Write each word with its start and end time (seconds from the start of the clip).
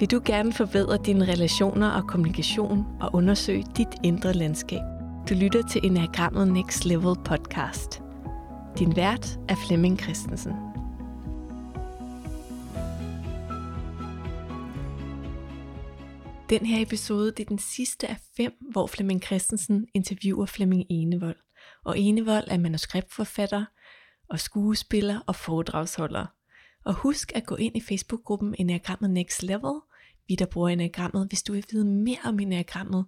Vil 0.00 0.10
du 0.10 0.20
gerne 0.24 0.52
forbedre 0.52 0.98
dine 1.06 1.24
relationer 1.24 1.90
og 1.90 2.08
kommunikation 2.08 2.86
og 3.00 3.10
undersøge 3.14 3.64
dit 3.76 3.88
indre 4.04 4.32
landskab? 4.32 4.80
Du 5.28 5.34
lytter 5.34 5.62
til 5.62 5.86
Enagrammet 5.86 6.48
Next 6.48 6.84
Level 6.84 7.16
podcast. 7.24 8.02
Din 8.78 8.96
vært 8.96 9.38
er 9.48 9.54
Flemming 9.66 10.00
Christensen. 10.00 10.52
Den 16.50 16.66
her 16.66 16.82
episode 16.82 17.26
det 17.26 17.40
er 17.40 17.48
den 17.48 17.58
sidste 17.58 18.08
af 18.08 18.16
fem, 18.36 18.52
hvor 18.72 18.86
Flemming 18.86 19.22
Christensen 19.22 19.86
interviewer 19.94 20.46
Flemming 20.46 20.84
Enevold. 20.90 21.36
Og 21.84 21.98
Enevold 21.98 22.44
er 22.50 22.58
manuskriptforfatter 22.58 23.64
og 24.30 24.40
skuespiller 24.40 25.20
og 25.26 25.36
foredragsholder. 25.36 26.35
Og 26.86 26.94
husk 26.94 27.32
at 27.36 27.46
gå 27.46 27.56
ind 27.56 27.76
i 27.76 27.80
Facebook-gruppen 27.80 28.54
Enagrammet 28.58 29.10
Next 29.10 29.42
Level, 29.42 29.80
vi 30.28 30.34
der 30.34 30.46
bruger 30.46 30.68
Enagrammet, 30.68 31.28
hvis 31.28 31.42
du 31.42 31.52
vil 31.52 31.64
vide 31.70 31.84
mere 31.84 32.18
om 32.24 32.40
Enagrammet, 32.40 33.06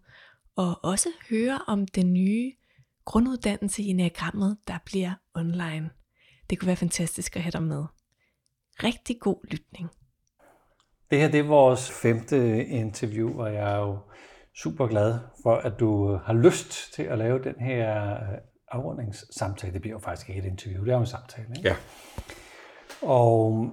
og 0.57 0.85
også 0.85 1.09
høre 1.31 1.61
om 1.67 1.87
den 1.87 2.13
nye 2.13 2.53
grunduddannelse 3.05 3.83
i 3.83 3.87
Enagrammet, 3.87 4.57
der 4.69 4.79
bliver 4.85 5.13
online. 5.35 5.91
Det 6.51 6.59
kunne 6.59 6.67
være 6.67 6.77
fantastisk 6.77 7.37
at 7.37 7.43
have 7.43 7.51
dig 7.51 7.63
med. 7.63 7.85
Rigtig 8.85 9.21
god 9.21 9.51
lytning. 9.51 9.89
Det 11.11 11.19
her 11.19 11.31
det 11.31 11.41
er 11.41 11.45
vores 11.45 11.91
femte 11.91 12.65
interview, 12.65 13.41
og 13.41 13.55
jeg 13.55 13.73
er 13.73 13.79
jo 13.79 13.99
super 14.63 14.87
glad 14.87 15.19
for, 15.43 15.55
at 15.55 15.81
du 15.81 16.17
har 16.17 16.35
lyst 16.35 16.93
til 16.95 17.03
at 17.03 17.19
lave 17.19 17.45
den 17.45 17.61
her 17.61 18.17
afrundingssamtale. 18.69 19.73
Det 19.73 19.81
bliver 19.81 19.95
jo 19.95 19.99
faktisk 19.99 20.29
ikke 20.29 20.41
et 20.41 20.47
interview, 20.47 20.85
det 20.85 20.91
er 20.91 20.95
jo 20.95 21.01
en 21.01 21.07
samtale. 21.07 21.49
Ikke? 21.57 21.69
Ja. 21.69 21.77
Og 23.03 23.71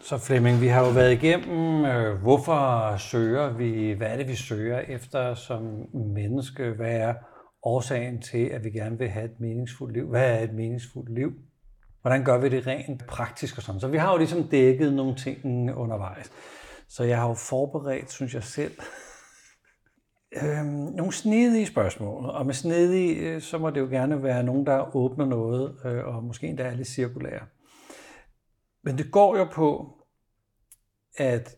så 0.00 0.18
Flemming, 0.18 0.60
vi 0.60 0.66
har 0.66 0.86
jo 0.86 0.92
været 0.92 1.12
igennem, 1.12 1.84
øh, 1.84 2.22
hvorfor 2.22 2.96
søger 2.96 3.52
vi, 3.52 3.92
hvad 3.92 4.06
er 4.06 4.16
det, 4.16 4.28
vi 4.28 4.34
søger 4.34 4.78
efter 4.78 5.34
som 5.34 5.62
menneske? 5.94 6.70
Hvad 6.70 6.96
er 6.96 7.14
årsagen 7.62 8.22
til, 8.22 8.44
at 8.46 8.64
vi 8.64 8.70
gerne 8.70 8.98
vil 8.98 9.08
have 9.08 9.24
et 9.24 9.40
meningsfuldt 9.40 9.94
liv? 9.94 10.08
Hvad 10.08 10.38
er 10.38 10.38
et 10.44 10.54
meningsfuldt 10.54 11.14
liv? 11.14 11.32
Hvordan 12.00 12.24
gør 12.24 12.38
vi 12.38 12.48
det 12.48 12.66
rent 12.66 13.06
praktisk 13.06 13.56
og 13.56 13.62
sådan? 13.62 13.80
Så 13.80 13.88
vi 13.88 13.96
har 13.96 14.12
jo 14.12 14.18
ligesom 14.18 14.42
dækket 14.42 14.92
nogle 14.92 15.14
ting 15.16 15.74
undervejs. 15.76 16.30
Så 16.88 17.04
jeg 17.04 17.18
har 17.18 17.28
jo 17.28 17.34
forberedt, 17.34 18.10
synes 18.10 18.34
jeg 18.34 18.42
selv, 18.42 18.72
øh, 20.42 20.64
nogle 20.96 21.12
snedige 21.12 21.66
spørgsmål. 21.66 22.24
Og 22.24 22.46
med 22.46 22.54
snedige, 22.54 23.14
øh, 23.16 23.40
så 23.40 23.58
må 23.58 23.70
det 23.70 23.80
jo 23.80 23.86
gerne 23.86 24.22
være 24.22 24.42
nogen, 24.42 24.66
der 24.66 24.96
åbner 24.96 25.26
noget, 25.26 25.76
øh, 25.84 26.06
og 26.06 26.24
måske 26.24 26.46
endda 26.46 26.62
er 26.62 26.74
lidt 26.74 26.88
cirkulære. 26.88 27.46
Men 28.82 28.98
det 28.98 29.10
går 29.10 29.36
jo 29.36 29.44
på, 29.44 29.96
at 31.16 31.56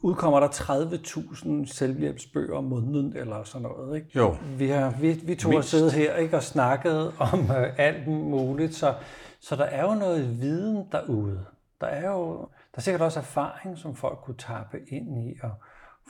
udkommer 0.00 0.40
der 0.40 0.48
30.000 0.48 1.72
selvhjælpsbøger 1.72 2.56
om 2.56 2.64
måneden 2.64 3.16
eller 3.16 3.44
sådan 3.44 3.62
noget. 3.62 3.96
Ikke? 3.96 4.10
Jo. 4.16 4.36
Vi, 4.58 4.68
har, 4.68 4.94
vi, 5.00 5.12
vi 5.12 5.34
to 5.34 5.50
har 5.50 5.60
siddet 5.60 5.92
her 5.92 6.16
ikke, 6.16 6.36
og 6.36 6.42
snakket 6.42 7.12
om 7.18 7.50
øh, 7.50 7.78
alt 7.78 8.08
muligt, 8.08 8.74
så, 8.74 8.94
så 9.40 9.56
der 9.56 9.64
er 9.64 9.82
jo 9.82 9.94
noget 9.94 10.40
viden 10.40 10.86
derude. 10.92 11.44
Der 11.80 11.86
er 11.86 12.10
jo 12.10 12.48
der 12.76 12.80
er 12.80 12.82
sikkert 12.82 13.02
også 13.02 13.18
erfaring, 13.18 13.78
som 13.78 13.96
folk 13.96 14.18
kunne 14.22 14.36
tappe 14.36 14.78
ind 14.88 15.28
i, 15.28 15.38
og 15.42 15.50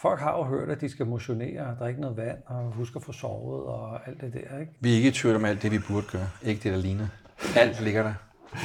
folk 0.02 0.20
har 0.20 0.36
jo 0.36 0.42
hørt, 0.42 0.68
at 0.68 0.80
de 0.80 0.88
skal 0.88 1.06
motionere, 1.06 1.76
der 1.78 1.84
er 1.84 1.88
ikke 1.88 2.00
noget 2.00 2.16
vand, 2.16 2.38
og 2.46 2.72
huske 2.72 2.96
at 2.96 3.02
få 3.02 3.12
sovet 3.12 3.64
og 3.64 4.08
alt 4.08 4.20
det 4.20 4.32
der. 4.32 4.58
Ikke? 4.58 4.72
Vi 4.80 4.92
er 4.92 4.96
ikke 4.96 5.08
i 5.08 5.12
tvivl 5.12 5.36
om 5.36 5.44
alt 5.44 5.62
det, 5.62 5.70
vi 5.70 5.78
burde 5.78 6.06
gøre. 6.12 6.28
Ikke 6.42 6.62
det, 6.62 6.72
der 6.72 6.78
ligner. 6.78 7.06
Alt 7.56 7.80
ligger 7.80 8.02
der. 8.02 8.14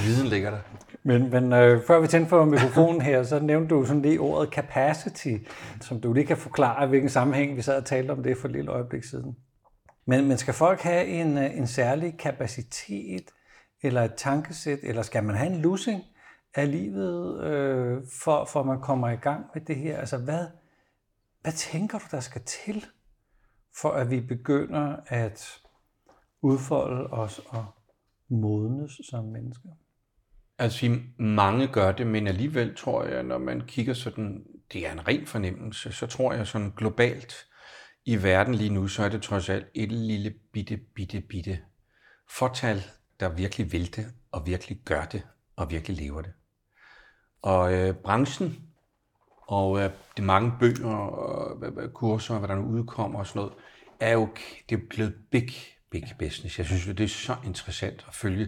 Viden 0.06 0.28
ligger 0.28 0.50
der. 0.50 0.60
Men, 1.04 1.30
men 1.30 1.54
øh, 1.54 1.84
før 1.88 2.00
vi 2.00 2.08
tændte 2.08 2.30
for 2.30 2.46
mikrofonen 2.46 3.02
her, 3.02 3.24
så 3.24 3.40
nævnte 3.40 3.76
du 3.76 3.86
sådan 3.86 4.02
lige 4.02 4.20
ordet 4.20 4.50
capacity, 4.50 5.36
som 5.82 6.02
du 6.02 6.14
lige 6.14 6.26
kan 6.26 6.38
forklare, 6.38 6.88
hvilken 6.88 7.10
sammenhæng 7.10 7.58
vi 7.58 7.62
sad 7.62 7.78
og 7.78 7.86
talte 7.86 8.12
om 8.12 8.24
det 8.24 8.38
for 8.38 8.48
et 8.48 8.52
lille 8.52 8.72
øjeblik 8.72 9.04
siden. 9.04 9.36
Men, 10.06 10.28
men 10.28 10.38
skal 10.38 10.54
folk 10.54 10.82
have 10.82 11.06
en, 11.06 11.38
øh, 11.38 11.58
en 11.58 11.68
særlig 11.68 12.18
kapacitet, 12.18 13.32
eller 13.84 14.02
et 14.02 14.14
tankesæt, 14.16 14.80
eller 14.84 15.02
skal 15.02 15.24
man 15.24 15.36
have 15.36 15.54
en 15.54 15.62
lussing 15.62 16.04
af 16.56 16.72
livet, 16.72 17.44
øh, 17.44 18.02
for, 18.24 18.46
for 18.46 18.60
at 18.60 18.66
man 18.66 18.82
kommer 18.82 19.10
i 19.10 19.16
gang 19.16 19.46
med 19.54 19.62
det 19.62 19.76
her? 19.76 19.98
Altså, 19.98 20.18
hvad, 20.18 20.48
hvad 21.42 21.54
tænker 21.54 22.00
du, 22.00 22.06
der 22.12 22.20
skal 22.20 22.42
til, 22.42 22.86
for 23.82 23.90
at 23.90 24.12
vi 24.12 24.20
begynder 24.20 24.96
at 25.08 25.62
udfolde 26.42 27.08
os 27.08 27.42
og 27.50 27.66
modnes 28.30 28.92
som 29.10 29.26
mennesker? 29.26 29.70
Altså, 30.62 31.00
mange 31.18 31.68
gør 31.68 31.92
det, 31.92 32.08
men 32.08 32.28
alligevel 32.28 32.76
tror 32.76 33.04
jeg, 33.04 33.24
når 33.24 33.38
man 33.38 33.62
kigger 33.62 33.94
sådan, 33.94 34.44
det 34.74 34.88
er 34.88 34.92
en 34.92 35.08
ren 35.08 35.26
fornemmelse, 35.28 35.92
så 35.92 36.08
tror 36.08 36.34
jeg 36.34 36.48
sådan 36.48 36.74
globalt 36.78 37.34
i 38.06 38.24
verden 38.24 38.56
lige 38.56 38.70
nu, 38.70 38.88
så 38.88 39.04
er 39.04 39.10
det 39.10 39.22
trods 39.22 39.50
alt 39.50 39.66
et 39.74 39.92
lille 39.92 40.34
bitte, 40.54 40.78
bitte, 40.78 41.22
bitte 41.22 41.60
fortal, 42.30 42.84
der 43.20 43.30
virkelig 43.30 43.72
vil 43.72 43.96
det, 43.96 44.06
og 44.32 44.48
virkelig 44.48 44.82
gør 44.86 45.06
det, 45.06 45.24
og 45.56 45.72
virkelig 45.72 45.98
lever 45.98 46.22
det. 46.22 46.34
Og 47.42 47.74
øh, 47.74 47.96
branchen, 47.96 48.56
og 49.48 49.80
øh, 49.80 49.90
de 50.18 50.22
mange 50.22 50.54
bøger 50.60 50.96
og 50.96 51.64
øh, 51.66 51.90
kurser, 51.90 52.40
hvad 52.40 52.50
der 52.50 52.56
nu 52.56 52.68
udkommer 52.68 53.20
og 53.20 53.28
sådan 53.28 53.40
noget, 53.40 53.54
er 54.00 54.14
jo 54.14 54.30
det 54.70 54.78
er 54.78 54.82
blevet 54.90 55.16
big, 55.32 55.52
big 55.92 56.04
business. 56.20 56.58
Jeg 56.58 56.66
synes, 56.66 56.86
det 56.86 57.00
er 57.00 57.08
så 57.08 57.36
interessant 57.46 58.06
at 58.08 58.16
følge 58.16 58.48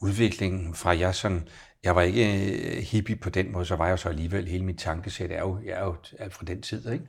udviklingen 0.00 0.74
fra 0.74 0.98
jeg 0.98 1.14
sådan, 1.14 1.48
jeg 1.84 1.96
var 1.96 2.02
ikke 2.02 2.76
øh, 2.76 2.82
hippie 2.82 3.16
på 3.16 3.30
den 3.30 3.52
måde, 3.52 3.64
så 3.64 3.76
var 3.76 3.88
jeg 3.88 3.98
så 3.98 4.08
alligevel, 4.08 4.48
hele 4.48 4.64
mit 4.64 4.78
tankesæt 4.78 5.30
er 5.30 5.40
jo, 5.40 5.58
jeg 5.64 5.72
er 5.72 5.84
jo 5.84 5.96
fra 6.30 6.44
den 6.44 6.62
tid, 6.62 6.92
ikke? 6.92 7.04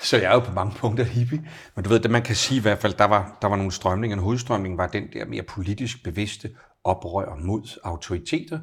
Så 0.00 0.16
jeg 0.16 0.30
er 0.30 0.34
jo 0.34 0.40
på 0.40 0.52
mange 0.52 0.74
punkter 0.76 1.04
hippie. 1.04 1.48
Men 1.74 1.84
du 1.84 1.90
ved, 1.90 2.00
det 2.00 2.10
man 2.10 2.22
kan 2.22 2.36
sige 2.36 2.58
i 2.58 2.62
hvert 2.62 2.78
fald, 2.78 2.94
der 2.94 3.04
var, 3.04 3.38
der 3.42 3.48
var 3.48 3.56
nogle 3.56 3.72
strømninger. 3.72 4.16
En 4.16 4.22
hovedstrømning 4.22 4.78
var 4.78 4.86
den 4.86 5.08
der 5.12 5.24
mere 5.24 5.42
politisk 5.42 6.04
bevidste 6.04 6.50
oprør 6.84 7.36
mod 7.36 7.78
autoriteter. 7.84 8.60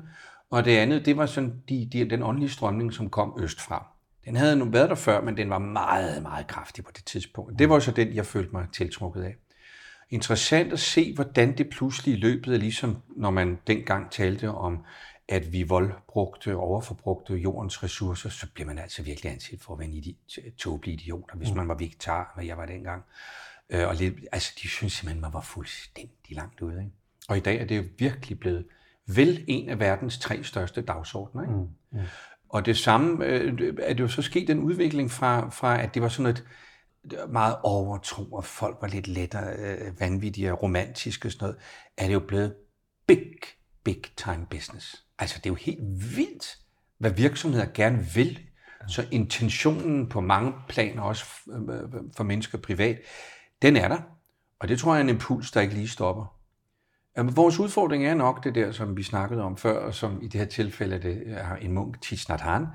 Og 0.51 0.65
det 0.65 0.77
andet, 0.77 1.05
det 1.05 1.17
var 1.17 1.25
sådan 1.25 1.53
de, 1.69 1.89
de, 1.93 2.09
den 2.09 2.23
åndelige 2.23 2.49
strømning, 2.49 2.93
som 2.93 3.09
kom 3.09 3.37
østfra. 3.39 3.87
Den 4.25 4.35
havde 4.35 4.55
nu 4.55 4.65
været 4.65 4.89
der 4.89 4.95
før, 4.95 5.21
men 5.21 5.37
den 5.37 5.49
var 5.49 5.57
meget, 5.57 6.21
meget 6.21 6.47
kraftig 6.47 6.83
på 6.83 6.91
det 6.95 7.05
tidspunkt. 7.05 7.59
Det 7.59 7.69
var 7.69 7.79
så 7.79 7.91
den, 7.91 8.13
jeg 8.13 8.25
følte 8.25 8.51
mig 8.51 8.67
tiltrukket 8.73 9.23
af 9.23 9.35
interessant 10.09 10.73
at 10.73 10.79
se, 10.79 11.15
hvordan 11.15 11.57
det 11.57 11.69
pludselig 11.69 12.13
i 12.13 12.19
løbet 12.19 12.53
af, 12.53 12.59
ligesom 12.59 12.97
når 13.15 13.31
man 13.31 13.59
dengang 13.67 14.11
talte 14.11 14.51
om, 14.51 14.85
at 15.29 15.53
vi 15.53 15.63
voldbrugte 15.63 16.55
overforbrugte 16.55 17.33
jordens 17.33 17.83
ressourcer, 17.83 18.29
så 18.29 18.47
bliver 18.53 18.67
man 18.67 18.79
altså 18.79 19.03
virkelig 19.03 19.31
anset 19.31 19.61
for 19.61 19.73
at 19.73 19.79
være 19.79 19.87
en 19.87 20.15
tåbelig 20.57 20.93
idioter, 20.93 21.35
hvis 21.35 21.49
mm. 21.49 21.57
man 21.57 21.67
var 21.67 21.75
vegetar, 21.75 22.31
hvad 22.35 22.45
jeg 22.45 22.57
var 22.57 22.65
dengang. 22.65 23.03
Øh, 23.69 23.87
og 23.87 23.95
lidt, 23.95 24.15
altså, 24.31 24.53
de 24.61 24.67
synes 24.67 24.93
simpelthen, 24.93 25.21
man 25.21 25.33
var 25.33 25.41
fuldstændig 25.41 26.35
langt 26.35 26.61
ude. 26.61 26.79
Ikke? 26.79 26.91
Og 27.29 27.37
i 27.37 27.39
dag 27.39 27.61
er 27.61 27.65
det 27.65 27.77
jo 27.77 27.83
virkelig 27.97 28.39
blevet 28.39 28.65
vel 29.07 29.45
en 29.47 29.69
af 29.69 29.79
verdens 29.79 30.19
tre 30.19 30.43
største 30.43 30.81
dagsordner. 30.81 31.41
Ikke? 31.41 31.53
Mm. 31.53 31.67
Mm. 31.91 31.99
Og 32.49 32.65
det 32.65 32.77
samme 32.77 33.25
øh, 33.25 33.73
er 33.79 33.93
det 33.93 33.99
jo 33.99 34.07
så 34.07 34.21
sket 34.21 34.47
den 34.47 34.59
udvikling 34.59 35.11
fra, 35.11 35.49
fra, 35.49 35.81
at 35.81 35.93
det 35.93 36.01
var 36.01 36.09
sådan 36.09 36.31
et, 36.31 36.43
meget 37.29 37.55
overtro, 37.63 38.23
og 38.23 38.45
folk 38.45 38.77
var 38.81 38.87
lidt 38.87 39.07
lettere 39.07 39.53
øh, 39.55 39.99
vanvittige 39.99 40.51
og 40.51 40.63
romantiske 40.63 41.27
og 41.27 41.31
sådan 41.31 41.45
noget, 41.45 41.59
er 41.97 42.07
det 42.07 42.13
jo 42.13 42.19
blevet 42.19 42.55
big, 43.07 43.31
big 43.83 44.01
time 44.17 44.45
business. 44.49 45.05
Altså 45.19 45.37
det 45.37 45.45
er 45.45 45.49
jo 45.49 45.55
helt 45.55 46.17
vildt, 46.17 46.57
hvad 46.97 47.11
virksomheder 47.11 47.65
gerne 47.73 48.07
vil. 48.13 48.39
Så 48.87 49.05
intentionen 49.11 50.09
på 50.09 50.21
mange 50.21 50.53
planer, 50.69 51.01
også 51.01 51.25
for 52.17 52.23
mennesker 52.23 52.57
privat, 52.57 52.99
den 53.61 53.75
er 53.75 53.87
der. 53.87 53.99
Og 54.59 54.67
det 54.67 54.79
tror 54.79 54.93
jeg 54.93 54.99
er 54.99 55.03
en 55.03 55.09
impuls, 55.09 55.51
der 55.51 55.61
ikke 55.61 55.73
lige 55.73 55.87
stopper. 55.87 56.39
Vores 57.17 57.59
udfordring 57.59 58.05
er 58.05 58.13
nok 58.13 58.43
det 58.43 58.55
der, 58.55 58.71
som 58.71 58.97
vi 58.97 59.03
snakkede 59.03 59.41
om 59.41 59.57
før, 59.57 59.79
og 59.79 59.93
som 59.93 60.21
i 60.21 60.27
det 60.27 60.39
her 60.39 60.47
tilfælde 60.47 61.01
det 61.01 61.23
er 61.27 61.55
en 61.55 61.71
munk, 61.71 62.01
Thich 62.01 62.29
Nhat 62.29 62.41
Hanh, 62.41 62.67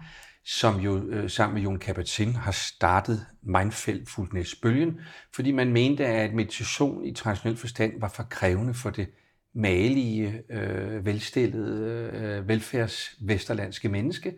som 0.51 0.81
jo 0.81 1.09
øh, 1.09 1.31
sammen 1.31 1.55
med 1.55 1.63
Jon 1.63 1.81
Kabat-Zinn 1.85 2.37
har 2.37 2.53
startet 2.53 3.27
mindfulness-bølgen, 3.43 5.01
fordi 5.35 5.53
man 5.53 5.73
mente, 5.73 6.07
at 6.07 6.35
meditation 6.35 7.05
i 7.05 7.15
traditionel 7.15 7.57
forstand 7.57 8.01
var 8.01 8.09
for 8.09 8.23
krævende 8.23 8.75
for 8.75 8.91
det 8.91 9.09
malige, 9.55 10.43
øh, 10.51 11.07
velstillede, 11.07 12.11
øh, 12.13 12.49
velfærdsvesterlandske 12.49 13.89
menneske. 13.89 14.35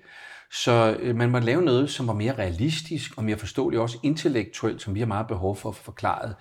Så 0.52 0.96
øh, 1.00 1.16
man 1.16 1.30
måtte 1.30 1.46
lave 1.46 1.62
noget, 1.62 1.90
som 1.90 2.06
var 2.06 2.14
mere 2.14 2.34
realistisk 2.34 3.18
og 3.18 3.24
mere 3.24 3.38
forståeligt, 3.38 3.80
også 3.80 3.98
intellektuelt, 4.02 4.82
som 4.82 4.94
vi 4.94 5.00
har 5.00 5.06
meget 5.06 5.26
behov 5.26 5.56
for 5.56 5.68
at 5.68 5.76
få 5.76 5.82
forklaret, 5.82 6.34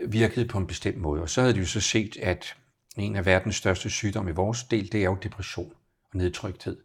øh, 0.00 0.12
virkede 0.12 0.48
på 0.48 0.58
en 0.58 0.66
bestemt 0.66 0.98
måde. 0.98 1.22
Og 1.22 1.30
så 1.30 1.40
havde 1.40 1.54
de 1.54 1.58
jo 1.58 1.66
så 1.66 1.80
set, 1.80 2.16
at 2.16 2.56
en 2.96 3.16
af 3.16 3.26
verdens 3.26 3.56
største 3.56 3.90
sygdomme 3.90 4.30
i 4.30 4.34
vores 4.34 4.64
del, 4.64 4.92
det 4.92 5.00
er 5.00 5.04
jo 5.04 5.18
depression 5.22 5.72
og 6.12 6.18
nedtrykthed. 6.18 6.76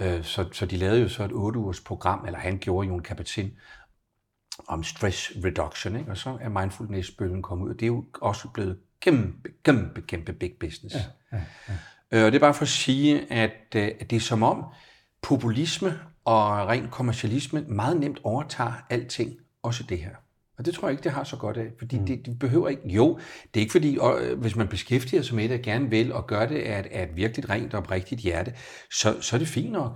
Øh, 0.00 0.24
så, 0.24 0.48
så 0.52 0.66
de 0.66 0.76
lavede 0.76 1.00
jo 1.00 1.08
så 1.08 1.24
et 1.24 1.32
8 1.32 1.58
ugers 1.58 1.80
program, 1.80 2.24
eller 2.26 2.38
han 2.38 2.58
gjorde 2.58 2.88
jo 2.88 2.94
en 2.94 3.02
kapacitet 3.02 3.52
om 4.68 4.84
stress 4.84 5.32
reduction, 5.44 5.96
ikke? 5.96 6.10
og 6.10 6.16
så 6.16 6.38
er 6.40 6.48
mindfulness-bølgen 6.48 7.42
kommet 7.42 7.64
ud, 7.64 7.70
og 7.70 7.80
det 7.80 7.86
er 7.86 7.90
jo 7.90 8.04
også 8.20 8.48
blevet 8.48 8.78
kæmpe, 9.00 9.48
kæmpe, 9.64 10.00
kæmpe 10.00 10.32
big 10.32 10.52
business. 10.60 10.94
Ja, 10.94 11.00
ja, 11.32 11.42
ja. 11.68 11.74
Øh, 12.10 12.26
og 12.26 12.32
det 12.32 12.38
er 12.38 12.40
bare 12.40 12.54
for 12.54 12.62
at 12.62 12.68
sige, 12.68 13.32
at, 13.32 13.76
øh, 13.76 13.90
at 14.00 14.10
det 14.10 14.16
er 14.16 14.20
som 14.20 14.42
om 14.42 14.64
populisme 15.22 16.00
og 16.24 16.68
ren 16.68 16.88
kommercialisme 16.88 17.64
meget 17.68 18.00
nemt 18.00 18.20
overtager 18.22 18.72
alting, 18.90 19.32
også 19.62 19.82
det 19.82 19.98
her. 19.98 20.14
Og 20.58 20.64
det 20.66 20.74
tror 20.74 20.88
jeg 20.88 20.92
ikke, 20.92 21.04
det 21.04 21.12
har 21.12 21.24
så 21.24 21.36
godt 21.36 21.56
af, 21.56 21.66
fordi 21.78 21.98
mm. 21.98 22.06
det, 22.06 22.26
det 22.26 22.38
behøver 22.38 22.68
ikke. 22.68 22.88
Jo, 22.88 23.18
det 23.54 23.60
er 23.60 23.60
ikke 23.60 23.72
fordi, 23.72 23.98
og, 24.00 24.22
øh, 24.22 24.40
hvis 24.40 24.56
man 24.56 24.68
beskæftiger 24.68 25.22
sig 25.22 25.36
med 25.36 25.48
det 25.48 25.58
og 25.58 25.62
gerne 25.62 25.90
vil, 25.90 26.12
og 26.12 26.26
gør 26.26 26.46
det 26.46 26.58
af 26.58 26.80
et, 26.80 26.86
af 26.86 27.02
et 27.02 27.16
virkelig 27.16 27.50
rent 27.50 27.74
og 27.74 27.78
oprigtigt 27.78 28.20
hjerte, 28.20 28.54
så, 28.92 29.20
så 29.20 29.36
er 29.36 29.38
det 29.38 29.48
fint 29.48 29.72
nok. 29.72 29.92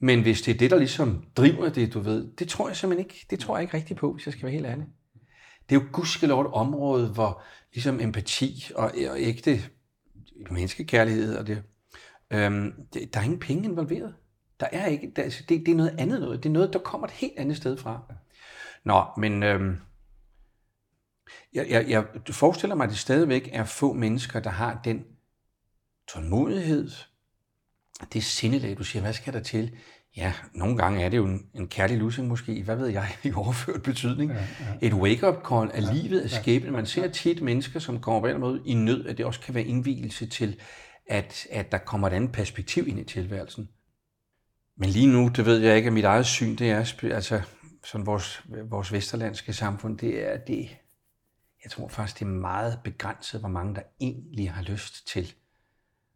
Men 0.00 0.22
hvis 0.22 0.42
det 0.42 0.54
er 0.54 0.58
det, 0.58 0.70
der 0.70 0.78
ligesom 0.78 1.24
driver 1.36 1.68
det, 1.68 1.94
du 1.94 2.00
ved, 2.00 2.28
det 2.38 2.48
tror 2.48 2.68
jeg 2.68 2.76
simpelthen 2.76 3.06
ikke, 3.06 3.26
det 3.30 3.38
tror 3.38 3.56
jeg 3.56 3.62
ikke 3.62 3.76
rigtigt 3.76 4.00
på, 4.00 4.12
hvis 4.12 4.26
jeg 4.26 4.32
skal 4.32 4.42
være 4.42 4.52
helt 4.52 4.66
ærlig. 4.66 4.86
Det 5.68 5.76
er 5.76 5.80
jo 5.80 5.86
gudskelov 5.92 6.40
et 6.40 6.52
område, 6.52 7.08
hvor 7.08 7.42
ligesom 7.74 8.00
empati 8.00 8.70
og, 8.74 8.84
og 9.10 9.16
ægte 9.20 9.60
menneskekærlighed 10.50 11.36
og 11.36 11.46
det, 11.46 11.62
øhm, 12.30 12.72
det, 12.94 13.14
der 13.14 13.20
er 13.20 13.24
ingen 13.24 13.38
penge 13.38 13.64
involveret. 13.64 14.14
Der 14.60 14.66
er 14.72 14.86
ikke, 14.86 15.12
der, 15.16 15.22
altså, 15.22 15.44
det, 15.48 15.66
det 15.66 15.72
er 15.72 15.76
noget 15.76 15.94
andet 15.98 16.20
noget. 16.20 16.42
Det 16.42 16.48
er 16.48 16.52
noget, 16.52 16.72
der 16.72 16.78
kommer 16.78 17.06
et 17.06 17.12
helt 17.12 17.32
andet 17.36 17.56
sted 17.56 17.76
fra. 17.76 18.14
Nå, 18.84 19.04
men 19.16 19.42
øhm, 19.42 19.76
jeg, 21.54 21.66
jeg, 21.70 21.88
jeg 21.88 22.04
forestiller 22.30 22.76
mig, 22.76 22.84
at 22.84 22.90
det 22.90 22.98
stadigvæk 22.98 23.48
er 23.52 23.64
få 23.64 23.92
mennesker, 23.92 24.40
der 24.40 24.50
har 24.50 24.80
den 24.84 25.04
tålmodighed, 26.08 26.90
det 28.12 28.24
sindelag, 28.24 28.78
du 28.78 28.84
siger, 28.84 29.02
hvad 29.02 29.12
skal 29.12 29.32
der 29.32 29.40
til? 29.40 29.76
Ja, 30.16 30.32
nogle 30.54 30.76
gange 30.76 31.02
er 31.02 31.08
det 31.08 31.16
jo 31.16 31.24
en, 31.24 31.46
en 31.54 31.68
kærlig 31.68 31.98
lussing 31.98 32.28
måske, 32.28 32.62
hvad 32.62 32.76
ved 32.76 32.88
jeg, 32.88 33.16
i 33.24 33.32
overført 33.32 33.82
betydning. 33.82 34.30
Ja, 34.30 34.38
ja. 34.38 34.46
Et 34.86 34.92
wake-up 34.92 35.46
call 35.48 35.70
af 35.70 35.80
ja, 35.80 35.92
livet, 35.92 36.20
af 36.20 36.30
skæbnen. 36.30 36.72
Man 36.72 36.86
ser 36.86 37.08
tit 37.10 37.42
mennesker, 37.42 37.80
som 37.80 38.00
kommer 38.00 38.20
på 38.20 38.26
en 38.26 38.40
måde 38.40 38.62
i 38.66 38.74
nød, 38.74 39.06
at 39.06 39.18
det 39.18 39.26
også 39.26 39.40
kan 39.40 39.54
være 39.54 39.64
indvielse 39.64 40.26
til, 40.26 40.60
at, 41.08 41.46
at 41.50 41.72
der 41.72 41.78
kommer 41.78 42.08
et 42.08 42.12
andet 42.12 42.32
perspektiv 42.32 42.88
ind 42.88 42.98
i 42.98 43.04
tilværelsen. 43.04 43.68
Men 44.76 44.88
lige 44.88 45.06
nu, 45.06 45.28
det 45.28 45.46
ved 45.46 45.58
jeg 45.58 45.76
ikke, 45.76 45.86
at 45.86 45.92
mit 45.92 46.04
eget 46.04 46.26
syn, 46.26 46.56
det 46.56 46.70
er, 46.70 46.78
altså 47.14 47.40
sådan 47.84 48.06
vores, 48.06 48.42
vores 48.70 48.92
vesterlandske 48.92 49.52
samfund, 49.52 49.98
det 49.98 50.32
er 50.32 50.36
det, 50.36 50.68
jeg 51.66 51.70
tror 51.72 51.88
faktisk, 51.88 52.18
det 52.18 52.24
er 52.24 52.30
meget 52.30 52.78
begrænset, 52.84 53.40
hvor 53.40 53.48
mange 53.48 53.74
der 53.74 53.80
egentlig 54.00 54.50
har 54.50 54.62
lyst 54.62 55.08
til 55.08 55.34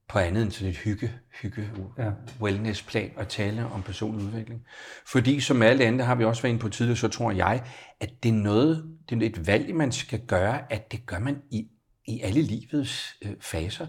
på 0.08 0.18
andet 0.18 0.42
end 0.42 0.50
sådan 0.50 0.70
et 0.70 0.76
hygge, 0.76 1.12
hygge 1.42 1.70
ja. 1.98 2.10
wellness-plan 2.40 3.12
at 3.16 3.28
tale 3.28 3.66
om 3.66 3.82
personlig 3.82 4.26
udvikling. 4.26 4.64
Fordi 5.06 5.40
som 5.40 5.62
alle 5.62 5.86
andre 5.86 6.04
har 6.04 6.14
vi 6.14 6.24
også 6.24 6.42
været 6.42 6.52
inde 6.52 6.62
på 6.62 6.68
tidligere, 6.68 6.96
så 6.96 7.08
tror 7.08 7.30
jeg, 7.30 7.64
at 8.00 8.22
det 8.22 8.28
er 8.28 8.32
noget, 8.32 8.98
det 9.08 9.22
er 9.22 9.26
et 9.26 9.46
valg, 9.46 9.74
man 9.74 9.92
skal 9.92 10.20
gøre, 10.26 10.72
at 10.72 10.92
det 10.92 11.06
gør 11.06 11.18
man 11.18 11.42
i, 11.50 11.68
i 12.06 12.20
alle 12.20 12.42
livets 12.42 13.16
øh, 13.22 13.32
faser. 13.40 13.86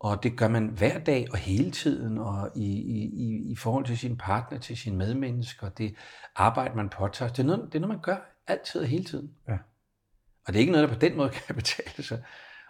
Og 0.00 0.22
det 0.22 0.36
gør 0.36 0.48
man 0.48 0.68
hver 0.68 0.98
dag 0.98 1.26
og 1.32 1.38
hele 1.38 1.70
tiden, 1.70 2.18
og 2.18 2.50
i, 2.56 2.66
i, 2.66 3.52
i 3.52 3.56
forhold 3.56 3.84
til 3.84 3.98
sin 3.98 4.16
partner, 4.16 4.58
til 4.58 4.76
sine 4.76 4.96
medmennesker, 4.96 5.68
det 5.68 5.94
arbejde, 6.36 6.76
man 6.76 6.88
påtager. 6.88 7.30
Det 7.30 7.38
er 7.38 7.46
noget, 7.46 7.62
det 7.66 7.74
er 7.74 7.80
noget 7.80 7.96
man 7.96 8.02
gør 8.02 8.16
altid 8.46 8.80
og 8.80 8.86
hele 8.86 9.04
tiden. 9.04 9.30
Ja. 9.48 9.56
Og 10.46 10.52
det 10.52 10.56
er 10.56 10.60
ikke 10.60 10.72
noget, 10.72 10.88
der 10.88 10.94
på 10.94 11.00
den 11.00 11.16
måde 11.16 11.30
kan 11.30 11.54
betale 11.62 12.02
sig. 12.04 12.22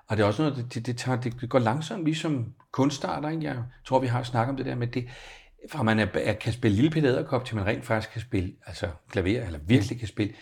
Og 0.09 0.17
det 0.17 0.23
er 0.23 0.26
også 0.26 0.43
noget, 0.43 0.75
det, 0.75 0.87
det, 0.87 0.97
tager, 0.99 1.21
det 1.21 1.49
går 1.49 1.59
langsomt, 1.59 2.05
ligesom 2.05 2.55
kunstarter. 2.73 3.29
Ikke? 3.29 3.44
Jeg 3.44 3.56
tror, 3.85 3.99
vi 3.99 4.06
har 4.06 4.23
snakket 4.23 4.50
om 4.50 4.56
det 4.56 4.67
der 4.67 4.75
med 4.75 4.87
det, 4.87 5.09
fra 5.71 5.82
man 5.82 5.99
er, 5.99 6.06
er, 6.15 6.32
kan 6.32 6.53
spille 6.53 6.76
lille 6.76 6.91
Peter 6.91 7.41
til 7.44 7.56
man 7.56 7.67
rent 7.67 7.85
faktisk 7.85 8.12
kan 8.12 8.21
spille 8.21 8.53
altså 8.67 8.88
klaver, 9.11 9.47
eller 9.47 9.59
virkelig 9.67 9.99
kan 9.99 10.09
spille, 10.09 10.35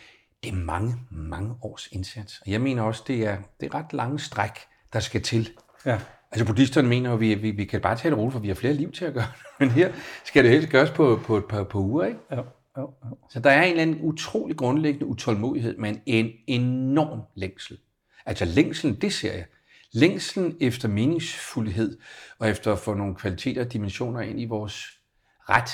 det 0.43 0.53
er 0.53 0.57
mange, 0.57 0.97
mange 1.11 1.55
års 1.63 1.89
indsats. 1.93 2.41
Og 2.47 2.51
jeg 2.51 2.61
mener 2.61 2.83
også, 2.83 3.03
det 3.07 3.27
er, 3.27 3.37
det 3.61 3.67
er 3.67 3.75
ret 3.75 3.93
lange 3.93 4.19
stræk, 4.19 4.51
der 4.93 5.01
skal 5.01 5.23
til. 5.23 5.51
Ja. 5.87 5.99
Altså 6.33 6.47
buddhisterne 6.47 6.89
mener 6.89 7.11
jo, 7.11 7.15
at 7.15 7.21
vi, 7.21 7.35
vi, 7.35 7.51
vi 7.51 7.65
kan 7.65 7.81
bare 7.81 7.97
tage 7.97 8.11
det 8.11 8.19
roligt, 8.19 8.33
for 8.33 8.41
vi 8.41 8.49
har 8.49 8.55
flere 8.55 8.75
liv 8.75 8.93
til 8.93 9.05
at 9.05 9.15
gøre 9.15 9.27
Men 9.61 9.71
her 9.71 9.93
skal 10.25 10.45
det 10.45 10.53
helst 10.53 10.69
gøres 10.69 10.91
på, 10.91 11.21
på 11.25 11.37
et 11.37 11.45
par, 11.45 11.65
par 11.65 11.79
uger, 11.79 12.05
ikke? 12.05 12.19
Ja. 12.31 12.41
Ja. 12.77 12.83
Så 13.31 13.41
der 13.41 13.51
er 13.51 13.63
en 13.63 13.71
eller 13.71 13.83
anden 13.83 13.99
utrolig 14.01 14.57
grundlæggende 14.57 15.07
utålmodighed, 15.07 15.77
men 15.77 16.01
en 16.07 16.31
enorm 16.47 17.21
længsel. 17.35 17.79
Altså 18.27 18.45
længselen, 18.45 18.95
det 18.95 19.13
ser 19.13 19.33
jeg. 19.33 19.45
Længselen 19.93 20.57
efter 20.61 20.89
meningsfuldhed 20.89 21.99
og 22.39 22.49
efter 22.49 22.73
at 22.73 22.79
få 22.79 22.95
nogle 22.95 23.15
kvaliteter 23.15 23.65
og 23.65 23.73
dimensioner 23.73 24.21
ind 24.21 24.41
i 24.41 24.45
vores 24.45 25.01
ret, 25.49 25.71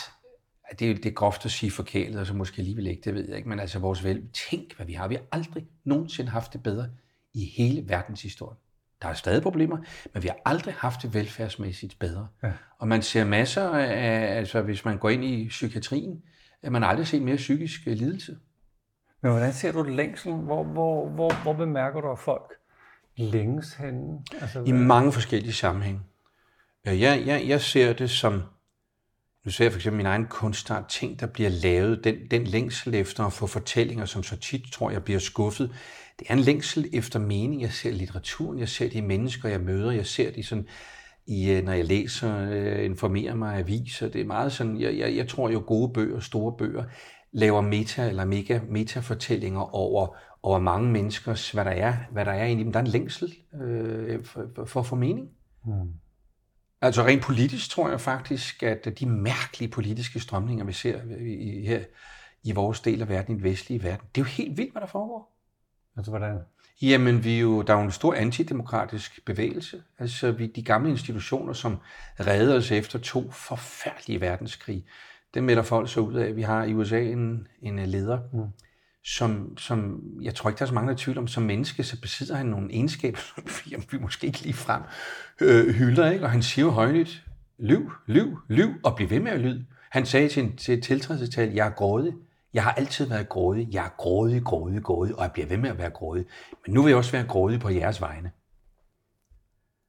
det 0.78 0.90
er, 0.90 0.94
det 0.94 1.06
er 1.06 1.10
groft 1.10 1.44
at 1.44 1.50
sige 1.50 1.70
forkælet, 1.70 2.20
og 2.20 2.26
så 2.26 2.34
måske 2.34 2.58
alligevel 2.58 2.86
ikke, 2.86 3.02
det 3.04 3.14
ved 3.14 3.28
jeg 3.28 3.36
ikke, 3.36 3.48
men 3.48 3.60
altså 3.60 3.78
vores 3.78 4.04
vel, 4.04 4.22
tænk 4.50 4.76
hvad 4.76 4.86
vi 4.86 4.92
har. 4.92 5.08
Vi 5.08 5.14
har 5.14 5.22
aldrig 5.32 5.66
nogensinde 5.84 6.30
haft 6.30 6.52
det 6.52 6.62
bedre 6.62 6.88
i 7.34 7.44
hele 7.44 7.88
verdenshistorien. 7.88 8.58
Der 9.02 9.08
er 9.08 9.14
stadig 9.14 9.42
problemer, 9.42 9.76
men 10.14 10.22
vi 10.22 10.28
har 10.28 10.36
aldrig 10.44 10.74
haft 10.74 11.02
det 11.02 11.14
velfærdsmæssigt 11.14 11.98
bedre. 11.98 12.28
Ja. 12.42 12.52
Og 12.78 12.88
man 12.88 13.02
ser 13.02 13.24
masser 13.24 13.70
af, 13.70 14.36
altså 14.36 14.62
hvis 14.62 14.84
man 14.84 14.98
går 14.98 15.08
ind 15.08 15.24
i 15.24 15.48
psykiatrien, 15.48 16.22
at 16.62 16.72
man 16.72 16.84
aldrig 16.84 17.06
set 17.06 17.22
mere 17.22 17.36
psykisk 17.36 17.86
lidelse. 17.86 18.36
Men 19.22 19.30
hvordan 19.30 19.52
ser 19.52 19.72
du 19.72 19.82
længsel? 19.82 20.32
Hvor, 20.32 20.64
hvor, 20.64 21.08
hvor, 21.08 21.42
hvor 21.42 21.52
bemærker 21.52 22.00
du, 22.00 22.12
at 22.12 22.18
folk 22.18 22.52
længes 23.16 23.74
henne? 23.74 24.18
Altså, 24.40 24.62
I 24.66 24.72
mange 24.72 25.12
forskellige 25.12 25.52
sammenhænge. 25.52 26.00
Jeg, 26.84 27.26
jeg, 27.26 27.48
jeg 27.48 27.60
ser 27.60 27.92
det 27.92 28.10
som, 28.10 28.42
nu 29.44 29.50
ser 29.50 29.64
jeg 29.64 29.72
for 29.72 29.78
eksempel 29.78 29.96
min 29.96 30.06
egen 30.06 30.26
kunstart, 30.26 30.88
ting, 30.88 31.20
der 31.20 31.26
bliver 31.26 31.50
lavet, 31.50 32.04
den, 32.04 32.16
den 32.30 32.44
længsel 32.44 32.94
efter 32.94 33.24
at 33.24 33.32
få 33.32 33.46
fortællinger, 33.46 34.04
som 34.04 34.22
så 34.22 34.36
tit 34.36 34.62
tror 34.72 34.90
jeg 34.90 35.04
bliver 35.04 35.20
skuffet, 35.20 35.74
det 36.18 36.26
er 36.28 36.34
en 36.34 36.40
længsel 36.40 36.90
efter 36.92 37.18
mening. 37.18 37.62
Jeg 37.62 37.72
ser 37.72 37.90
litteraturen, 37.90 38.58
jeg 38.58 38.68
ser 38.68 38.90
de 38.90 39.02
mennesker, 39.02 39.48
jeg 39.48 39.60
møder, 39.60 39.90
jeg 39.90 40.06
ser 40.06 40.32
de 40.32 40.42
sådan, 40.42 40.68
i, 41.28 41.50
øh, 41.50 41.64
når 41.64 41.72
jeg 41.72 41.84
læser, 41.84 42.48
øh, 42.50 42.84
informerer 42.84 43.34
mig 43.34 43.58
aviser. 43.58 44.08
Det 44.08 44.20
er 44.20 44.24
meget 44.24 44.52
sådan, 44.52 44.80
jeg, 44.80 44.98
jeg, 44.98 45.16
jeg 45.16 45.28
tror 45.28 45.50
jo 45.50 45.62
gode 45.66 45.92
bøger, 45.92 46.20
store 46.20 46.56
bøger, 46.58 46.84
laver 47.32 47.60
meta 47.60 48.08
eller 48.08 48.24
mega 48.24 48.60
metafortællinger 48.68 49.74
over, 49.74 50.16
over 50.42 50.58
mange 50.58 50.90
menneskers, 50.90 51.50
hvad 51.50 51.64
der 51.64 51.70
er, 51.70 51.94
hvad 52.10 52.24
der 52.24 52.32
er 52.32 52.46
i 52.46 52.54
dem. 52.54 52.72
Der 52.72 52.80
er 52.80 52.84
en 52.84 52.90
længsel 52.90 53.34
øh, 53.62 54.24
for, 54.24 54.46
for, 54.54 54.64
for 54.64 54.80
at 54.80 54.86
få 54.86 54.96
mening. 54.96 55.28
Mm. 55.64 55.92
Altså 56.80 57.02
rent 57.02 57.22
politisk 57.22 57.70
tror 57.70 57.90
jeg 57.90 58.00
faktisk, 58.00 58.62
at 58.62 58.88
de 58.98 59.06
mærkelige 59.06 59.70
politiske 59.70 60.20
strømninger, 60.20 60.64
vi 60.64 60.72
ser 60.72 61.00
i, 61.20 61.66
her 61.66 61.84
i 62.42 62.52
vores 62.52 62.80
del 62.80 63.02
af 63.02 63.08
verden, 63.08 63.34
i 63.34 63.36
den 63.36 63.44
vestlige 63.44 63.82
verden, 63.82 64.06
det 64.14 64.20
er 64.20 64.24
jo 64.24 64.30
helt 64.30 64.56
vildt, 64.56 64.72
hvad 64.72 64.80
der 64.80 64.86
foregår. 64.86 65.34
Altså 65.96 66.10
hvordan? 66.10 66.38
Jamen, 66.82 67.24
vi 67.24 67.36
er 67.36 67.40
jo, 67.40 67.62
der 67.62 67.74
er 67.74 67.78
jo 67.78 67.84
en 67.84 67.90
stor 67.90 68.14
antidemokratisk 68.14 69.24
bevægelse. 69.24 69.82
Altså, 69.98 70.32
vi, 70.32 70.46
de 70.46 70.62
gamle 70.62 70.90
institutioner, 70.90 71.52
som 71.52 71.78
reddede 72.20 72.56
os 72.56 72.70
efter 72.70 72.98
to 72.98 73.30
forfærdelige 73.30 74.20
verdenskrig, 74.20 74.84
det 75.34 75.42
melder 75.42 75.62
folk 75.62 75.90
så 75.90 76.00
ud 76.00 76.14
af. 76.14 76.36
Vi 76.36 76.42
har 76.42 76.64
i 76.64 76.74
USA 76.74 77.00
en, 77.00 77.46
en 77.62 77.78
leder, 77.78 78.18
mm. 78.32 78.44
som, 79.04 79.58
som, 79.58 80.02
jeg 80.22 80.34
tror 80.34 80.50
ikke, 80.50 80.58
der 80.58 80.64
er 80.64 80.68
så 80.68 80.74
mange, 80.74 80.88
der 80.88 80.94
er 80.94 80.98
tvivl 80.98 81.18
om, 81.18 81.28
som 81.28 81.42
menneske, 81.42 81.82
så 81.82 82.00
besidder 82.00 82.36
han 82.36 82.46
nogle 82.46 82.72
egenskaber, 82.72 83.18
som 83.18 83.44
vi, 83.64 83.76
vi 83.90 83.98
måske 83.98 84.26
ikke 84.26 84.42
lige 84.42 84.54
frem 84.54 84.82
øh, 85.40 85.74
hylder, 85.74 86.10
ikke? 86.10 86.24
Og 86.24 86.30
han 86.30 86.42
siger 86.42 86.64
jo 86.64 86.70
højligt, 86.70 87.24
lyv, 87.58 87.92
lyv, 88.06 88.38
lyv, 88.48 88.74
og 88.84 88.96
bliv 88.96 89.10
ved 89.10 89.20
med 89.20 89.32
at 89.32 89.40
lyde. 89.40 89.64
Han 89.90 90.06
sagde 90.06 90.28
til, 90.28 90.56
til 90.56 90.82
tiltrædelsestal, 90.82 91.52
jeg 91.52 91.66
er 91.66 91.70
grådig. 91.70 92.12
Jeg 92.54 92.62
har 92.62 92.72
altid 92.72 93.08
været 93.08 93.28
grådig. 93.28 93.68
Jeg 93.72 93.84
er 93.84 93.94
grådig, 93.98 94.42
grådig, 94.44 94.82
grådig, 94.82 95.16
og 95.16 95.22
jeg 95.22 95.32
bliver 95.32 95.48
ved 95.48 95.56
med 95.56 95.70
at 95.70 95.78
være 95.78 95.90
grådig. 95.90 96.24
Men 96.66 96.74
nu 96.74 96.82
vil 96.82 96.90
jeg 96.90 96.96
også 96.96 97.12
være 97.12 97.26
grådig 97.26 97.60
på 97.60 97.68
jeres 97.68 98.00
vegne. 98.00 98.30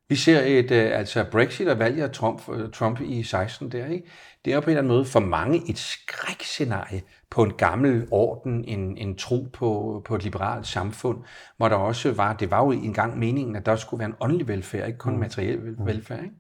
Vi 0.10 0.16
ser 0.16 0.42
et, 0.42 0.72
øh, 0.72 0.98
altså 1.00 1.26
Brexit 1.32 1.68
og 1.68 1.80
valget 1.80 2.04
af 2.04 2.12
Trump, 2.12 2.50
øh, 2.50 2.72
Trump 2.72 3.02
i 3.02 3.24
16 3.24 3.72
der, 3.72 3.86
ikke? 3.86 4.08
Det 4.46 4.54
er 4.54 4.60
på 4.60 4.66
en 4.66 4.70
eller 4.70 4.82
anden 4.82 4.94
måde 4.94 5.06
for 5.06 5.20
mange 5.20 5.70
et 5.70 5.78
skrækscenarie 5.78 7.02
på 7.30 7.44
en 7.44 7.54
gammel 7.54 8.08
orden, 8.12 8.64
en, 8.64 8.98
en 8.98 9.18
tro 9.18 9.48
på, 9.54 10.02
på 10.06 10.16
et 10.16 10.24
liberalt 10.24 10.68
samfund, 10.68 11.24
hvor 11.58 11.70
der 11.70 11.76
også 11.76 12.12
var, 12.12 12.34
det 12.34 12.52
var 12.52 12.64
jo 12.64 12.72
engang 12.72 13.20
meningen, 13.20 13.56
at 13.56 13.66
der 13.66 13.76
skulle 13.76 14.00
være 14.00 14.10
en 14.10 14.16
åndelig 14.20 14.48
velfærd, 14.48 14.88
ikke 14.88 15.00
kun 15.00 15.14
mm. 15.14 15.20
materiel 15.20 15.60
mm. 15.60 15.86
velfærd, 15.86 16.24
ikke? 16.24 16.36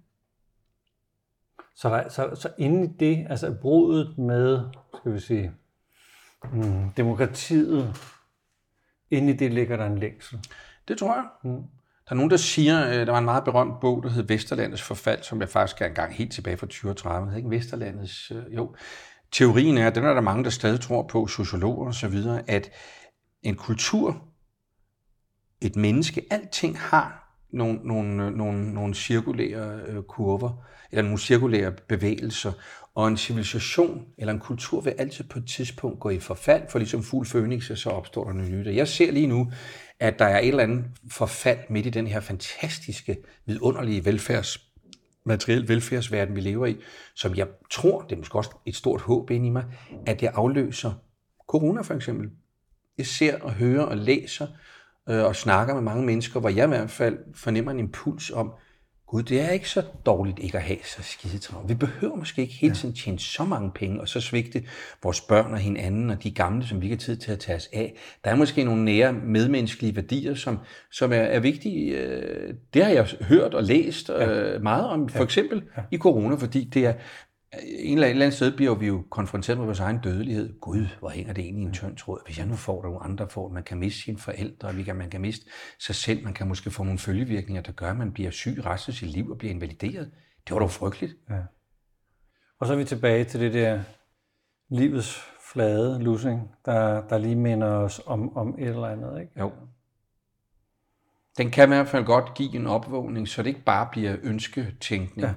Så, 1.75 1.89
der, 1.89 2.09
så, 2.09 2.35
så 2.35 2.49
inden 2.57 2.83
i 2.83 2.87
det, 2.99 3.27
altså 3.29 3.55
brudet 3.61 4.17
med, 4.17 4.59
skal 4.99 5.13
vi 5.13 5.19
sige, 5.19 5.51
mm, 6.53 6.89
demokratiet, 6.97 7.95
inde 9.11 9.33
i 9.33 9.35
det 9.35 9.53
ligger 9.53 9.77
der 9.77 9.85
en 9.85 9.97
længsel. 9.97 10.39
Det 10.87 10.97
tror 10.97 11.15
jeg. 11.15 11.25
Mm. 11.43 11.63
Der 12.05 12.11
er 12.11 12.15
nogen, 12.15 12.31
der 12.31 12.37
siger, 12.37 12.87
øh, 12.87 12.93
der 12.93 13.11
var 13.11 13.17
en 13.17 13.25
meget 13.25 13.43
berømt 13.43 13.79
bog, 13.79 14.03
der 14.03 14.09
hed 14.09 14.23
Vesterlandets 14.23 14.81
forfald, 14.81 15.23
som 15.23 15.41
jeg 15.41 15.49
faktisk 15.49 15.81
er 15.81 15.85
engang 15.85 16.13
helt 16.13 16.31
tilbage 16.31 16.57
fra 16.57 16.65
2030. 16.65 17.37
Ikke 17.37 17.49
Vesterlandets, 17.49 18.31
øh, 18.31 18.55
jo. 18.55 18.75
Teorien 19.31 19.77
er, 19.77 19.89
den 19.89 20.03
er 20.03 20.13
der 20.13 20.21
mange, 20.21 20.43
der 20.43 20.49
stadig 20.49 20.81
tror 20.81 21.07
på, 21.07 21.27
sociologer 21.27 21.87
og 21.87 21.93
så 21.93 22.07
videre, 22.07 22.49
at 22.49 22.71
en 23.43 23.55
kultur, 23.55 24.23
et 25.61 25.75
menneske, 25.75 26.25
alting 26.31 26.79
har 26.79 27.28
nogle, 27.51 27.79
nogle, 27.83 28.25
øh, 28.25 28.33
nogle, 28.33 28.73
nogle 28.73 28.95
cirkulære 28.95 29.79
øh, 29.87 30.03
kurver, 30.03 30.65
eller 30.91 31.03
nogle 31.03 31.19
cirkulære 31.19 31.71
bevægelser, 31.71 32.51
og 32.95 33.07
en 33.07 33.17
civilisation 33.17 34.05
eller 34.17 34.33
en 34.33 34.39
kultur 34.39 34.81
vil 34.81 34.93
altid 34.97 35.23
på 35.23 35.39
et 35.39 35.47
tidspunkt 35.47 35.99
gå 35.99 36.09
i 36.09 36.19
forfald, 36.19 36.63
for 36.69 36.79
ligesom 36.79 37.03
fuld 37.03 37.27
fønix, 37.27 37.71
så 37.79 37.89
opstår 37.89 38.23
der 38.23 38.33
noget 38.33 38.51
nyt. 38.51 38.75
jeg 38.75 38.87
ser 38.87 39.11
lige 39.11 39.27
nu, 39.27 39.51
at 39.99 40.19
der 40.19 40.25
er 40.25 40.39
et 40.39 40.47
eller 40.47 40.63
andet 40.63 40.85
forfald 41.11 41.59
midt 41.69 41.85
i 41.85 41.89
den 41.89 42.07
her 42.07 42.19
fantastiske, 42.19 43.17
vidunderlige 43.45 44.05
velfærds 44.05 44.69
materiel 45.25 45.67
velfærdsverden, 45.67 46.35
vi 46.35 46.41
lever 46.41 46.65
i, 46.65 46.77
som 47.15 47.35
jeg 47.35 47.47
tror, 47.71 48.01
det 48.01 48.11
er 48.11 48.17
måske 48.17 48.37
også 48.37 48.51
et 48.65 48.75
stort 48.75 49.01
håb 49.01 49.31
ind 49.31 49.45
i 49.45 49.49
mig, 49.49 49.65
at 50.05 50.19
det 50.19 50.27
afløser 50.27 50.91
corona 51.47 51.81
for 51.81 51.93
eksempel. 51.93 52.29
Jeg 52.97 53.05
ser 53.05 53.39
og 53.41 53.53
hører 53.53 53.83
og 53.83 53.97
læser 53.97 54.47
øh, 55.09 55.25
og 55.25 55.35
snakker 55.35 55.73
med 55.73 55.81
mange 55.81 56.05
mennesker, 56.05 56.39
hvor 56.39 56.49
jeg 56.49 56.65
i 56.65 56.67
hvert 56.67 56.89
fald 56.89 57.17
fornemmer 57.35 57.71
en 57.71 57.79
impuls 57.79 58.31
om, 58.31 58.51
Gud, 59.09 59.23
det 59.23 59.41
er 59.41 59.49
ikke 59.49 59.69
så 59.69 59.83
dårligt 60.05 60.39
ikke 60.39 60.57
at 60.57 60.63
have 60.63 60.79
så 60.83 61.03
skide 61.03 61.37
travlt. 61.37 61.69
Vi 61.69 61.73
behøver 61.73 62.15
måske 62.15 62.41
ikke 62.41 62.53
hele 62.53 62.75
tiden 62.75 62.95
tjene 62.95 63.19
så 63.19 63.43
mange 63.43 63.71
penge, 63.71 64.01
og 64.01 64.09
så 64.09 64.21
svigte 64.21 64.63
vores 65.03 65.21
børn 65.21 65.51
og 65.53 65.57
hinanden, 65.57 66.09
og 66.09 66.23
de 66.23 66.31
gamle, 66.31 66.67
som 66.67 66.81
vi 66.81 66.85
ikke 66.85 66.95
har 66.95 66.99
tid 66.99 67.17
til 67.17 67.31
at 67.31 67.39
tage 67.39 67.55
os 67.55 67.69
af. 67.73 67.95
Der 68.23 68.31
er 68.31 68.35
måske 68.35 68.63
nogle 68.63 68.85
nære 68.85 69.13
medmenneskelige 69.13 69.95
værdier, 69.95 70.35
som, 70.35 70.59
som 70.91 71.11
er, 71.11 71.15
er 71.15 71.39
vigtige. 71.39 71.97
Øh, 71.97 72.53
det 72.73 72.85
har 72.85 72.91
jeg 72.91 73.07
hørt 73.21 73.53
og 73.53 73.63
læst 73.63 74.09
ja. 74.09 74.29
Øh, 74.29 74.61
meget 74.61 74.85
om, 74.85 75.09
for 75.09 75.23
eksempel 75.23 75.63
ja. 75.77 75.81
i 75.91 75.97
corona, 75.97 76.35
fordi 76.35 76.63
det 76.63 76.85
er, 76.85 76.93
en 77.53 77.97
eller 77.97 78.07
anden 78.07 78.31
sted 78.31 78.55
bliver 78.55 78.75
vi 78.75 78.87
jo 78.87 79.03
konfronteret 79.09 79.57
med 79.57 79.65
vores 79.65 79.79
egen 79.79 79.99
dødelighed. 79.99 80.59
Gud, 80.59 80.87
hvor 80.99 81.09
hænger 81.09 81.33
det 81.33 81.43
egentlig 81.43 81.63
i 81.63 81.67
en 81.67 81.73
tynd 81.73 81.97
tråd? 81.97 82.21
Hvis 82.25 82.37
jeg 82.37 82.45
nu 82.47 82.55
får, 82.55 82.81
der 82.81 82.89
nogle 82.89 83.03
andre 83.03 83.29
får, 83.29 83.49
man 83.49 83.63
kan 83.63 83.77
miste 83.77 84.01
sine 84.01 84.17
forældre, 84.17 84.75
vi 84.75 84.83
kan, 84.83 84.95
man 84.95 85.09
kan 85.09 85.21
miste 85.21 85.45
sig 85.79 85.95
selv, 85.95 86.23
man 86.23 86.33
kan 86.33 86.47
måske 86.47 86.71
få 86.71 86.83
nogle 86.83 86.99
følgevirkninger, 86.99 87.61
der 87.61 87.71
gør, 87.71 87.91
at 87.91 87.97
man 87.97 88.13
bliver 88.13 88.31
syg 88.31 88.65
resten 88.65 88.91
af 88.91 88.95
sit 88.95 89.09
liv 89.09 89.29
og 89.29 89.37
bliver 89.37 89.53
invalideret. 89.53 90.11
Det 90.47 90.53
var 90.53 90.59
dog 90.59 90.71
frygteligt. 90.71 91.13
Ja. 91.29 91.41
Og 92.59 92.67
så 92.67 92.73
er 92.73 92.77
vi 92.77 92.85
tilbage 92.85 93.23
til 93.23 93.39
det 93.39 93.53
der 93.53 93.83
livets 94.69 95.21
flade 95.53 96.03
lussing, 96.03 96.51
der, 96.65 97.07
der 97.07 97.17
lige 97.17 97.35
minder 97.35 97.67
os 97.67 98.01
om, 98.05 98.37
om 98.37 98.55
et 98.59 98.67
eller 98.67 98.87
andet, 98.87 99.21
ikke? 99.21 99.39
Jo. 99.39 99.51
Den 101.37 101.51
kan 101.51 101.69
i 101.69 101.75
hvert 101.75 101.87
fald 101.87 102.05
godt 102.05 102.33
give 102.33 102.55
en 102.55 102.67
opvågning, 102.67 103.27
så 103.27 103.43
det 103.43 103.49
ikke 103.49 103.63
bare 103.63 103.87
bliver 103.91 104.15
ønsketænkning. 104.23 105.27
Ja 105.27 105.33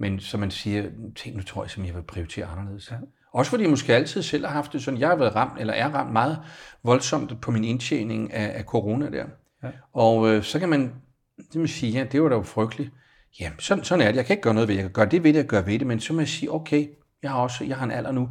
men 0.00 0.20
som 0.20 0.40
man 0.40 0.50
siger, 0.50 0.90
tænk 1.16 1.36
nu 1.36 1.42
tror 1.42 1.62
jeg, 1.62 1.70
som 1.70 1.84
jeg 1.84 1.94
vil 1.94 2.02
prioritere 2.02 2.46
anderledes. 2.46 2.90
Ja. 2.90 2.96
Også 3.32 3.50
fordi 3.50 3.62
jeg 3.62 3.70
måske 3.70 3.94
altid 3.94 4.22
selv 4.22 4.46
har 4.46 4.52
haft 4.52 4.72
det 4.72 4.82
sådan, 4.82 5.00
jeg 5.00 5.08
har 5.08 5.16
været 5.16 5.36
ramt, 5.36 5.60
eller 5.60 5.74
er 5.74 5.90
ramt 5.90 6.12
meget 6.12 6.38
voldsomt 6.82 7.40
på 7.40 7.50
min 7.50 7.64
indtjening 7.64 8.32
af, 8.32 8.58
af 8.58 8.64
corona 8.64 9.10
der. 9.10 9.24
Ja. 9.62 9.68
Og 9.92 10.28
øh, 10.28 10.42
så 10.42 10.58
kan 10.58 10.68
man, 10.68 10.94
det 11.36 11.54
man 11.54 11.68
sige, 11.68 11.92
ja, 11.92 12.04
det 12.04 12.22
var 12.22 12.28
da 12.28 12.34
jo 12.34 12.42
frygteligt. 12.42 12.90
Ja, 13.40 13.50
sådan, 13.58 13.84
sådan 13.84 14.06
er 14.06 14.10
det. 14.10 14.16
Jeg 14.16 14.26
kan 14.26 14.34
ikke 14.34 14.42
gøre 14.42 14.54
noget 14.54 14.68
ved 14.68 14.74
det. 14.74 14.82
Jeg 14.82 14.90
kan 14.90 14.92
gøre 14.92 15.08
det 15.08 15.24
ved 15.24 15.32
det, 15.32 15.38
jeg 15.38 15.46
gør 15.46 15.62
ved 15.62 15.78
det, 15.78 15.86
men 15.86 16.00
så 16.00 16.12
må 16.12 16.20
jeg 16.20 16.28
sige, 16.28 16.52
okay, 16.52 16.88
jeg 17.22 17.30
har 17.30 17.40
også, 17.40 17.64
jeg 17.64 17.76
har 17.76 17.84
en 17.84 17.90
alder 17.90 18.12
nu. 18.12 18.30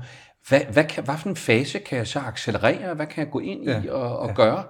Hvad, 0.49 0.61
hvad, 0.73 0.83
kan, 0.83 1.03
hvad 1.03 1.17
for 1.17 1.29
en 1.29 1.35
fase 1.35 1.79
kan 1.79 1.97
jeg 1.97 2.07
så 2.07 2.19
accelerere? 2.19 2.93
Hvad 2.93 3.07
kan 3.07 3.23
jeg 3.23 3.31
gå 3.31 3.39
ind 3.39 3.63
ja. 3.63 3.83
i 3.83 3.87
og, 3.87 4.19
og 4.19 4.27
ja. 4.27 4.33
gøre? 4.33 4.63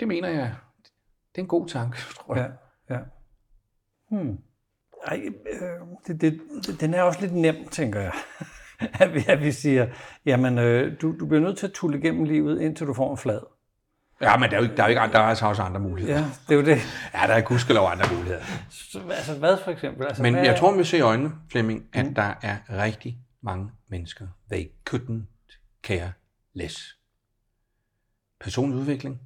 Det 0.00 0.08
mener 0.08 0.28
jeg, 0.28 0.54
det 1.32 1.38
er 1.38 1.42
en 1.42 1.48
god 1.48 1.68
tanke, 1.68 1.98
tror 2.18 2.36
jeg. 2.36 2.50
Ja, 2.90 2.94
ja. 2.94 3.00
Hmm. 4.10 4.38
Ej, 5.06 5.22
øh, 5.26 5.60
det, 6.06 6.20
det, 6.20 6.80
den 6.80 6.94
er 6.94 7.02
også 7.02 7.20
lidt 7.20 7.34
nem, 7.34 7.68
tænker 7.70 8.00
jeg. 8.00 8.12
at, 9.00 9.14
vi, 9.14 9.24
at 9.28 9.40
vi 9.40 9.52
siger, 9.52 9.86
jamen, 10.26 10.58
øh, 10.58 11.00
du, 11.00 11.14
du 11.20 11.26
bliver 11.26 11.40
nødt 11.40 11.58
til 11.58 11.66
at 11.66 11.72
tulle 11.72 11.98
igennem 11.98 12.24
livet, 12.24 12.60
indtil 12.60 12.86
du 12.86 12.94
får 12.94 13.10
en 13.10 13.18
flad. 13.18 13.40
Ja, 14.20 14.36
men 14.36 14.50
der 14.50 14.56
er 14.56 14.62
jo, 14.62 14.68
der 14.76 14.82
er 14.82 14.86
jo 14.86 14.90
ikke, 14.90 15.12
der 15.12 15.18
er 15.18 15.22
altså 15.22 15.46
også 15.46 15.62
andre 15.62 15.80
muligheder. 15.80 16.18
Ja, 16.18 16.24
det 16.48 16.54
er 16.54 16.54
jo 16.54 16.64
det. 16.64 16.78
Ja, 17.14 17.26
der 17.26 17.34
er 17.34 17.40
gudskelov 17.40 17.88
andre 17.90 18.04
muligheder. 18.14 18.44
Så, 18.70 19.00
altså 19.10 19.34
hvad 19.34 19.56
for 19.64 19.70
eksempel? 19.70 20.06
Altså, 20.06 20.22
men 20.22 20.34
hvad... 20.34 20.44
jeg 20.44 20.58
tror, 20.58 20.76
vi 20.76 20.84
ser 20.84 20.98
i 20.98 21.00
øjnene, 21.00 21.32
Flemming, 21.50 21.86
at 21.92 22.06
mm. 22.06 22.14
der 22.14 22.34
er 22.42 22.56
rigtig 22.70 23.18
mange 23.42 23.70
mennesker, 23.88 24.26
they 24.52 24.64
couldn't 24.90 25.80
care 25.82 26.12
less. 26.54 26.98
Personlig 28.40 28.78
udvikling, 28.78 29.20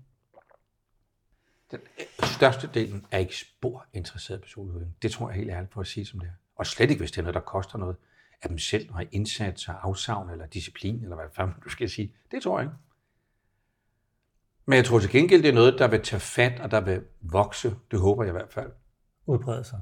den 2.21 2.29
største 2.29 2.71
delen 2.75 3.07
er 3.11 3.19
ikke 3.19 3.37
spor 3.37 3.87
interesseret 3.93 4.39
i 4.39 4.43
personlig 4.43 4.75
udvikling. 4.75 5.03
Det 5.03 5.11
tror 5.11 5.29
jeg 5.29 5.37
helt 5.37 5.51
ærligt 5.51 5.73
på 5.73 5.81
at 5.81 5.87
sige 5.87 6.07
som 6.07 6.21
det 6.21 6.29
er. 6.29 6.33
Og 6.57 6.67
slet 6.67 6.91
ikke, 6.91 7.01
hvis 7.01 7.11
det 7.11 7.19
er 7.19 7.23
noget, 7.23 7.35
der 7.35 7.41
koster 7.41 7.79
noget 7.79 7.97
af 8.43 8.49
dem 8.49 8.59
selv, 8.59 8.89
og 8.95 9.05
indsats 9.13 9.69
og 9.69 9.87
afsavn 9.87 10.31
eller 10.31 10.47
disciplin, 10.47 11.03
eller 11.03 11.17
hvad 11.17 11.27
fanden 11.33 11.55
du 11.65 11.69
skal 11.69 11.91
sige. 11.91 12.15
Det 12.31 12.43
tror 12.43 12.59
jeg 12.59 12.67
ikke. 12.67 12.77
Men 14.67 14.77
jeg 14.77 14.85
tror 14.85 14.99
til 14.99 15.11
gengæld, 15.11 15.43
det 15.43 15.49
er 15.49 15.55
noget, 15.55 15.79
der 15.79 15.89
vil 15.89 16.03
tage 16.03 16.21
fat, 16.21 16.61
og 16.61 16.71
der 16.71 16.81
vil 16.81 17.03
vokse. 17.21 17.75
Det 17.91 18.01
håber 18.01 18.23
jeg 18.23 18.31
i 18.31 18.33
hvert 18.33 18.53
fald. 18.53 18.73
Udbrede 19.27 19.65
sig. 19.65 19.81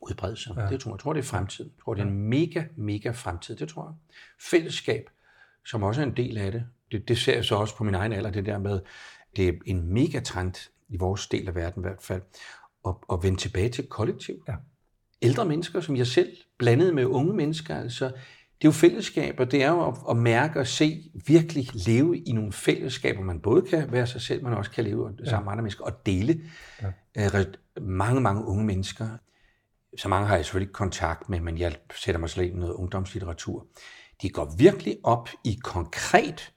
Udbrede 0.00 0.36
sig. 0.36 0.54
Ja. 0.56 0.66
Det 0.66 0.80
tror 0.80 0.90
jeg. 0.90 0.94
Jeg 0.94 1.00
tror, 1.00 1.12
det 1.12 1.20
er 1.20 1.24
fremtiden. 1.24 1.72
Jeg 1.76 1.82
tror, 1.84 1.94
det 1.94 2.02
er 2.02 2.06
en 2.06 2.28
mega, 2.28 2.64
mega 2.76 3.10
fremtid. 3.10 3.56
Det 3.56 3.68
tror 3.68 3.84
jeg. 3.84 3.94
Fællesskab, 4.40 5.10
som 5.66 5.82
også 5.82 6.00
er 6.00 6.06
en 6.06 6.16
del 6.16 6.38
af 6.38 6.52
det. 6.52 6.66
Det, 6.92 7.08
det 7.08 7.18
ser 7.18 7.34
jeg 7.34 7.44
så 7.44 7.56
også 7.56 7.76
på 7.76 7.84
min 7.84 7.94
egen 7.94 8.12
alder, 8.12 8.30
det 8.30 8.46
der 8.46 8.58
med, 8.58 8.80
det 9.36 9.48
er 9.48 9.52
en 9.66 9.92
mega 9.92 10.20
trend 10.20 10.70
i 10.94 10.96
vores 10.96 11.26
del 11.26 11.48
af 11.48 11.54
verden 11.54 11.82
i 11.82 11.86
hvert 11.86 12.02
fald, 12.02 12.22
at, 12.86 12.94
at 13.12 13.18
vende 13.22 13.38
tilbage 13.38 13.68
til 13.68 13.86
kollektiv. 13.86 14.34
Ja. 14.48 14.54
Ældre 15.22 15.44
mennesker, 15.44 15.80
som 15.80 15.96
jeg 15.96 16.06
selv, 16.06 16.36
blandet 16.58 16.94
med 16.94 17.04
unge 17.04 17.34
mennesker, 17.34 17.76
altså, 17.76 18.04
det 18.04 18.68
er 18.68 18.72
jo 18.72 18.72
fællesskaber, 18.72 19.44
det 19.44 19.62
er 19.62 19.70
jo 19.70 19.88
at, 19.88 19.94
at 20.10 20.16
mærke 20.16 20.60
og 20.60 20.66
se, 20.66 21.10
virkelig 21.26 21.68
leve 21.86 22.18
i 22.18 22.32
nogle 22.32 22.52
fællesskaber, 22.52 23.22
man 23.22 23.40
både 23.40 23.62
kan 23.62 23.92
være 23.92 24.06
sig 24.06 24.20
selv, 24.20 24.44
men 24.44 24.52
også 24.52 24.70
kan 24.70 24.84
leve 24.84 25.10
ja. 25.18 25.30
sammen 25.30 25.44
med 25.44 25.52
andre 25.52 25.62
mennesker, 25.62 25.84
og 25.84 26.06
dele 26.06 26.40
ja. 27.16 27.38
øh, 27.38 27.44
mange, 27.80 28.20
mange 28.20 28.44
unge 28.44 28.64
mennesker. 28.64 29.08
Så 29.96 30.08
mange 30.08 30.26
har 30.26 30.36
jeg 30.36 30.44
selvfølgelig 30.44 30.66
ikke 30.66 30.72
kontakt 30.72 31.28
med, 31.28 31.40
men 31.40 31.58
jeg 31.58 31.76
sætter 31.94 32.18
mig 32.18 32.30
slet 32.30 32.44
i 32.44 32.50
noget 32.50 32.72
ungdomslitteratur. 32.72 33.66
De 34.22 34.28
går 34.28 34.54
virkelig 34.58 34.96
op 35.02 35.28
i 35.44 35.58
konkret 35.62 36.52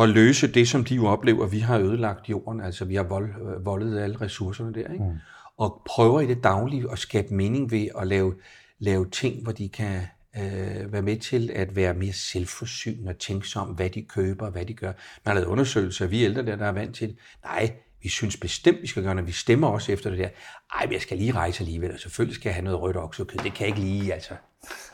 at 0.00 0.08
løse 0.08 0.46
det, 0.46 0.68
som 0.68 0.84
de 0.84 0.94
jo 0.94 1.06
oplever, 1.06 1.46
vi 1.46 1.58
har 1.58 1.78
ødelagt 1.78 2.28
jorden, 2.28 2.60
altså 2.60 2.84
vi 2.84 2.94
har 2.94 3.02
vold, 3.02 3.30
øh, 3.30 3.66
voldet 3.66 3.98
alle 3.98 4.20
ressourcerne 4.20 4.74
der, 4.74 4.92
ikke? 4.92 5.04
Mm. 5.04 5.18
og 5.56 5.82
prøver 5.86 6.20
i 6.20 6.26
det 6.26 6.44
daglige 6.44 6.92
at 6.92 6.98
skabe 6.98 7.34
mening 7.34 7.70
ved 7.70 7.88
at 7.98 8.06
lave, 8.06 8.34
lave 8.78 9.10
ting, 9.10 9.42
hvor 9.42 9.52
de 9.52 9.68
kan 9.68 10.00
øh, 10.36 10.92
være 10.92 11.02
med 11.02 11.16
til 11.16 11.50
at 11.54 11.76
være 11.76 11.94
mere 11.94 12.12
selvforsynende 12.12 13.10
og 13.10 13.18
tænke 13.18 13.48
sig 13.48 13.62
om, 13.62 13.68
hvad 13.68 13.90
de 13.90 14.02
køber, 14.02 14.50
hvad 14.50 14.64
de 14.66 14.74
gør. 14.74 14.92
Man 15.24 15.26
har 15.26 15.34
lavet 15.34 15.46
undersøgelser, 15.46 16.06
vi 16.06 16.24
ældre 16.24 16.46
der, 16.46 16.56
der 16.56 16.66
er 16.66 16.72
vant 16.72 16.94
til 16.96 17.08
det. 17.08 17.16
Nej, 17.44 17.72
vi 18.02 18.08
synes 18.08 18.36
bestemt, 18.36 18.82
vi 18.82 18.86
skal 18.86 19.02
gøre 19.02 19.14
noget. 19.14 19.26
Vi 19.26 19.32
stemmer 19.32 19.68
også 19.68 19.92
efter 19.92 20.10
det 20.10 20.18
der. 20.18 20.28
Ej, 20.74 20.84
men 20.86 20.92
jeg 20.92 21.00
skal 21.00 21.18
lige 21.18 21.32
rejse 21.32 21.60
alligevel, 21.60 21.92
og 21.92 22.00
selvfølgelig 22.00 22.34
skal 22.34 22.48
jeg 22.48 22.54
have 22.54 22.64
noget 22.64 22.80
rødt 22.80 22.96
oksekød. 22.96 23.38
Det 23.38 23.54
kan 23.54 23.60
jeg 23.60 23.68
ikke 23.68 23.80
lige, 23.80 24.14
altså. 24.14 24.34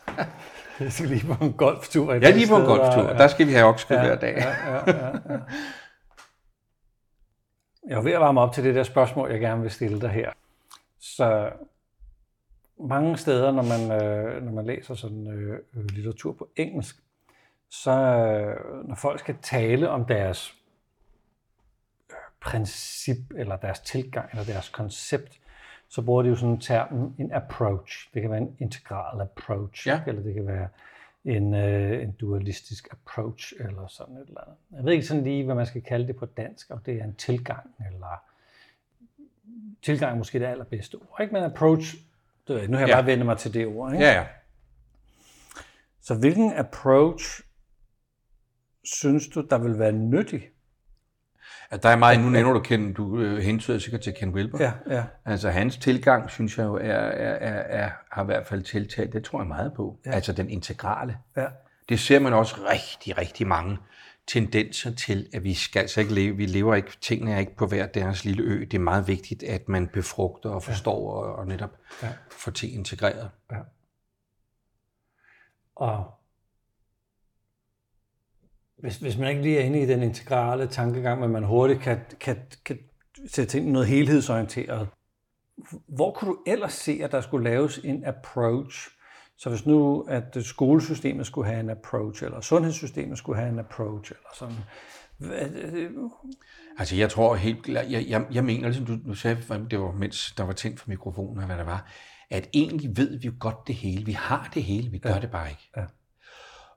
Jeg 0.81 0.93
skal 0.93 1.09
lige 1.09 1.35
på 1.35 1.45
en 1.45 1.53
golftur. 1.53 2.15
Ja, 2.15 2.31
lige 2.31 2.49
på 2.49 2.57
en 2.57 2.65
golftur. 2.65 3.09
Ja. 3.09 3.19
Der 3.19 3.29
skal 3.29 3.47
vi 3.47 3.53
have 3.53 3.67
oksekød 3.67 3.97
ja, 3.97 4.07
hver 4.07 4.17
dag. 4.17 4.37
Ja, 4.37 4.49
ja, 4.49 4.83
ja, 4.87 5.07
ja. 5.07 5.39
Jeg 7.89 7.99
er 7.99 8.03
ved 8.03 8.13
at 8.13 8.21
varme 8.21 8.41
op 8.41 8.53
til 8.53 8.65
det 8.65 8.75
der 8.75 8.83
spørgsmål, 8.83 9.31
jeg 9.31 9.41
gerne 9.41 9.63
vil 9.63 9.71
stille 9.71 10.01
dig 10.01 10.11
her. 10.11 10.33
Så 11.01 11.51
mange 12.81 13.17
steder, 13.17 13.53
når 13.53 13.63
man, 13.63 14.03
øh, 14.03 14.43
når 14.43 14.53
man 14.53 14.67
læser 14.67 14.95
sådan 14.95 15.27
øh, 15.27 15.59
øh, 15.77 15.85
litteratur 15.85 16.33
på 16.33 16.49
engelsk, 16.57 16.97
så 17.71 17.91
øh, 17.91 18.89
når 18.89 18.95
folk 18.95 19.21
skal 19.21 19.37
tale 19.43 19.91
om 19.91 20.05
deres 20.05 20.55
øh, 22.11 22.17
princip, 22.41 23.19
eller 23.37 23.57
deres 23.57 23.81
tilgang, 23.81 24.31
eller 24.31 24.45
deres 24.45 24.69
koncept, 24.69 25.41
så 25.93 26.03
bruger 26.03 26.23
de 26.23 26.29
jo 26.29 26.37
sådan 26.37 26.51
en 26.51 26.61
term, 26.61 27.15
en 27.19 27.33
approach. 27.33 28.09
Det 28.15 28.23
kan 28.23 28.31
være 28.31 28.41
en 28.41 28.57
integral 28.59 29.21
approach, 29.21 29.87
ja. 29.87 30.01
eller 30.07 30.23
det 30.23 30.35
kan 30.35 30.47
være 30.47 30.69
en, 31.25 31.55
øh, 31.55 32.03
en 32.03 32.13
dualistisk 32.13 32.89
approach, 32.93 33.53
eller 33.61 33.87
sådan 33.87 34.17
et 34.17 34.29
eller 34.29 34.41
andet. 34.41 34.57
Jeg 34.77 34.85
ved 34.85 34.93
ikke 34.93 35.07
sådan 35.07 35.25
lige, 35.25 35.45
hvad 35.45 35.55
man 35.55 35.67
skal 35.67 35.83
kalde 35.83 36.07
det 36.07 36.17
på 36.17 36.27
dansk, 36.27 36.71
om 36.71 36.79
det 36.79 36.95
er 36.95 37.05
en 37.05 37.15
tilgang, 37.15 37.75
eller 37.87 38.25
tilgang 39.83 40.13
er 40.13 40.19
måske 40.19 40.39
det 40.39 40.47
allerbedste 40.47 40.95
ord, 40.95 41.21
ikke? 41.21 41.35
men 41.35 41.43
approach, 41.43 41.95
det 42.47 42.55
ved 42.55 42.59
jeg, 42.59 42.69
nu 42.69 42.77
har 42.77 42.83
jeg 42.83 42.89
ja. 42.89 42.97
bare 42.97 43.07
vendt 43.07 43.27
mig 43.27 43.39
til 43.39 43.55
det 43.55 43.67
ord. 43.67 43.93
Ikke? 43.93 44.05
Ja, 44.05 44.13
ja. 44.13 44.27
Så 46.01 46.15
hvilken 46.15 46.53
approach 46.53 47.43
synes 48.85 49.29
du, 49.29 49.41
der 49.51 49.59
vil 49.59 49.79
være 49.79 49.93
nyttig 49.93 50.51
at 51.71 51.83
der 51.83 51.89
er 51.89 51.97
meget, 51.97 52.21
nu 52.21 52.29
nævner 52.29 52.53
du 52.53 52.61
Ken, 52.61 52.93
du 52.93 53.19
øh, 53.19 53.39
hentyder 53.39 53.79
sikkert 53.79 54.01
til 54.01 54.15
Ken 54.15 54.31
Wilber. 54.35 54.59
Ja, 54.61 54.73
ja. 54.91 55.05
Altså 55.25 55.51
hans 55.51 55.77
tilgang, 55.77 56.31
synes 56.31 56.59
jeg 56.59 56.65
jo, 56.65 56.75
er, 56.75 56.81
er, 56.81 57.33
er, 57.33 57.85
er, 57.85 57.91
har 58.11 58.23
i 58.23 58.27
hvert 58.27 58.47
fald 58.47 58.63
tiltalt, 58.63 59.13
det 59.13 59.25
tror 59.25 59.41
jeg 59.41 59.47
meget 59.47 59.73
på. 59.77 59.99
Ja. 60.07 60.11
Altså 60.11 60.33
den 60.33 60.51
integrale. 60.51 61.19
Ja. 61.37 61.47
Det 61.89 62.01
ser 62.01 62.19
man 62.19 62.33
også 62.33 62.57
rigtig, 62.71 63.19
rigtig 63.19 63.47
mange 63.47 63.79
tendenser 64.27 64.95
til, 64.95 65.27
at 65.35 65.45
vi 65.45 65.55
skal 65.55 65.81
altså 65.81 66.01
ikke 66.01 66.15
leve, 66.15 66.37
vi 66.37 66.47
lever 66.47 66.75
ikke, 66.75 66.91
tingene 67.01 67.33
er 67.35 67.39
ikke 67.39 67.57
på 67.57 67.67
hver 67.67 67.87
deres 67.87 68.25
lille 68.25 68.43
ø. 68.43 68.61
Det 68.61 68.75
er 68.75 68.79
meget 68.79 69.09
vigtigt, 69.09 69.43
at 69.43 69.69
man 69.69 69.89
befrugter 69.89 70.51
og 70.51 70.63
forstår 70.63 71.25
ja. 71.25 71.31
og, 71.31 71.37
og 71.37 71.47
netop 71.47 71.71
ja. 72.03 72.09
får 72.31 72.51
ting 72.51 72.75
integreret. 72.75 73.31
Ja. 73.53 73.59
Og 75.77 76.15
hvis, 78.83 78.97
hvis 78.97 79.19
man 79.19 79.29
ikke 79.29 79.43
lige 79.43 79.59
er 79.59 79.65
inde 79.65 79.83
i 79.83 79.87
den 79.87 80.03
integrale 80.03 80.67
tankegang, 80.67 81.21
men 81.21 81.31
man 81.31 81.45
hurtigt 81.45 81.81
kan, 81.81 82.01
kan, 82.21 82.37
kan 82.65 82.79
sætte 83.27 83.59
ind 83.59 83.71
noget 83.71 83.89
helhedsorienteret, 83.89 84.89
hvor 85.89 86.13
kunne 86.13 86.29
du 86.31 86.39
ellers 86.47 86.73
se, 86.73 87.01
at 87.03 87.13
der 87.13 87.21
skulle 87.21 87.51
laves 87.51 87.81
en 87.85 88.05
approach? 88.05 88.89
Så 89.39 89.49
hvis 89.51 89.67
nu, 89.67 90.03
at 90.09 90.37
skolesystemet 90.41 91.27
skulle 91.27 91.49
have 91.49 91.61
en 91.61 91.71
approach, 91.71 92.25
eller 92.25 92.41
sundhedssystemet 92.41 93.19
skulle 93.19 93.39
have 93.39 93.53
en 93.53 93.59
approach, 93.59 94.13
eller 94.13 94.29
sådan. 94.35 94.57
Altså 96.79 96.97
jeg 96.97 97.11
tror 97.11 97.35
helt, 97.35 97.69
jeg, 97.69 98.05
jeg, 98.09 98.27
jeg 98.33 98.45
mener, 98.45 98.69
ligesom 98.69 98.87
du, 98.87 98.99
du 99.07 99.15
sagde, 99.15 99.67
det 99.71 99.81
var 99.81 99.93
mens 99.93 100.35
der 100.37 100.45
var 100.45 100.53
tændt 100.53 100.81
for 100.81 100.91
mikrofonen, 100.91 101.47
hvad 101.47 101.57
der 101.57 101.65
var, 101.65 101.91
at 102.31 102.49
egentlig 102.53 102.97
ved 102.97 103.19
vi 103.19 103.27
jo 103.27 103.33
godt 103.41 103.57
det 103.67 103.75
hele. 103.75 104.05
Vi 104.07 104.13
har 104.13 104.51
det 104.55 104.63
hele, 104.63 104.91
vi 104.91 104.99
gør 104.99 105.11
Ja. 105.11 105.21
det 105.21 105.31
bare 105.31 105.51
ikke. 105.51 105.71
Ja. 105.77 105.83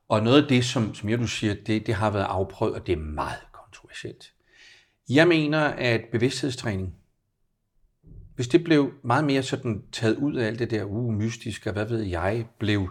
Og 0.09 0.23
noget 0.23 0.41
af 0.41 0.49
det, 0.49 0.65
som, 0.65 0.95
som 0.95 1.09
jeg 1.09 1.19
du 1.19 1.27
siger, 1.27 1.53
det, 1.67 1.87
det 1.87 1.95
har 1.95 2.09
været 2.09 2.23
afprøvet, 2.23 2.75
og 2.75 2.87
det 2.87 2.93
er 2.93 3.01
meget 3.01 3.39
kontroversielt. 3.51 4.33
Jeg 5.09 5.27
mener, 5.27 5.59
at 5.61 6.01
bevidsthedstræning, 6.11 6.95
hvis 8.35 8.47
det 8.47 8.63
blev 8.63 8.91
meget 9.03 9.25
mere 9.25 9.43
sådan 9.43 9.83
taget 9.91 10.17
ud 10.17 10.35
af 10.35 10.47
alt 10.47 10.59
det 10.59 10.71
der 10.71 10.83
uh, 10.83 11.13
mystiske, 11.13 11.69
og 11.69 11.73
hvad 11.73 11.85
ved 11.85 12.01
jeg, 12.01 12.45
blev 12.59 12.89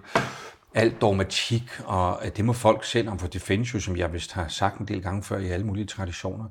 alt 0.75 1.01
dogmatik, 1.01 1.63
og 1.85 2.25
at 2.25 2.37
det 2.37 2.45
må 2.45 2.53
folk 2.53 2.85
selv 2.85 3.09
om, 3.09 3.19
for 3.19 3.27
det 3.27 3.41
findes 3.41 3.75
jo, 3.75 3.81
som 3.81 3.97
jeg 3.97 4.13
vist 4.13 4.33
har 4.33 4.49
sagt 4.49 4.79
en 4.81 4.89
del 4.89 5.03
gange 5.03 5.23
før 5.23 5.39
i 5.39 5.49
alle 5.49 5.67
mulige 5.67 5.87
traditioner. 5.87 6.45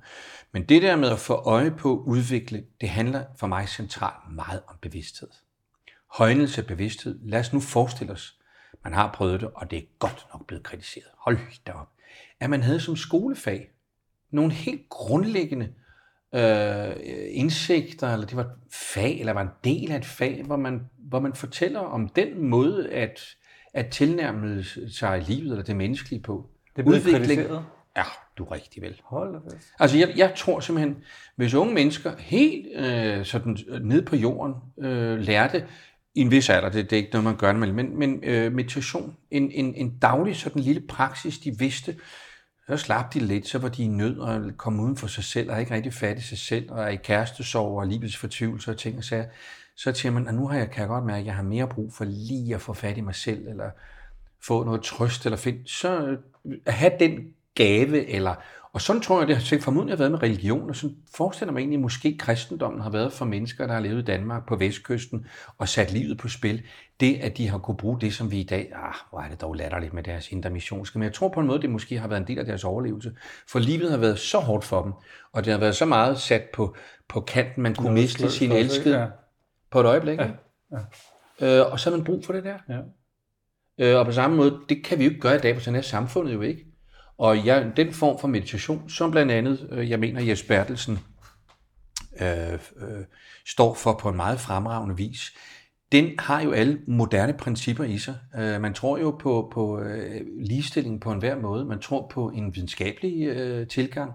Men 0.52 0.64
det 0.64 0.82
der 0.82 0.96
med 0.96 1.10
at 1.10 1.20
få 1.20 1.34
øje 1.34 1.72
på 1.72 2.04
udvikle, 2.08 2.64
det 2.82 2.90
handler 2.90 3.24
for 3.38 3.48
mig 3.48 3.70
centralt 3.70 4.36
meget 4.36 4.62
om 4.68 4.76
bevidsthed. 4.82 5.28
Højnelse 6.12 6.62
af 6.62 6.68
bevidsthed. 6.68 7.20
Lad 7.24 7.40
os 7.40 7.54
nu 7.54 7.60
forestille 7.60 8.14
os, 8.14 8.38
man 8.84 8.94
har 8.94 9.12
prøvet 9.12 9.42
det, 9.42 9.50
og 9.54 9.72
det 9.72 9.80
er 9.80 9.84
godt 10.00 10.28
nok 10.34 10.48
blevet 10.48 10.64
kritiseret. 10.64 11.08
Hold 11.18 11.38
da 11.68 11.72
op. 11.72 11.90
At 12.40 12.50
man 12.50 12.62
havde 12.62 12.80
som 12.80 12.96
skolefag 12.96 13.70
nogle 14.32 14.54
helt 14.54 14.90
grundlæggende 14.90 15.70
øh, 16.36 16.96
indsigter, 17.32 18.14
eller 18.14 18.26
det 18.26 18.38
var 18.38 18.44
et 18.44 18.52
fag, 18.72 19.20
eller 19.20 19.34
var 19.34 19.42
en 19.42 19.50
del 19.64 19.92
af 19.92 19.98
et 19.98 20.06
fag, 20.06 20.44
hvor 20.46 20.56
man, 20.56 20.82
hvor 20.98 21.20
man 21.20 21.34
fortæller 21.34 21.80
om 21.80 22.10
den 22.10 22.44
måde 22.48 22.90
at, 22.90 23.20
at 23.74 23.90
tilnærme 23.90 24.64
sig 24.90 25.22
livet, 25.28 25.52
eller 25.52 25.64
det 25.64 25.76
menneskelige 25.76 26.22
på. 26.22 26.50
Det 26.76 26.86
Udvikling. 26.86 27.18
kritiseret. 27.18 27.66
Ja, 27.98 28.04
du 28.38 28.44
er 28.44 28.52
rigtig 28.52 28.82
vel. 28.82 29.02
Hold 29.04 29.34
da 29.34 29.40
fast. 29.56 29.68
Altså, 29.80 29.98
jeg, 29.98 30.14
jeg 30.16 30.34
tror 30.38 30.60
simpelthen, 30.60 30.98
hvis 31.36 31.54
unge 31.54 31.74
mennesker 31.74 32.18
helt 32.18 32.68
øh, 32.76 33.26
sådan 33.26 33.58
ned 33.82 34.06
på 34.06 34.16
jorden 34.16 34.56
øh, 34.80 35.20
lærte 35.20 35.68
i 36.16 36.22
en 36.22 36.32
vis 36.32 36.50
alder, 36.50 36.70
det, 36.70 36.90
det 36.90 36.96
er 36.96 36.98
ikke 36.98 37.12
noget, 37.14 37.24
man 37.24 37.36
gør, 37.36 37.54
men, 37.54 37.74
men, 37.74 38.00
men 38.00 38.24
øh, 38.24 38.52
meditation, 38.54 39.18
en, 39.32 39.52
en, 39.52 39.76
en 39.76 39.98
daglig 40.02 40.36
sådan 40.36 40.62
lille 40.62 40.82
praksis, 40.82 41.40
de 41.40 41.60
vidste, 41.60 41.96
så 42.68 42.78
slap 42.78 43.14
de 43.14 43.20
lidt, 43.20 43.48
så 43.48 43.60
var 43.60 43.70
de 43.70 43.84
i 43.84 43.88
nød 43.88 44.18
og 44.18 44.52
kom 44.58 44.80
uden 44.80 44.98
for 44.98 45.08
sig 45.08 45.24
selv, 45.24 45.52
og 45.52 45.60
ikke 45.60 45.74
rigtig 45.74 45.94
fat 45.94 46.18
i 46.18 46.22
sig 46.22 46.38
selv, 46.38 46.72
og 46.72 46.84
er 46.84 46.88
i 46.88 46.96
kærestesorg 46.96 47.80
og 47.80 47.88
livets 47.88 48.18
fortvivlelse 48.18 48.72
og 48.72 48.78
ting 48.78 48.98
og 48.98 49.04
sager. 49.04 49.26
Så 49.76 49.94
siger 49.94 50.12
man, 50.12 50.28
at 50.28 50.36
nu 50.36 50.48
har 50.48 50.58
jeg, 50.58 50.72
kan 50.72 50.82
jeg 50.82 50.88
godt 50.88 51.06
mærke, 51.06 51.20
at 51.20 51.26
jeg 51.26 51.36
har 51.36 51.44
mere 51.44 51.68
brug 51.68 51.94
for 51.94 52.06
lige 52.06 52.56
at 52.56 52.62
få 52.62 52.74
fat 52.74 52.98
i 52.98 53.02
mig 53.02 53.16
selv, 53.16 53.48
eller 53.48 53.70
få 54.42 54.64
noget 54.64 54.82
trøst, 54.82 55.26
eller 55.26 55.38
find, 55.38 55.68
så 55.68 56.06
øh, 56.06 56.18
at 56.66 56.74
have 56.74 56.94
den 57.00 57.34
gave, 57.56 58.08
eller, 58.08 58.36
og 58.74 58.82
sådan 58.82 59.02
tror 59.02 59.20
jeg, 59.20 59.28
det 59.28 59.36
har 59.36 59.60
formodentlig 59.60 60.00
været 60.00 60.12
med 60.12 60.24
religion, 60.24 60.70
og 60.70 60.76
sådan 60.76 60.96
forestiller 61.16 61.52
mig 61.52 61.60
egentlig, 61.60 61.80
måske 61.80 62.18
kristendommen 62.18 62.82
har 62.82 62.90
været 62.90 63.14
for 63.14 63.26
mennesker, 63.26 63.68
der 63.68 63.74
har 63.74 63.80
levet 63.80 64.02
i 64.02 64.06
Danmark 64.06 64.48
på 64.48 64.56
vestkysten, 64.56 65.26
og 65.58 65.70
sat 65.70 65.92
livet 65.92 66.18
på 66.18 66.28
spil. 66.28 66.62
Det, 67.00 67.16
at 67.16 67.38
de 67.38 67.50
har 67.50 67.58
kunne 67.58 67.78
bruge 67.78 68.02
det, 68.02 68.14
som 68.14 68.32
vi 68.32 68.40
i 68.40 68.44
dag, 68.44 68.72
ah, 68.76 68.94
hvor 69.10 69.20
er 69.20 69.30
det 69.30 69.42
dog 69.42 69.54
latterligt 69.54 69.94
med 69.94 70.04
deres 70.04 70.32
indre 70.32 70.50
missionske, 70.50 71.00
men 71.00 71.04
jeg 71.04 71.14
tror 71.14 71.30
på 71.30 71.40
en 71.40 71.48
måde, 71.48 71.62
det 71.62 71.70
måske 71.70 72.00
har 72.00 72.08
været 72.08 72.22
en 72.22 72.28
del 72.28 72.40
af 72.40 72.46
deres 72.46 72.64
overlevelse, 72.64 73.12
for 73.48 73.60
livet 73.60 73.92
har 73.92 73.98
været 73.98 74.20
så 74.20 74.40
hårdt 74.40 74.66
for 74.66 74.84
dem, 74.84 74.94
og 75.32 75.46
det 75.46 75.54
har 75.54 75.60
været 75.60 75.76
så 75.76 75.86
meget 75.86 76.20
sat 76.20 76.44
på, 76.54 76.76
på 77.08 77.22
kanten, 77.22 77.64
man 77.64 77.76
kunne 77.76 77.86
Noget 77.86 78.02
miste 78.02 78.30
sin 78.30 78.52
elskede 78.52 79.00
ja. 79.00 79.08
på 79.72 79.80
et 79.80 79.86
øjeblik. 79.86 80.20
Ja, 80.20 80.28
Ja. 80.72 81.60
Øh, 81.60 81.72
og 81.72 81.80
så 81.80 81.90
har 81.90 81.98
man 81.98 82.06
brug 82.06 82.26
for 82.26 82.34
det 82.34 82.44
der. 82.44 82.58
Ja. 82.70 82.80
Øh, 83.80 84.00
og 84.00 84.06
på 84.06 84.12
samme 84.12 84.38
måde, 84.38 84.60
det 84.70 84.86
kan 84.86 85.00
vi 85.00 85.04
jo 85.04 85.10
ikke 85.10 85.22
gøre 85.22 85.36
i 85.36 85.40
dag, 85.40 85.56
for 85.56 85.62
sådan 85.62 85.78
er 85.78 85.82
samfundet 85.82 86.34
jo 86.34 86.42
ikke. 86.42 86.73
Og 87.18 87.46
jeg, 87.46 87.72
den 87.78 87.94
form 87.94 88.20
for 88.20 88.28
meditation, 88.28 88.90
som 88.90 89.12
blandt 89.12 89.32
andet, 89.32 89.68
øh, 89.72 89.90
jeg 89.90 90.00
mener, 90.00 90.22
Jes 90.22 90.44
Bertelsen 90.44 91.00
øh, 92.22 92.54
øh, 92.54 93.06
står 93.46 93.74
for 93.74 93.94
på 94.02 94.10
en 94.10 94.16
meget 94.16 94.40
fremragende 94.40 94.98
vis, 94.98 95.32
den 95.94 96.12
har 96.20 96.42
jo 96.42 96.52
alle 96.52 96.82
moderne 96.88 97.34
principper 97.34 97.84
i 97.84 97.98
sig. 97.98 98.16
Øh, 98.36 98.62
man 98.62 98.74
tror 98.74 98.98
jo 98.98 99.12
på, 99.12 99.52
på 99.54 99.80
øh, 99.80 100.22
ligestilling 100.40 101.02
på 101.02 101.12
enhver 101.12 101.40
måde. 101.40 101.66
Man 101.66 101.80
tror 101.80 102.08
på 102.08 102.30
en 102.30 102.56
videnskabelig 102.56 103.28
øh, 103.28 103.68
tilgang. 103.68 104.12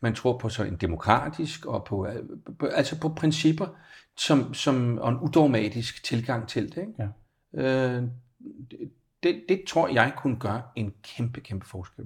Man 0.00 0.14
tror 0.14 0.38
på 0.38 0.48
så 0.48 0.64
en 0.64 0.76
demokratisk 0.76 1.66
og 1.66 1.84
på, 1.84 2.06
øh, 2.06 2.22
på 2.58 2.66
altså 2.66 3.00
på 3.00 3.08
principper 3.08 3.66
som, 4.16 4.54
som 4.54 4.98
og 4.98 5.10
en 5.10 5.18
udogmatisk 5.18 6.04
tilgang 6.04 6.48
til 6.48 6.74
det. 6.74 6.76
Ikke? 6.76 7.10
Ja. 7.54 7.96
Øh, 7.96 8.02
det, 9.22 9.42
det 9.48 9.62
tror 9.68 9.88
jeg 9.88 10.12
kunne 10.16 10.36
gøre 10.36 10.62
en 10.76 10.92
kæmpe, 11.02 11.40
kæmpe 11.40 11.66
forskel. 11.66 12.04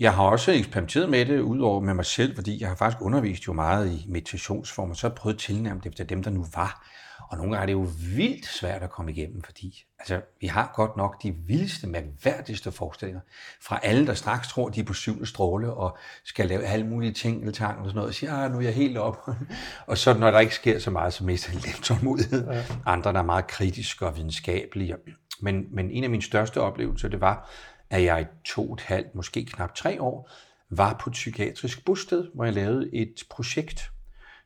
Jeg 0.00 0.14
har 0.14 0.24
også 0.24 0.52
eksperimenteret 0.52 1.10
med 1.10 1.26
det, 1.26 1.40
udover 1.40 1.80
med 1.80 1.94
mig 1.94 2.06
selv, 2.06 2.34
fordi 2.34 2.60
jeg 2.60 2.68
har 2.68 2.76
faktisk 2.76 3.02
undervist 3.02 3.46
jo 3.46 3.52
meget 3.52 3.92
i 3.92 4.06
meditationsformer, 4.08 4.94
så 4.94 5.06
har 5.06 5.10
jeg 5.10 5.16
prøvet 5.16 5.34
at 5.34 5.40
tilnærme 5.40 5.80
det 5.80 5.90
efter 5.90 6.04
dem, 6.04 6.22
der 6.22 6.30
nu 6.30 6.46
var. 6.54 6.86
Og 7.30 7.36
nogle 7.36 7.52
gange 7.52 7.62
er 7.62 7.66
det 7.66 7.72
jo 7.72 7.88
vildt 8.16 8.46
svært 8.46 8.82
at 8.82 8.90
komme 8.90 9.12
igennem, 9.12 9.42
fordi 9.42 9.84
altså, 9.98 10.20
vi 10.40 10.46
har 10.46 10.72
godt 10.74 10.96
nok 10.96 11.22
de 11.22 11.34
vildeste, 11.46 11.86
mærkværdigste 11.86 12.72
forestillinger 12.72 13.20
fra 13.62 13.80
alle, 13.82 14.06
der 14.06 14.14
straks 14.14 14.48
tror, 14.48 14.68
de 14.68 14.80
er 14.80 14.84
på 14.84 14.94
syvende 14.94 15.26
stråle 15.26 15.74
og 15.74 15.98
skal 16.24 16.48
lave 16.48 16.64
alle 16.64 16.86
mulige 16.86 17.12
ting 17.12 17.40
eller 17.40 17.52
tang 17.52 17.78
og 17.78 17.84
sådan 17.84 17.94
noget, 17.94 18.08
og 18.08 18.14
siger, 18.14 18.34
ah, 18.34 18.52
nu 18.52 18.58
er 18.58 18.62
jeg 18.62 18.74
helt 18.74 18.98
op. 18.98 19.28
og 19.86 19.98
så 19.98 20.14
når 20.14 20.30
der 20.30 20.38
ikke 20.38 20.54
sker 20.54 20.78
så 20.78 20.90
meget, 20.90 21.12
så 21.12 21.24
mister 21.24 21.52
jeg 21.52 21.62
lidt 21.62 21.82
tålmodighed. 21.82 22.50
Ja. 22.50 22.64
Andre, 22.86 23.12
der 23.12 23.18
er 23.18 23.22
meget 23.22 23.46
kritiske 23.46 24.06
og 24.06 24.16
videnskabelige. 24.16 24.96
Men, 25.40 25.66
men 25.70 25.90
en 25.90 26.04
af 26.04 26.10
mine 26.10 26.22
største 26.22 26.60
oplevelser, 26.60 27.08
det 27.08 27.20
var, 27.20 27.50
at 27.90 28.04
jeg 28.04 28.22
i 28.22 28.24
to 28.44 28.70
og 28.70 28.74
et 28.74 28.80
halvt, 28.80 29.14
måske 29.14 29.44
knap 29.44 29.74
tre 29.74 30.02
år, 30.02 30.30
var 30.70 30.96
på 31.00 31.10
et 31.10 31.14
psykiatrisk 31.14 31.84
bosted, 31.84 32.28
hvor 32.34 32.44
jeg 32.44 32.54
lavede 32.54 32.94
et 32.94 33.22
projekt 33.30 33.90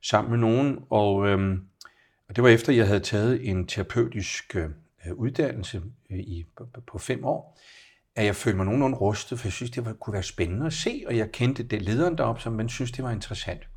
sammen 0.03 0.31
med 0.31 0.39
nogen, 0.39 0.79
og, 0.91 1.29
øhm, 1.29 1.65
og 2.29 2.37
det 2.37 2.45
var 2.45 2.51
efter, 2.51 2.73
jeg 2.73 2.87
havde 2.87 3.01
taget 3.01 3.49
en 3.49 3.67
terapeutisk 3.67 4.57
øh, 4.57 4.69
uddannelse 5.15 5.83
øh, 6.11 6.19
i, 6.19 6.47
på, 6.57 6.67
på 6.87 6.99
fem 6.99 7.25
år, 7.25 7.59
at 8.17 8.25
jeg 8.25 8.37
følte 8.37 8.57
mig 8.57 8.67
nogenlunde 8.67 8.97
rustet, 8.97 9.39
for 9.39 9.47
jeg 9.47 9.53
synes, 9.53 9.71
det 9.71 9.85
var, 9.85 9.93
kunne 9.93 10.15
være 10.15 10.23
spændende 10.23 10.67
at 10.67 10.73
se, 10.73 11.05
og 11.07 11.17
jeg 11.17 11.33
kendte 11.33 11.63
det 11.63 11.83
lederen 11.83 12.19
deroppe, 12.19 12.43
som 12.43 12.53
man 12.53 12.69
synes, 12.69 12.93
det 12.93 13.05
var 13.05 13.11
interessant. 13.11 13.69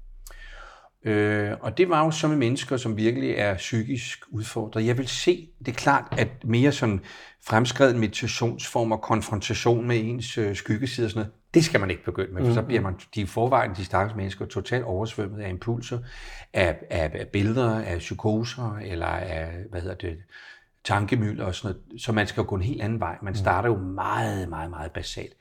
Øh, 1.05 1.51
og 1.61 1.77
det 1.77 1.89
var 1.89 2.05
jo 2.05 2.11
så 2.11 2.27
med 2.27 2.37
mennesker, 2.37 2.77
som 2.77 2.97
virkelig 2.97 3.31
er 3.31 3.55
psykisk 3.55 4.23
udfordret. 4.29 4.85
Jeg 4.85 4.97
vil 4.97 5.07
se, 5.07 5.49
det 5.59 5.67
er 5.67 5.75
klart, 5.75 6.07
at 6.11 6.27
mere 6.43 6.71
sådan 6.71 7.01
fremskreden 7.45 7.99
meditationsform 7.99 8.91
og 8.91 9.01
konfrontation 9.01 9.87
med 9.87 9.99
ens 10.03 10.37
øh, 10.37 10.55
skyggeside 10.55 11.07
og 11.07 11.11
sådan 11.11 11.19
noget, 11.19 11.33
det 11.53 11.65
skal 11.65 11.79
man 11.79 11.91
ikke 11.91 12.03
begynde 12.03 12.33
med, 12.33 12.45
for 12.45 12.53
så 12.53 12.61
bliver 12.61 12.81
man 12.81 12.95
de 13.15 13.27
forvejen, 13.27 13.75
de 13.75 13.85
stakkels 13.85 14.15
mennesker, 14.15 14.45
totalt 14.45 14.83
oversvømmet 14.83 15.41
af 15.41 15.49
impulser, 15.49 15.99
af, 16.53 16.77
af, 16.89 17.11
af 17.13 17.27
billeder, 17.27 17.81
af 17.81 17.97
psykoser, 17.99 18.77
eller 18.81 19.05
af, 19.05 19.51
hvad 19.69 19.81
hedder 19.81 19.95
det, 19.95 20.17
tankemylder 20.83 21.45
og 21.45 21.55
sådan 21.55 21.75
noget. 21.75 22.01
Så 22.01 22.11
man 22.11 22.27
skal 22.27 22.41
jo 22.41 22.49
gå 22.49 22.55
en 22.55 22.61
helt 22.61 22.81
anden 22.81 22.99
vej. 22.99 23.17
Man 23.21 23.35
starter 23.35 23.69
jo 23.69 23.77
meget, 23.77 24.49
meget, 24.49 24.69
meget 24.69 24.91
basalt. 24.91 25.33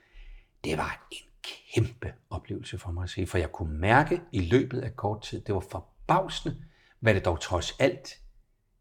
Det 0.65 0.79
var 0.79 1.07
en 1.13 1.30
kæmpe 1.75 2.13
oplevelse 2.31 2.79
for 2.79 2.93
mig 2.93 3.03
at 3.03 3.11
se, 3.11 3.27
for 3.27 3.39
jeg 3.39 3.53
kunne 3.53 3.79
mærke 3.79 4.21
i 4.33 4.41
løbet 4.41 4.81
af 4.81 4.97
kort 4.97 5.23
tid, 5.23 5.41
det 5.41 5.55
var 5.55 5.65
forbavsende, 5.71 6.57
hvad 7.01 7.15
det 7.15 7.25
dog 7.25 7.41
trods 7.41 7.77
alt 7.79 8.19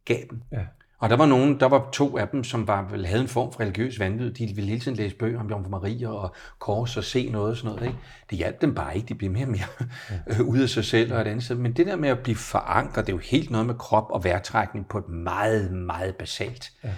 gav 0.05 0.19
dem. 0.29 0.41
Ja. 0.51 0.65
Og 0.99 1.09
der 1.09 1.15
var 1.15 1.25
nogen, 1.25 1.59
der 1.59 1.65
var 1.65 1.89
to 1.91 2.17
af 2.17 2.27
dem, 2.27 2.43
som 2.43 2.67
var, 2.67 2.89
vel, 2.89 3.05
havde 3.05 3.21
en 3.21 3.27
form 3.27 3.51
for 3.51 3.59
religiøs 3.59 3.99
vanvid. 3.99 4.31
De 4.31 4.45
ville 4.55 4.69
hele 4.69 4.81
tiden 4.81 4.97
læse 4.97 5.15
bøger 5.15 5.39
om 5.39 5.49
Jomfru 5.49 5.69
Maria 5.69 6.09
og 6.09 6.35
kors 6.59 6.97
og 6.97 7.03
se 7.03 7.29
noget 7.29 7.51
og 7.51 7.57
sådan 7.57 7.71
noget. 7.71 7.87
Ikke? 7.87 7.99
Det 8.29 8.37
hjalp 8.37 8.61
dem 8.61 8.75
bare 8.75 8.95
ikke. 8.95 9.07
De 9.07 9.15
blev 9.15 9.31
mere 9.31 9.45
og 9.45 9.51
mere 9.51 9.67
ja. 10.09 10.41
ude 10.41 10.63
af 10.63 10.69
sig 10.69 10.85
selv 10.85 11.13
og 11.13 11.21
et 11.21 11.27
andet 11.27 11.43
sted. 11.43 11.55
Men 11.55 11.73
det 11.73 11.85
der 11.85 11.95
med 11.95 12.09
at 12.09 12.19
blive 12.19 12.35
forankret, 12.35 13.07
det 13.07 13.13
er 13.13 13.17
jo 13.17 13.21
helt 13.23 13.49
noget 13.49 13.67
med 13.67 13.75
krop 13.75 14.11
og 14.11 14.23
vejrtrækning 14.23 14.87
på 14.87 14.97
et 14.97 15.09
meget, 15.09 15.71
meget 15.71 16.15
basalt 16.15 16.71
ja. 16.83 16.89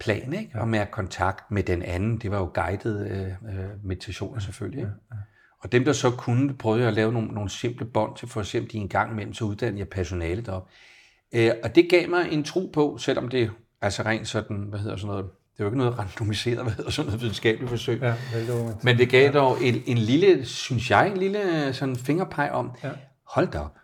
Plan. 0.00 0.32
Ikke? 0.32 0.50
Ja. 0.54 0.60
Og 0.60 0.68
med 0.68 0.78
at 0.78 0.90
kontakt 0.90 1.50
med 1.50 1.62
den 1.62 1.82
anden. 1.82 2.18
Det 2.18 2.30
var 2.30 2.38
jo 2.38 2.50
guided 2.54 3.10
øh, 3.10 3.26
øh, 3.26 3.84
meditationer 3.84 4.38
selvfølgelig. 4.38 4.82
Ja. 4.82 5.16
Og 5.60 5.72
dem, 5.72 5.84
der 5.84 5.92
så 5.92 6.10
kunne, 6.10 6.54
prøvede 6.54 6.80
jeg 6.80 6.88
at 6.88 6.94
lave 6.94 7.12
nogle, 7.12 7.28
nogle 7.28 7.50
simple 7.50 7.86
bånd 7.86 8.16
til, 8.16 8.28
for 8.28 8.40
eksempel 8.40 8.72
de 8.72 8.78
en 8.78 8.88
gang 8.88 9.12
imellem, 9.12 9.34
så 9.34 9.44
uddannede 9.44 9.78
jeg 9.78 9.88
personale 9.88 10.42
derop. 10.42 10.68
Øh, 11.34 11.50
og 11.62 11.74
det 11.74 11.90
gav 11.90 12.08
mig 12.08 12.32
en 12.32 12.44
tro 12.44 12.70
på, 12.74 12.98
selvom 12.98 13.28
det 13.28 13.50
altså 13.80 14.02
rent 14.02 14.28
sådan, 14.28 14.56
hvad 14.56 14.78
hedder 14.78 14.96
sådan 14.96 15.06
noget, 15.06 15.24
det 15.24 15.60
er 15.60 15.64
jo 15.64 15.66
ikke 15.66 15.78
noget 15.78 15.98
randomiseret, 15.98 16.62
hvad 16.64 16.72
hedder 16.72 16.90
sådan 16.90 17.06
noget 17.06 17.20
videnskabeligt 17.20 17.70
forsøg. 17.70 18.00
Ja, 18.00 18.14
veldig 18.34 18.76
Men 18.82 18.98
det 18.98 19.10
gav 19.10 19.32
dog 19.32 19.62
en, 19.62 19.82
en 19.86 19.98
lille, 19.98 20.44
synes 20.44 20.90
jeg, 20.90 21.08
en 21.10 21.16
lille 21.16 21.72
sådan 21.72 21.96
fingerpeg 21.96 22.50
om, 22.52 22.70
Ja. 22.84 22.90
hold 23.26 23.48
da 23.48 23.58
op. 23.58 23.78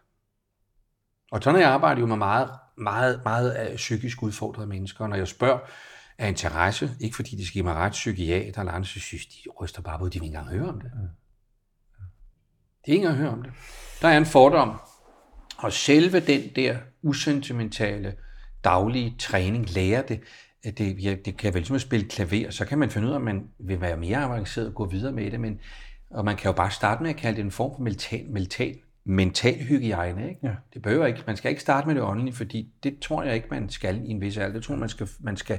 Og 1.33 1.43
sådan 1.43 1.61
jeg 1.61 1.71
arbejdet 1.71 2.01
jo 2.01 2.07
med 2.07 2.17
meget, 2.17 2.51
meget, 2.79 3.21
meget 3.25 3.51
af 3.51 3.77
psykisk 3.77 4.23
udfordrede 4.23 4.67
mennesker, 4.67 5.07
når 5.07 5.17
jeg 5.17 5.29
spørger 5.29 5.59
af 6.19 6.29
interesse, 6.29 6.91
ikke 7.01 7.17
fordi 7.17 7.37
de 7.37 7.47
skal 7.47 7.53
give 7.53 7.65
mig 7.65 7.75
ret 7.75 7.93
psykiater 7.93 8.61
eller 8.61 8.73
andet, 8.73 8.89
så 8.89 9.01
synes 9.01 9.27
de 9.27 9.51
ryster 9.61 9.83
bare 9.83 9.99
på, 9.99 10.09
de 10.09 10.21
vil 10.21 10.27
ikke 10.27 10.27
engang 10.27 10.59
høre 10.59 10.69
om 10.69 10.81
det. 10.81 10.91
De 12.87 12.91
vil 12.91 12.95
ikke 12.95 13.07
engang 13.07 13.17
høre 13.17 13.31
om 13.31 13.43
det. 13.43 13.53
Der 14.03 14.09
er 14.09 14.19
en 14.19 14.27
fordom, 14.27 14.81
og 15.59 15.73
selve 15.73 16.21
den 16.21 16.43
der 16.57 16.79
usentimentale 17.03 18.15
daglige 18.65 19.15
træning 19.19 19.71
lærer 19.71 20.03
det, 20.03 20.21
det, 20.65 21.05
ja, 21.05 21.17
det 21.25 21.37
kan 21.37 21.55
vel 21.55 21.67
som 21.67 21.77
at 21.77 21.83
spille 21.83 22.09
klaver, 22.09 22.51
så 22.51 22.65
kan 22.65 22.79
man 22.79 22.91
finde 22.91 23.09
ud 23.09 23.13
af, 23.13 23.17
at 23.17 23.23
man 23.23 23.49
vil 23.59 23.81
være 23.81 23.97
mere 23.97 24.19
avanceret 24.19 24.67
og 24.67 24.75
gå 24.75 24.87
videre 24.87 25.13
med 25.13 25.31
det, 25.31 25.41
men, 25.41 25.61
og 26.11 26.25
man 26.25 26.37
kan 26.37 26.49
jo 26.49 26.53
bare 26.53 26.71
starte 26.71 27.03
med 27.03 27.11
at 27.11 27.17
kalde 27.17 27.37
det 27.37 27.45
en 27.45 27.51
form 27.51 27.77
for 27.77 27.83
mental, 27.83 28.31
mental 28.31 28.77
mental 29.05 29.65
hygiejne. 29.65 30.29
Ikke? 30.29 30.41
Ja. 30.43 30.55
Det 30.75 30.83
behøver 30.83 31.07
ikke, 31.07 31.23
man 31.27 31.37
skal 31.37 31.49
ikke 31.49 31.63
starte 31.63 31.87
med 31.87 31.95
det 31.95 32.03
åndelige, 32.03 32.35
fordi 32.35 32.73
det 32.83 32.99
tror 32.99 33.23
jeg 33.23 33.35
ikke, 33.35 33.49
man 33.51 33.69
skal 33.69 34.05
i 34.05 34.11
en 34.11 34.21
vis 34.21 34.37
alder. 34.37 34.53
Det 34.53 34.63
tror 34.63 34.77
man 34.77 34.89
skal, 34.89 35.09
man 35.21 35.37
skal 35.37 35.59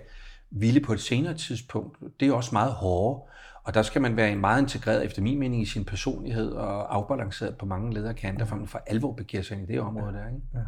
ville 0.56 0.82
på 0.82 0.94
et 0.94 1.00
senere 1.00 1.34
tidspunkt. 1.34 1.98
Det 2.20 2.28
er 2.28 2.34
også 2.34 2.50
meget 2.54 2.72
hårdere, 2.72 3.22
og 3.64 3.74
der 3.74 3.82
skal 3.82 4.02
man 4.02 4.18
være 4.18 4.36
meget 4.36 4.62
integreret, 4.62 5.06
efter 5.06 5.22
min 5.22 5.40
mening, 5.40 5.62
i 5.62 5.66
sin 5.66 5.86
personlighed 5.86 6.52
og 6.52 6.96
afbalanceret 6.96 7.58
på 7.58 7.66
mange 7.66 7.94
ledere 7.94 8.14
kanter, 8.14 8.46
for 8.46 8.56
man 8.56 8.68
for 8.68 8.82
alvor 8.88 9.12
begiver 9.12 9.44
sig 9.44 9.58
ind 9.58 9.70
i 9.70 9.74
det 9.74 9.82
område 9.82 10.14
der. 10.14 10.28
Ikke? 10.28 10.42
Ja. 10.54 10.60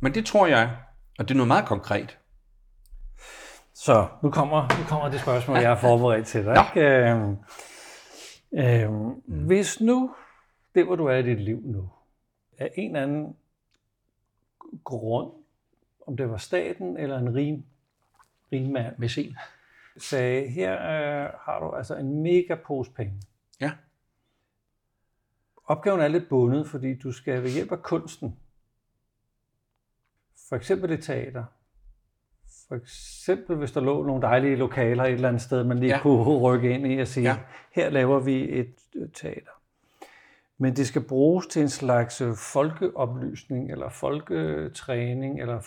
Men 0.00 0.14
det 0.14 0.26
tror 0.26 0.46
jeg, 0.46 0.76
og 1.18 1.28
det 1.28 1.34
er 1.34 1.36
noget 1.36 1.48
meget 1.48 1.66
konkret. 1.66 2.18
Så 3.74 4.08
nu 4.22 4.30
kommer, 4.30 4.62
nu 4.62 4.84
kommer 4.88 5.10
det 5.10 5.20
spørgsmål, 5.20 5.58
jeg 5.58 5.68
har 5.68 5.76
forberedt 5.76 6.26
til 6.26 6.44
dig. 6.44 6.66
Ikke? 6.76 6.88
Øhm, 6.88 7.36
øhm, 8.52 9.10
hvis 9.46 9.80
nu, 9.80 10.14
det 10.74 10.84
hvor 10.84 10.96
du 10.96 11.06
er 11.06 11.16
i 11.16 11.22
dit 11.22 11.40
liv 11.40 11.60
nu, 11.64 11.90
af 12.58 12.70
en 12.76 12.96
eller 12.96 13.02
anden 13.02 13.36
grund, 14.84 15.30
om 16.06 16.16
det 16.16 16.30
var 16.30 16.36
staten 16.36 16.96
eller 16.96 17.18
en 17.18 17.34
rig, 17.34 17.64
mand, 18.60 18.94
Med 18.98 19.08
sen. 19.08 19.36
sagde, 19.98 20.48
her 20.48 20.72
øh, 20.72 21.30
har 21.40 21.60
du 21.60 21.70
altså 21.76 21.96
en 21.96 22.22
mega 22.22 22.54
pose 22.66 22.90
penge. 22.90 23.12
Ja. 23.60 23.72
Opgaven 25.64 26.00
er 26.00 26.08
lidt 26.08 26.28
bundet, 26.28 26.66
fordi 26.68 26.94
du 26.98 27.12
skal 27.12 27.42
ved 27.42 27.50
hjælp 27.50 27.72
af 27.72 27.82
kunsten, 27.82 28.36
for 30.48 30.56
eksempel 30.56 30.92
et 30.92 31.02
teater, 31.04 31.44
for 32.68 32.74
eksempel 32.74 33.56
hvis 33.56 33.72
der 33.72 33.80
lå 33.80 34.06
nogle 34.06 34.22
dejlige 34.22 34.56
lokaler 34.56 35.04
et 35.04 35.12
eller 35.12 35.28
andet 35.28 35.42
sted, 35.42 35.64
man 35.64 35.78
lige 35.78 35.94
ja. 35.94 36.00
Kunne 36.02 36.38
rykke 36.48 36.70
ind 36.70 36.86
i 36.92 36.98
og 36.98 37.06
sige, 37.06 37.30
ja. 37.30 37.38
Her 37.72 37.90
laver 37.90 38.20
vi 38.20 38.58
et 38.58 38.74
øh, 38.96 39.08
teater. 39.14 39.50
Men 40.58 40.76
det 40.76 40.86
skal 40.86 41.02
bruges 41.02 41.46
til 41.46 41.62
en 41.62 41.68
slags 41.68 42.20
øh, 42.20 42.34
folkeoplysning, 42.52 43.70
eller 43.72 43.88
folketræning, 43.88 45.40
eller 45.40 45.60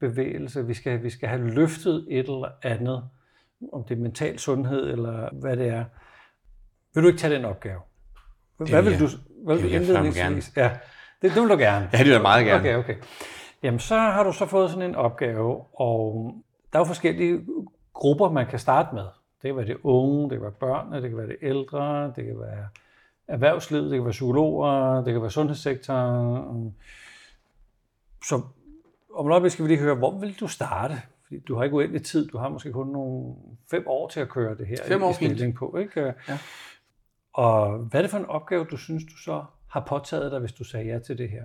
folkebevægelse. 0.00 0.66
Vi 0.66 0.74
skal, 0.74 1.02
vi 1.02 1.10
skal 1.10 1.28
have 1.28 1.50
løftet 1.50 2.06
et 2.10 2.18
eller 2.18 2.48
andet, 2.62 3.04
om 3.72 3.84
det 3.84 3.98
er 3.98 4.02
mental 4.02 4.38
sundhed, 4.38 4.90
eller 4.90 5.28
hvad 5.32 5.56
det 5.56 5.68
er. 5.68 5.84
Vil 6.94 7.02
du 7.02 7.08
ikke 7.08 7.18
tage 7.18 7.34
den 7.34 7.44
opgave? 7.44 7.80
Hvad 8.56 8.82
vil 8.82 9.00
du, 9.00 9.06
hvad 9.44 9.54
det 9.54 9.64
vil 9.64 9.72
jeg 9.72 9.80
indledningsvis? 9.80 10.52
Ja, 10.56 10.70
det, 11.22 11.34
det 11.34 11.42
vil 11.42 11.50
du 11.50 11.56
gerne. 11.56 11.88
Ja, 11.92 11.98
det 11.98 12.06
vil 12.06 12.12
jeg 12.12 12.22
meget 12.22 12.46
gerne. 12.46 12.60
Okay, 12.60 12.76
okay. 12.76 12.94
Jamen, 13.62 13.80
så 13.80 13.96
har 13.96 14.24
du 14.24 14.32
så 14.32 14.46
fået 14.46 14.70
sådan 14.70 14.88
en 14.88 14.94
opgave, 14.94 15.64
og 15.80 16.34
der 16.72 16.78
er 16.78 16.80
jo 16.80 16.84
forskellige 16.84 17.46
grupper, 17.92 18.30
man 18.30 18.46
kan 18.46 18.58
starte 18.58 18.94
med. 18.94 19.04
Det 19.42 19.48
kan 19.48 19.56
være 19.56 19.66
det 19.66 19.76
unge, 19.82 20.22
det 20.22 20.30
kan 20.30 20.42
være 20.42 20.50
børnene, 20.50 21.02
det 21.02 21.10
kan 21.10 21.18
være 21.18 21.26
det 21.26 21.36
ældre, 21.42 22.06
det 22.16 22.24
kan 22.24 22.40
være 22.40 22.68
erhvervslivet, 23.28 23.90
det 23.90 23.98
kan 23.98 24.04
være 24.04 24.10
psykologer, 24.10 25.04
det 25.04 25.12
kan 25.12 25.22
være 25.22 25.30
sundhedssektoren. 25.30 26.76
Så 28.24 28.42
om 29.18 29.26
et 29.26 29.30
øjeblik 29.30 29.52
skal 29.52 29.64
vi 29.64 29.70
lige 29.70 29.80
høre, 29.80 29.94
hvor 29.94 30.18
vil 30.18 30.40
du 30.40 30.48
starte? 30.48 30.94
Fordi 31.24 31.40
du 31.40 31.56
har 31.56 31.64
ikke 31.64 31.76
uendelig 31.76 32.04
tid, 32.04 32.28
du 32.28 32.38
har 32.38 32.48
måske 32.48 32.72
kun 32.72 32.86
nogle 32.86 33.34
fem 33.70 33.84
år 33.86 34.08
til 34.08 34.20
at 34.20 34.28
køre 34.28 34.56
det 34.56 34.66
her 34.66 34.76
Fem 34.86 35.02
år 35.02 35.10
i 35.10 35.14
stilling 35.14 35.54
på. 35.54 35.76
Ikke? 35.76 36.14
Ja. 36.28 36.38
Og 37.32 37.78
hvad 37.78 38.00
er 38.00 38.02
det 38.02 38.10
for 38.10 38.18
en 38.18 38.26
opgave, 38.26 38.64
du 38.64 38.76
synes, 38.76 39.04
du 39.04 39.16
så 39.16 39.44
har 39.68 39.84
påtaget 39.88 40.32
dig, 40.32 40.40
hvis 40.40 40.52
du 40.52 40.64
sagde 40.64 40.86
ja 40.86 40.98
til 40.98 41.18
det 41.18 41.30
her? 41.30 41.44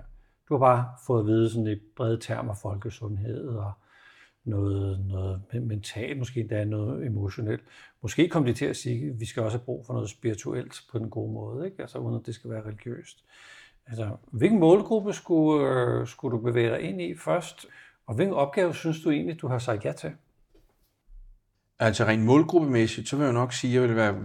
Du 0.50 0.54
har 0.54 0.60
bare 0.60 0.86
fået 1.08 1.20
at 1.20 1.26
vide 1.26 1.50
sådan 1.50 1.68
i 1.68 1.76
brede 1.96 2.18
termer 2.18 2.54
folkesundhed 2.54 3.48
og 3.48 3.72
noget, 4.44 5.06
noget 5.08 5.42
mentalt, 5.54 6.18
måske 6.18 6.40
endda 6.40 6.66
noget 6.66 7.06
emotionelt. 7.06 7.64
Måske 8.02 8.30
kom 8.30 8.46
de 8.46 8.54
til 8.54 8.66
at 8.66 8.76
sige, 8.76 9.10
at 9.10 9.20
vi 9.20 9.26
skal 9.26 9.44
også 9.44 9.58
have 9.58 9.66
brug 9.66 9.86
for 9.86 9.94
noget 9.94 10.10
spirituelt 10.10 10.82
på 10.92 11.00
den 11.00 11.10
gode 11.10 11.34
måde, 11.34 11.66
ikke? 11.66 11.82
Altså 11.82 11.98
uden 11.98 12.20
at 12.20 12.26
det 12.26 12.36
skal 12.36 12.50
være 12.50 12.66
religiøst. 12.66 13.24
Altså, 13.88 14.10
hvilken 14.32 14.60
målgruppe 14.60 15.14
skulle, 15.14 15.68
øh, 15.68 16.08
skulle 16.08 16.38
du 16.38 16.44
bevæge 16.44 16.70
dig 16.70 16.82
ind 16.82 17.02
i 17.02 17.18
først? 17.18 17.66
Og 18.08 18.16
hvilken 18.16 18.36
opgave 18.36 18.76
synes 18.76 19.02
du 19.02 19.12
egentlig, 19.12 19.42
du 19.42 19.48
har 19.48 19.60
sagt 19.60 19.86
ja 19.86 19.92
til? 19.92 20.12
Altså 21.80 22.06
rent 22.06 22.24
målgruppemæssigt, 22.24 23.10
så 23.10 23.16
vil 23.16 23.24
jeg 23.24 23.34
nok 23.34 23.54
sige, 23.54 23.76
at 23.76 23.82
jeg 23.82 23.90
vil 23.90 23.96
være 23.96 24.16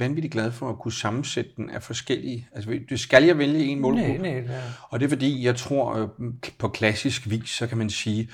vanvittigt 0.00 0.32
glad 0.32 0.52
for 0.52 0.70
at 0.70 0.78
kunne 0.78 0.92
sammensætte 0.92 1.50
den 1.56 1.70
af 1.70 1.82
forskellige. 1.82 2.48
Altså, 2.52 2.78
det 2.88 3.00
skal 3.00 3.24
jeg 3.24 3.38
vælge 3.38 3.64
en 3.64 3.80
målgruppe? 3.80 4.18
Nej, 4.18 4.40
nej, 4.40 4.54
ja. 4.54 4.62
Og 4.90 5.00
det 5.00 5.06
er 5.06 5.10
fordi, 5.10 5.44
jeg 5.44 5.56
tror 5.56 5.94
øh, 5.94 6.08
på 6.58 6.68
klassisk 6.68 7.30
vis, 7.30 7.50
så 7.50 7.66
kan 7.66 7.78
man 7.78 7.90
sige, 7.90 8.30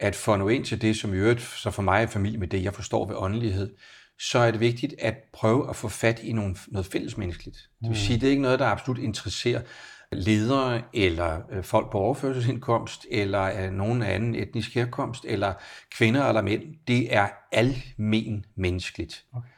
at 0.00 0.14
for 0.14 0.32
at 0.32 0.38
nå 0.38 0.48
ind 0.48 0.64
til 0.64 0.82
det, 0.82 0.96
som 0.96 1.14
i 1.14 1.16
øvrigt, 1.16 1.40
så 1.40 1.70
for 1.70 1.82
mig 1.82 2.02
er 2.02 2.06
familie 2.06 2.38
med 2.38 2.48
det, 2.48 2.62
jeg 2.62 2.74
forstår 2.74 3.06
ved 3.06 3.16
åndelighed, 3.16 3.74
så 4.18 4.38
er 4.38 4.50
det 4.50 4.60
vigtigt 4.60 4.94
at 4.98 5.14
prøve 5.32 5.70
at 5.70 5.76
få 5.76 5.88
fat 5.88 6.20
i 6.22 6.32
nogle, 6.32 6.56
noget 6.68 6.86
fællesmenneskeligt. 6.86 7.56
Det 7.80 7.88
vil 7.88 7.98
sige, 7.98 8.20
det 8.20 8.26
er 8.26 8.30
ikke 8.30 8.42
noget, 8.42 8.58
der 8.58 8.66
absolut 8.66 8.98
interesserer 8.98 9.60
ledere 10.12 10.82
eller 10.92 11.40
øh, 11.50 11.64
folk 11.64 11.90
på 11.90 11.98
overførselsindkomst, 11.98 13.06
eller 13.10 13.64
øh, 13.64 13.72
nogen 13.72 14.02
anden 14.02 14.34
etnisk 14.34 14.74
herkomst, 14.74 15.24
eller 15.28 15.54
kvinder 15.90 16.24
eller 16.24 16.42
mænd. 16.42 16.62
Det 16.86 17.14
er 17.14 17.28
almen 17.52 18.44
menneskeligt. 18.56 19.24
Okay. 19.34 19.48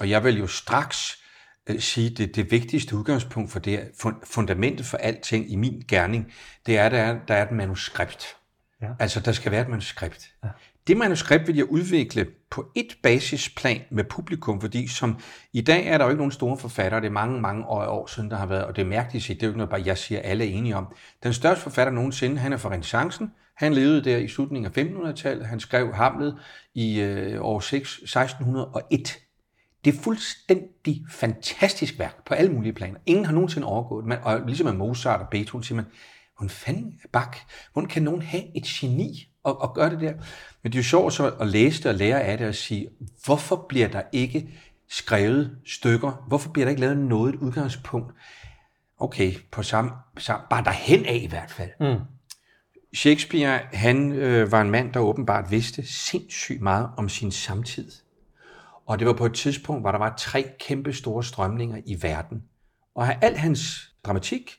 Og 0.00 0.10
jeg 0.10 0.24
vil 0.24 0.38
jo 0.38 0.46
straks 0.46 1.22
øh, 1.66 1.80
sige, 1.80 2.10
at 2.10 2.18
det, 2.18 2.36
det 2.36 2.50
vigtigste 2.50 2.96
udgangspunkt 2.96 3.52
for 3.52 3.58
det, 3.58 3.78
fun- 3.78 4.24
fundamentet 4.24 4.86
for 4.86 4.96
alting 4.96 5.52
i 5.52 5.56
min 5.56 5.84
gerning, 5.88 6.32
det 6.66 6.78
er, 6.78 6.86
at 6.86 6.92
der 6.92 6.98
er, 6.98 7.18
der 7.28 7.34
er 7.34 7.42
et 7.46 7.52
manuskript. 7.52 8.36
Ja. 8.82 8.88
Altså, 8.98 9.20
der 9.20 9.32
skal 9.32 9.52
være 9.52 9.62
et 9.62 9.68
manuskript. 9.68 10.34
Ja. 10.44 10.48
Det 10.86 10.96
manuskript 10.96 11.46
vil 11.46 11.56
jeg 11.56 11.64
udvikle 11.64 12.26
på 12.50 12.70
et 12.74 12.98
basisplan 13.02 13.80
med 13.90 14.04
publikum, 14.04 14.60
fordi 14.60 14.88
som 14.88 15.18
i 15.52 15.60
dag 15.60 15.86
er 15.86 15.98
der 15.98 16.04
jo 16.04 16.10
ikke 16.10 16.18
nogen 16.18 16.32
store 16.32 16.58
forfattere, 16.58 17.00
det 17.00 17.06
er 17.06 17.10
mange, 17.10 17.40
mange 17.40 17.66
år, 17.66 17.84
år 17.86 18.06
siden, 18.06 18.30
der 18.30 18.36
har 18.36 18.46
været, 18.46 18.64
og 18.64 18.76
det 18.76 18.82
er 18.82 18.86
mærkeligt 18.86 19.24
set, 19.24 19.36
det 19.36 19.42
er 19.42 19.46
jo 19.46 19.50
ikke 19.50 19.58
noget, 19.58 19.70
bare 19.70 19.82
jeg 19.84 19.98
siger, 19.98 20.20
alle 20.20 20.44
er 20.44 20.48
enige 20.48 20.76
om. 20.76 20.86
Den 21.22 21.32
største 21.32 21.62
forfatter 21.62 21.92
nogensinde, 21.92 22.38
han 22.38 22.52
er 22.52 22.56
fra 22.56 22.70
renaissancen, 22.70 23.30
han 23.56 23.74
levede 23.74 24.04
der 24.04 24.16
i 24.16 24.28
slutningen 24.28 24.72
af 24.74 24.82
1500-tallet, 24.82 25.46
han 25.46 25.60
skrev 25.60 25.92
Hamlet 25.92 26.38
i 26.74 27.00
øh, 27.00 27.44
år 27.44 27.60
6, 27.60 27.98
1601. 28.02 29.18
Det 29.84 29.94
er 29.94 29.98
fuldstændig 29.98 31.04
fantastisk 31.10 31.98
værk 31.98 32.24
på 32.26 32.34
alle 32.34 32.52
mulige 32.52 32.72
planer. 32.72 32.98
Ingen 33.06 33.24
har 33.24 33.32
nogensinde 33.32 33.66
overgået 33.66 34.04
det. 34.04 34.18
Og 34.22 34.40
ligesom 34.46 34.66
med 34.66 34.74
Mozart 34.74 35.20
og 35.20 35.28
Beethoven 35.30 35.62
siger 35.62 35.76
man, 35.76 35.86
hvordan 36.36 36.50
fanden 36.50 37.00
Bach? 37.12 37.40
Hvordan 37.72 37.88
kan 37.88 38.02
nogen 38.02 38.22
have 38.22 38.56
et 38.56 38.64
geni 38.64 39.33
og, 39.44 39.62
og 39.62 39.74
gøre 39.74 39.90
det 39.90 40.00
der? 40.00 40.12
Men 40.62 40.72
det 40.72 40.74
er 40.74 40.78
jo 40.78 40.84
sjovt 40.84 41.12
så 41.12 41.28
at 41.28 41.48
læse 41.48 41.82
det 41.82 41.86
og 41.86 41.94
lære 41.94 42.20
af 42.20 42.38
det 42.38 42.46
og 42.46 42.54
sige, 42.54 42.88
hvorfor 43.24 43.66
bliver 43.68 43.88
der 43.88 44.02
ikke 44.12 44.48
skrevet 44.88 45.58
stykker? 45.66 46.24
Hvorfor 46.28 46.50
bliver 46.50 46.64
der 46.64 46.70
ikke 46.70 46.80
lavet 46.80 46.98
noget 46.98 47.34
et 47.34 47.40
udgangspunkt? 47.40 48.12
Okay, 48.98 49.34
på 49.52 49.62
samme, 49.62 49.90
samme 50.18 50.46
bare 50.50 50.64
derhen 50.64 51.06
af 51.06 51.20
i 51.22 51.26
hvert 51.26 51.50
fald. 51.50 51.70
Mm. 51.80 52.00
Shakespeare, 52.94 53.60
han 53.72 54.12
øh, 54.12 54.52
var 54.52 54.60
en 54.60 54.70
mand, 54.70 54.92
der 54.92 55.00
åbenbart 55.00 55.50
vidste 55.50 55.86
sindssygt 55.86 56.60
meget 56.60 56.90
om 56.96 57.08
sin 57.08 57.30
samtid. 57.30 57.90
Og 58.86 58.98
det 58.98 59.06
var 59.06 59.12
på 59.12 59.26
et 59.26 59.34
tidspunkt, 59.34 59.82
hvor 59.82 59.90
der 59.90 59.98
var 59.98 60.14
tre 60.18 60.50
kæmpe 60.60 60.92
store 60.92 61.24
strømninger 61.24 61.80
i 61.86 62.02
verden. 62.02 62.42
Og 62.94 63.24
al 63.24 63.36
hans 63.36 63.92
dramatik 64.04 64.58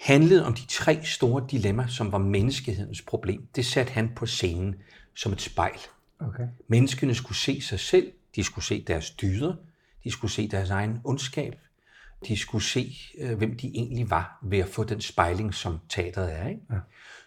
handlede 0.00 0.46
om 0.46 0.54
de 0.54 0.66
tre 0.66 1.04
store 1.04 1.46
dilemmaer, 1.50 1.86
som 1.86 2.12
var 2.12 2.18
menneskehedens 2.18 3.02
problem. 3.02 3.48
Det 3.56 3.66
satte 3.66 3.92
han 3.92 4.10
på 4.16 4.26
scenen 4.26 4.74
som 5.14 5.32
et 5.32 5.40
spejl. 5.40 5.78
Okay. 6.20 6.48
Menneskene 6.68 7.14
skulle 7.14 7.38
se 7.38 7.60
sig 7.60 7.80
selv, 7.80 8.12
de 8.36 8.44
skulle 8.44 8.64
se 8.64 8.84
deres 8.86 9.10
dyder, 9.10 9.54
de 10.04 10.10
skulle 10.10 10.30
se 10.30 10.48
deres 10.48 10.70
egen 10.70 11.00
ondskab, 11.04 11.54
de 12.28 12.36
skulle 12.36 12.64
se, 12.64 12.96
øh, 13.18 13.38
hvem 13.38 13.56
de 13.56 13.70
egentlig 13.74 14.10
var 14.10 14.38
ved 14.42 14.58
at 14.58 14.68
få 14.68 14.84
den 14.84 15.00
spejling, 15.00 15.54
som 15.54 15.78
teateret 15.88 16.38
er. 16.38 16.48
Ikke? 16.48 16.60
Ja. 16.70 16.76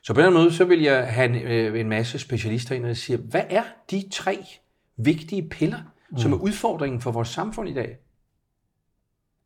Så 0.04 0.14
på 0.14 0.22
den 0.22 0.34
måde, 0.34 0.54
så 0.54 0.66
vil 0.66 0.82
jeg 0.82 1.14
have 1.14 1.30
en, 1.30 1.36
øh, 1.36 1.86
masse 1.86 2.20
specialister 2.20 2.76
ind 2.76 2.86
og 2.86 2.98
sige, 2.98 3.18
hvad 3.18 3.44
er 3.50 3.64
de 3.92 4.10
tre 4.12 4.46
vigtige 4.98 5.50
piller, 5.50 5.80
mm. 6.12 6.18
som 6.18 6.34
er 6.34 6.38
udfordringen 6.38 7.02
for 7.02 7.12
vores 7.12 7.30
samfund 7.30 7.70
i 7.70 7.74
dag? 7.74 7.98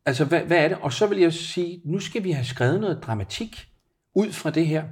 Altså, 0.06 0.24
hvad, 0.24 0.40
hvad 0.40 0.58
er 0.58 0.68
det? 0.68 0.78
Og 0.80 0.92
så 0.92 1.06
vil 1.06 1.18
jeg 1.18 1.32
sige, 1.32 1.80
nu 1.84 2.00
skal 2.00 2.24
vi 2.24 2.30
have 2.30 2.44
skrevet 2.44 2.80
noget 2.80 3.02
dramatik 3.02 3.68
ud 4.14 4.32
fra 4.32 4.50
det 4.50 4.66
her. 4.66 4.84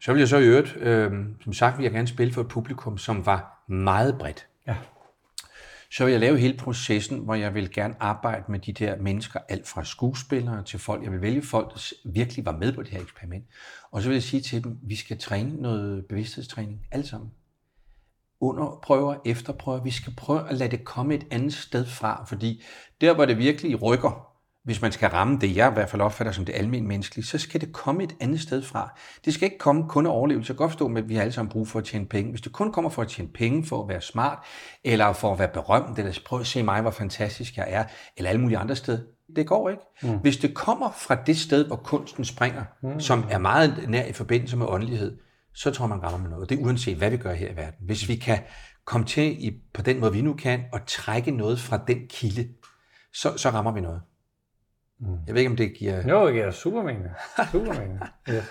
Så 0.00 0.12
vil 0.12 0.18
jeg 0.18 0.28
så 0.28 0.38
i 0.38 0.46
øvrigt, 0.46 0.76
øh, 0.76 1.12
som 1.44 1.52
sagt, 1.52 1.78
vil 1.78 1.84
jeg 1.84 1.92
gerne 1.92 2.08
spille 2.08 2.32
for 2.32 2.40
et 2.40 2.48
publikum, 2.48 2.98
som 2.98 3.26
var 3.26 3.64
meget 3.68 4.18
bredt. 4.18 4.46
Ja. 4.66 4.76
Så 5.90 6.04
vil 6.04 6.10
jeg 6.10 6.20
lave 6.20 6.38
hele 6.38 6.56
processen, 6.56 7.18
hvor 7.18 7.34
jeg 7.34 7.54
vil 7.54 7.72
gerne 7.72 7.94
arbejde 8.00 8.44
med 8.48 8.58
de 8.58 8.72
der 8.72 8.96
mennesker, 8.96 9.40
alt 9.48 9.68
fra 9.68 9.84
skuespillere 9.84 10.62
til 10.62 10.78
folk. 10.78 11.02
Jeg 11.02 11.12
vil 11.12 11.20
vælge 11.20 11.42
folk, 11.42 11.74
der 11.74 11.92
virkelig 12.04 12.44
var 12.44 12.56
med 12.56 12.72
på 12.72 12.82
det 12.82 12.90
her 12.90 13.00
eksperiment. 13.00 13.44
Og 13.90 14.02
så 14.02 14.08
vil 14.08 14.14
jeg 14.14 14.22
sige 14.22 14.40
til 14.40 14.64
dem, 14.64 14.78
vi 14.82 14.96
skal 14.96 15.18
træne 15.18 15.62
noget 15.62 16.06
bevidsthedstræning, 16.06 16.86
alle 16.90 17.06
sammen. 17.06 17.30
Under 18.40 18.80
prøver, 18.82 19.16
efter 19.24 19.52
prøver. 19.52 19.82
Vi 19.82 19.90
skal 19.90 20.12
prøve 20.16 20.48
at 20.48 20.56
lade 20.56 20.70
det 20.70 20.84
komme 20.84 21.14
et 21.14 21.26
andet 21.30 21.54
sted 21.54 21.86
fra, 21.86 22.24
fordi 22.24 22.62
der, 23.00 23.14
hvor 23.14 23.24
det 23.24 23.38
virkelig 23.38 23.82
rykker, 23.82 24.33
hvis 24.64 24.82
man 24.82 24.92
skal 24.92 25.08
ramme 25.08 25.38
det, 25.40 25.56
jeg 25.56 25.70
i 25.70 25.74
hvert 25.74 25.90
fald 25.90 26.02
opfatter 26.02 26.32
som 26.32 26.44
det 26.44 26.54
almindelige 26.54 26.88
menneskelige, 26.88 27.26
så 27.26 27.38
skal 27.38 27.60
det 27.60 27.72
komme 27.72 28.02
et 28.02 28.16
andet 28.20 28.40
sted 28.40 28.62
fra. 28.62 28.98
Det 29.24 29.34
skal 29.34 29.46
ikke 29.46 29.58
komme 29.58 29.88
kun 29.88 30.06
af 30.06 30.10
overlevelse. 30.10 30.50
Jeg 30.50 30.56
kan 30.56 30.64
godt 30.64 30.72
forstå, 30.72 30.94
at 30.94 31.08
vi 31.08 31.14
har 31.14 31.22
alle 31.22 31.32
sammen 31.32 31.52
brug 31.52 31.68
for 31.68 31.78
at 31.78 31.84
tjene 31.84 32.06
penge. 32.06 32.30
Hvis 32.30 32.40
det 32.40 32.52
kun 32.52 32.72
kommer 32.72 32.90
for 32.90 33.02
at 33.02 33.08
tjene 33.08 33.28
penge, 33.28 33.66
for 33.66 33.82
at 33.82 33.88
være 33.88 34.00
smart, 34.00 34.38
eller 34.84 35.12
for 35.12 35.32
at 35.32 35.38
være 35.38 35.48
berømt, 35.48 35.98
eller 35.98 36.18
prøv 36.26 36.40
at 36.40 36.46
se 36.46 36.62
mig, 36.62 36.80
hvor 36.80 36.90
fantastisk 36.90 37.56
jeg 37.56 37.66
er, 37.68 37.84
eller 38.16 38.30
alle 38.30 38.40
mulige 38.40 38.58
andre 38.58 38.76
steder, 38.76 38.98
Det 39.36 39.46
går 39.46 39.68
ikke. 39.68 39.82
Mm. 40.02 40.18
Hvis 40.18 40.36
det 40.36 40.54
kommer 40.54 40.90
fra 40.90 41.14
det 41.14 41.38
sted, 41.38 41.66
hvor 41.66 41.76
kunsten 41.76 42.24
springer, 42.24 42.64
mm. 42.82 43.00
som 43.00 43.24
er 43.30 43.38
meget 43.38 43.84
nær 43.88 44.04
i 44.04 44.12
forbindelse 44.12 44.56
med 44.56 44.66
åndelighed, 44.66 45.18
så 45.54 45.70
tror 45.70 45.86
man 45.86 46.02
rammer 46.02 46.18
med 46.18 46.30
noget. 46.30 46.48
Det 46.48 46.58
er 46.58 46.64
uanset, 46.64 46.96
hvad 46.96 47.10
vi 47.10 47.16
gør 47.16 47.32
her 47.32 47.50
i 47.50 47.56
verden. 47.56 47.86
Hvis 47.86 48.08
vi 48.08 48.16
kan 48.16 48.38
komme 48.84 49.06
til 49.06 49.44
i, 49.44 49.52
på 49.74 49.82
den 49.82 50.00
måde, 50.00 50.12
vi 50.12 50.22
nu 50.22 50.34
kan, 50.34 50.64
og 50.72 50.80
trække 50.86 51.30
noget 51.30 51.60
fra 51.60 51.80
den 51.88 51.98
kilde, 52.10 52.48
så, 53.14 53.36
så 53.36 53.50
rammer 53.50 53.72
vi 53.72 53.80
noget. 53.80 54.00
Mm. 55.04 55.18
Jeg 55.26 55.34
ved 55.34 55.40
ikke, 55.40 55.50
om 55.50 55.56
det 55.56 55.74
giver... 55.74 56.08
Jo, 56.08 56.28
ja, 56.28 56.50
super 56.50 56.82
mening. 56.82 57.04
Super 57.52 57.72
mening. 57.72 58.00
yes. 58.30 58.44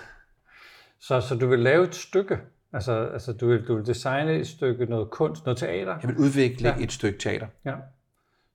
så, 1.00 1.20
så 1.20 1.34
du 1.34 1.46
vil 1.46 1.58
lave 1.58 1.84
et 1.84 1.94
stykke, 1.94 2.38
altså, 2.72 3.08
altså 3.12 3.32
du, 3.32 3.46
vil, 3.46 3.68
du 3.68 3.76
vil 3.76 3.86
designe 3.86 4.34
et 4.34 4.46
stykke 4.46 4.86
noget 4.86 5.10
kunst, 5.10 5.44
noget 5.44 5.58
teater? 5.58 5.98
Jeg 6.02 6.08
vil 6.08 6.16
udvikle 6.16 6.68
ja. 6.68 6.84
et 6.84 6.92
stykke 6.92 7.18
teater. 7.18 7.46
Ja. 7.64 7.74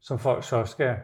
Som 0.02 0.20
folk 0.20 0.44
så 0.44 0.66
skal 0.66 0.96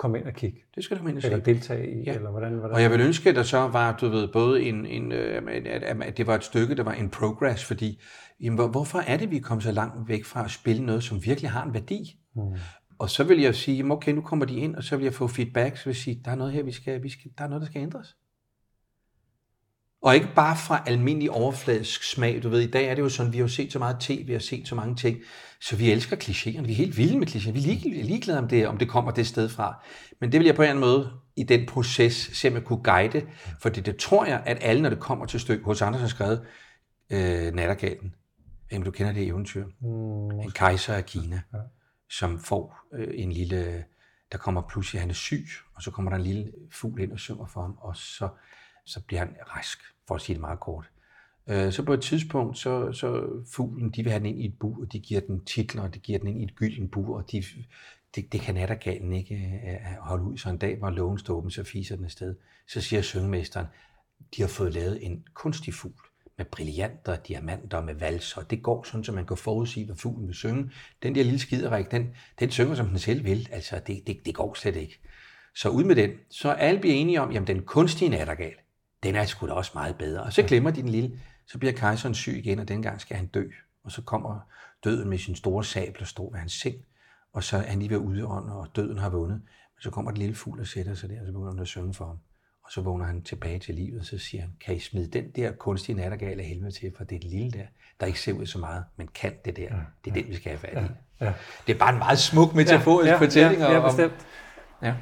komme 0.00 0.18
ind 0.18 0.26
og 0.26 0.32
kigge. 0.32 0.58
Det 0.74 0.84
skal 0.84 0.98
du 0.98 1.06
ind 1.06 1.16
og 1.16 1.22
se. 1.22 1.28
Eller 1.30 1.44
deltage 1.44 1.90
i, 1.90 2.04
ja. 2.04 2.14
eller 2.14 2.30
hvordan, 2.30 2.52
hvordan? 2.52 2.74
Og 2.74 2.82
jeg 2.82 2.90
vil 2.90 3.00
ønske, 3.00 3.30
at 3.30 3.36
der 3.36 3.42
så 3.42 3.58
var, 3.58 3.96
du 3.96 4.08
ved, 4.08 4.28
både 4.28 4.62
en, 4.62 4.86
en 4.86 5.12
øh, 5.12 5.42
at, 5.48 5.82
at 6.02 6.16
det 6.16 6.26
var 6.26 6.34
et 6.34 6.44
stykke, 6.44 6.74
der 6.74 6.82
var 6.82 6.92
en 6.92 7.10
progress, 7.10 7.64
fordi 7.64 8.00
jamen, 8.40 8.70
hvorfor 8.70 8.98
er 8.98 9.16
det, 9.16 9.30
vi 9.30 9.36
er 9.36 9.40
kommet 9.40 9.64
så 9.64 9.72
langt 9.72 10.08
væk 10.08 10.24
fra 10.24 10.44
at 10.44 10.50
spille 10.50 10.86
noget, 10.86 11.02
som 11.02 11.24
virkelig 11.24 11.50
har 11.50 11.64
en 11.64 11.74
værdi? 11.74 12.18
Hmm. 12.34 12.58
Og 13.00 13.10
så 13.10 13.24
vil 13.24 13.40
jeg 13.40 13.54
sige, 13.54 13.90
okay, 13.90 14.12
nu 14.12 14.20
kommer 14.20 14.46
de 14.46 14.54
ind, 14.54 14.76
og 14.76 14.84
så 14.84 14.96
vil 14.96 15.04
jeg 15.04 15.14
få 15.14 15.28
feedback, 15.28 15.76
så 15.76 15.84
vil 15.84 15.90
jeg 15.90 15.96
sige, 15.96 16.22
der 16.24 16.30
er 16.30 16.34
noget 16.34 16.52
her, 16.52 16.62
vi 16.62 16.72
skal, 16.72 17.02
vi 17.02 17.08
skal, 17.08 17.30
der 17.38 17.44
er 17.44 17.48
noget, 17.48 17.60
der 17.60 17.66
skal 17.66 17.82
ændres. 17.82 18.16
Og 20.02 20.14
ikke 20.14 20.28
bare 20.36 20.56
fra 20.56 20.82
almindelig 20.86 21.30
overfladisk 21.30 22.02
smag. 22.02 22.42
Du 22.42 22.48
ved, 22.48 22.60
i 22.60 22.70
dag 22.70 22.86
er 22.86 22.94
det 22.94 23.02
jo 23.02 23.08
sådan, 23.08 23.32
vi 23.32 23.38
har 23.38 23.44
jo 23.44 23.48
set 23.48 23.72
så 23.72 23.78
meget 23.78 23.96
tv, 24.00 24.26
vi 24.26 24.32
har 24.32 24.40
set 24.40 24.68
så 24.68 24.74
mange 24.74 24.96
ting, 24.96 25.18
så 25.60 25.76
vi 25.76 25.90
elsker 25.90 26.16
klichéerne. 26.16 26.62
Vi 26.62 26.72
er 26.72 26.76
helt 26.76 26.96
vilde 26.96 27.18
med 27.18 27.26
klichéer. 27.26 27.50
Vi 27.50 28.00
er 28.00 28.04
ligeglade 28.04 28.38
om 28.38 28.48
det, 28.48 28.66
om 28.66 28.78
det 28.78 28.88
kommer 28.88 29.10
det 29.10 29.26
sted 29.26 29.48
fra. 29.48 29.84
Men 30.20 30.32
det 30.32 30.40
vil 30.40 30.46
jeg 30.46 30.54
på 30.54 30.62
en 30.62 30.68
eller 30.68 30.86
anden 30.86 31.02
måde 31.02 31.12
i 31.36 31.42
den 31.42 31.66
proces 31.66 32.30
se, 32.32 32.48
om 32.48 32.54
jeg 32.54 32.64
kunne 32.64 32.82
guide. 32.82 33.22
For 33.60 33.68
det, 33.68 33.86
det 33.86 33.96
tror 33.96 34.24
jeg, 34.24 34.42
at 34.46 34.58
alle, 34.60 34.82
når 34.82 34.90
det 34.90 35.00
kommer 35.00 35.26
til 35.26 35.40
stykke, 35.40 35.64
hos 35.64 35.80
har 35.80 36.06
skrevet 36.06 36.46
øh, 37.12 37.54
Nattergalen. 37.54 38.14
Jamen, 38.72 38.84
du 38.84 38.90
kender 38.90 39.12
det 39.12 39.26
eventyr. 39.26 39.64
Mm, 39.80 40.40
en 40.40 40.50
kejser 40.50 40.94
af 40.94 41.06
Kina, 41.06 41.40
ja 41.54 41.58
som 42.10 42.38
får 42.38 42.76
øh, 42.92 43.08
en 43.14 43.32
lille... 43.32 43.84
Der 44.32 44.38
kommer 44.38 44.62
pludselig, 44.62 45.00
han 45.00 45.10
er 45.10 45.14
syg, 45.14 45.46
og 45.74 45.82
så 45.82 45.90
kommer 45.90 46.10
der 46.10 46.18
en 46.18 46.24
lille 46.24 46.52
fugl 46.72 47.00
ind 47.00 47.12
og 47.12 47.18
synger 47.18 47.46
for 47.46 47.62
ham, 47.62 47.76
og 47.80 47.96
så 47.96 48.28
så 48.84 49.00
bliver 49.00 49.20
han 49.20 49.36
rask, 49.56 49.78
for 50.08 50.14
at 50.14 50.20
sige 50.20 50.34
det 50.34 50.40
meget 50.40 50.60
kort. 50.60 50.90
Øh, 51.46 51.72
så 51.72 51.84
på 51.84 51.92
et 51.92 52.02
tidspunkt, 52.02 52.58
så, 52.58 52.92
så 52.92 53.28
fuglen, 53.52 53.90
de 53.90 54.02
vil 54.02 54.12
have 54.12 54.18
den 54.18 54.26
ind 54.26 54.40
i 54.40 54.46
et 54.46 54.58
bur, 54.58 54.80
og 54.80 54.92
de 54.92 55.00
giver 55.00 55.20
den 55.20 55.44
titler, 55.44 55.82
og 55.82 55.94
de 55.94 55.98
giver 55.98 56.18
den 56.18 56.28
ind 56.28 56.40
i 56.40 56.44
et 56.44 56.54
gylden 56.54 56.88
bur, 56.88 57.16
og 57.16 57.32
de, 57.32 57.44
det, 58.14 58.32
det 58.32 58.40
kan 58.40 58.54
nattergalen 58.54 59.12
ikke 59.12 59.60
uh, 59.64 60.06
holde 60.06 60.24
ud. 60.24 60.38
Så 60.38 60.50
en 60.50 60.58
dag, 60.58 60.78
hvor 60.78 60.90
lågen 60.90 61.18
står 61.18 61.34
åben, 61.34 61.50
så 61.50 61.64
fiser 61.64 61.96
den 61.96 62.04
afsted. 62.04 62.34
Så 62.68 62.80
siger 62.80 63.02
syngemesteren, 63.02 63.66
de 64.36 64.42
har 64.42 64.48
fået 64.48 64.74
lavet 64.74 65.06
en 65.06 65.24
kunstig 65.34 65.74
fugl 65.74 66.09
med 66.40 66.46
brillanter, 66.46 67.16
diamanter 67.16 67.78
og 67.78 67.84
med 67.84 67.94
valser. 67.94 68.42
Det 68.42 68.62
går 68.62 68.82
sådan, 68.82 69.04
så 69.04 69.12
man 69.12 69.26
kan 69.26 69.36
forudsige, 69.36 69.86
hvad 69.86 69.96
fuglen 69.96 70.26
vil 70.26 70.34
synge. 70.34 70.70
Den 71.02 71.14
der 71.14 71.22
lille 71.22 71.38
skiderik, 71.38 71.90
den, 71.90 72.14
den 72.40 72.50
synger, 72.50 72.74
som 72.74 72.88
den 72.88 72.98
selv 72.98 73.24
vil. 73.24 73.48
Altså, 73.52 73.80
det, 73.86 74.02
det, 74.06 74.26
det 74.26 74.34
går 74.34 74.54
slet 74.54 74.76
ikke. 74.76 75.00
Så 75.54 75.68
ud 75.68 75.84
med 75.84 75.96
den. 75.96 76.10
Så 76.30 76.50
alle 76.50 76.80
bliver 76.80 76.94
enige 76.94 77.20
om, 77.20 77.32
jamen 77.32 77.46
den 77.46 77.62
kunstige 77.62 78.08
nattergal, 78.08 78.54
den 79.02 79.16
er 79.16 79.24
sgu 79.24 79.46
da 79.46 79.52
også 79.52 79.70
meget 79.74 79.96
bedre. 79.96 80.22
Og 80.22 80.32
så 80.32 80.42
glemmer 80.42 80.70
de 80.70 80.80
den 80.80 80.88
lille, 80.88 81.20
så 81.46 81.58
bliver 81.58 81.72
kejseren 81.72 82.14
syg 82.14 82.36
igen, 82.36 82.58
og 82.58 82.68
dengang 82.68 83.00
skal 83.00 83.16
han 83.16 83.26
dø. 83.26 83.44
Og 83.84 83.92
så 83.92 84.02
kommer 84.02 84.40
døden 84.84 85.08
med 85.08 85.18
sin 85.18 85.36
store 85.36 85.64
sabel 85.64 86.00
og 86.00 86.06
står 86.06 86.30
ved 86.30 86.38
hans 86.38 86.52
seng, 86.52 86.76
og 87.32 87.44
så 87.44 87.56
er 87.56 87.62
han 87.62 87.78
lige 87.78 87.90
ved 87.90 87.98
udånde, 87.98 88.52
og 88.52 88.68
døden 88.76 88.98
har 88.98 89.10
vundet. 89.10 89.36
Men 89.74 89.82
så 89.82 89.90
kommer 89.90 90.10
den 90.10 90.18
lille 90.18 90.34
fugl 90.34 90.60
og 90.60 90.66
sætter 90.66 90.94
sig 90.94 91.08
der, 91.08 91.20
og 91.20 91.26
så 91.26 91.32
begynder 91.32 91.52
han 91.52 91.60
at 91.60 91.68
synge 91.68 91.94
for 91.94 92.06
ham. 92.06 92.18
Og 92.70 92.74
så 92.74 92.80
vågner 92.80 93.06
han 93.06 93.22
tilbage 93.22 93.58
til 93.58 93.74
livet, 93.74 94.00
og 94.00 94.06
så 94.06 94.18
siger 94.18 94.40
han, 94.40 94.50
kan 94.64 94.74
I 94.74 94.78
smide 94.78 95.06
den 95.06 95.30
der 95.36 95.52
kunstige 95.52 95.96
nattergal 95.96 96.40
af 96.40 96.46
helvede 96.46 96.70
til, 96.70 96.92
for 96.96 97.04
det 97.04 97.16
er 97.16 97.20
det 97.20 97.30
lille 97.30 97.50
der, 97.50 97.66
der 98.00 98.06
ikke 98.06 98.20
ser 98.20 98.32
ud 98.32 98.46
så 98.46 98.58
meget, 98.58 98.84
men 98.96 99.08
kan 99.08 99.32
det 99.44 99.56
der. 99.56 99.68
Det 100.04 100.10
er 100.10 100.14
den, 100.14 100.26
vi 100.26 100.34
skal 100.34 100.50
have 100.50 100.58
fat 100.58 100.72
i. 100.72 100.86
Ja, 101.20 101.26
ja. 101.26 101.32
Det 101.66 101.74
er 101.74 101.78
bare 101.78 101.92
en 101.92 101.98
meget 101.98 102.18
smuk 102.18 102.54
metaforisk 102.54 103.06
ja, 103.06 103.12
ja, 103.12 103.20
fortælling. 103.20 103.60
Ja, 103.60 103.72
ja, 103.72 103.86
bestemt. 103.86 104.12
Om, 104.12 104.86
ja. 104.86 104.94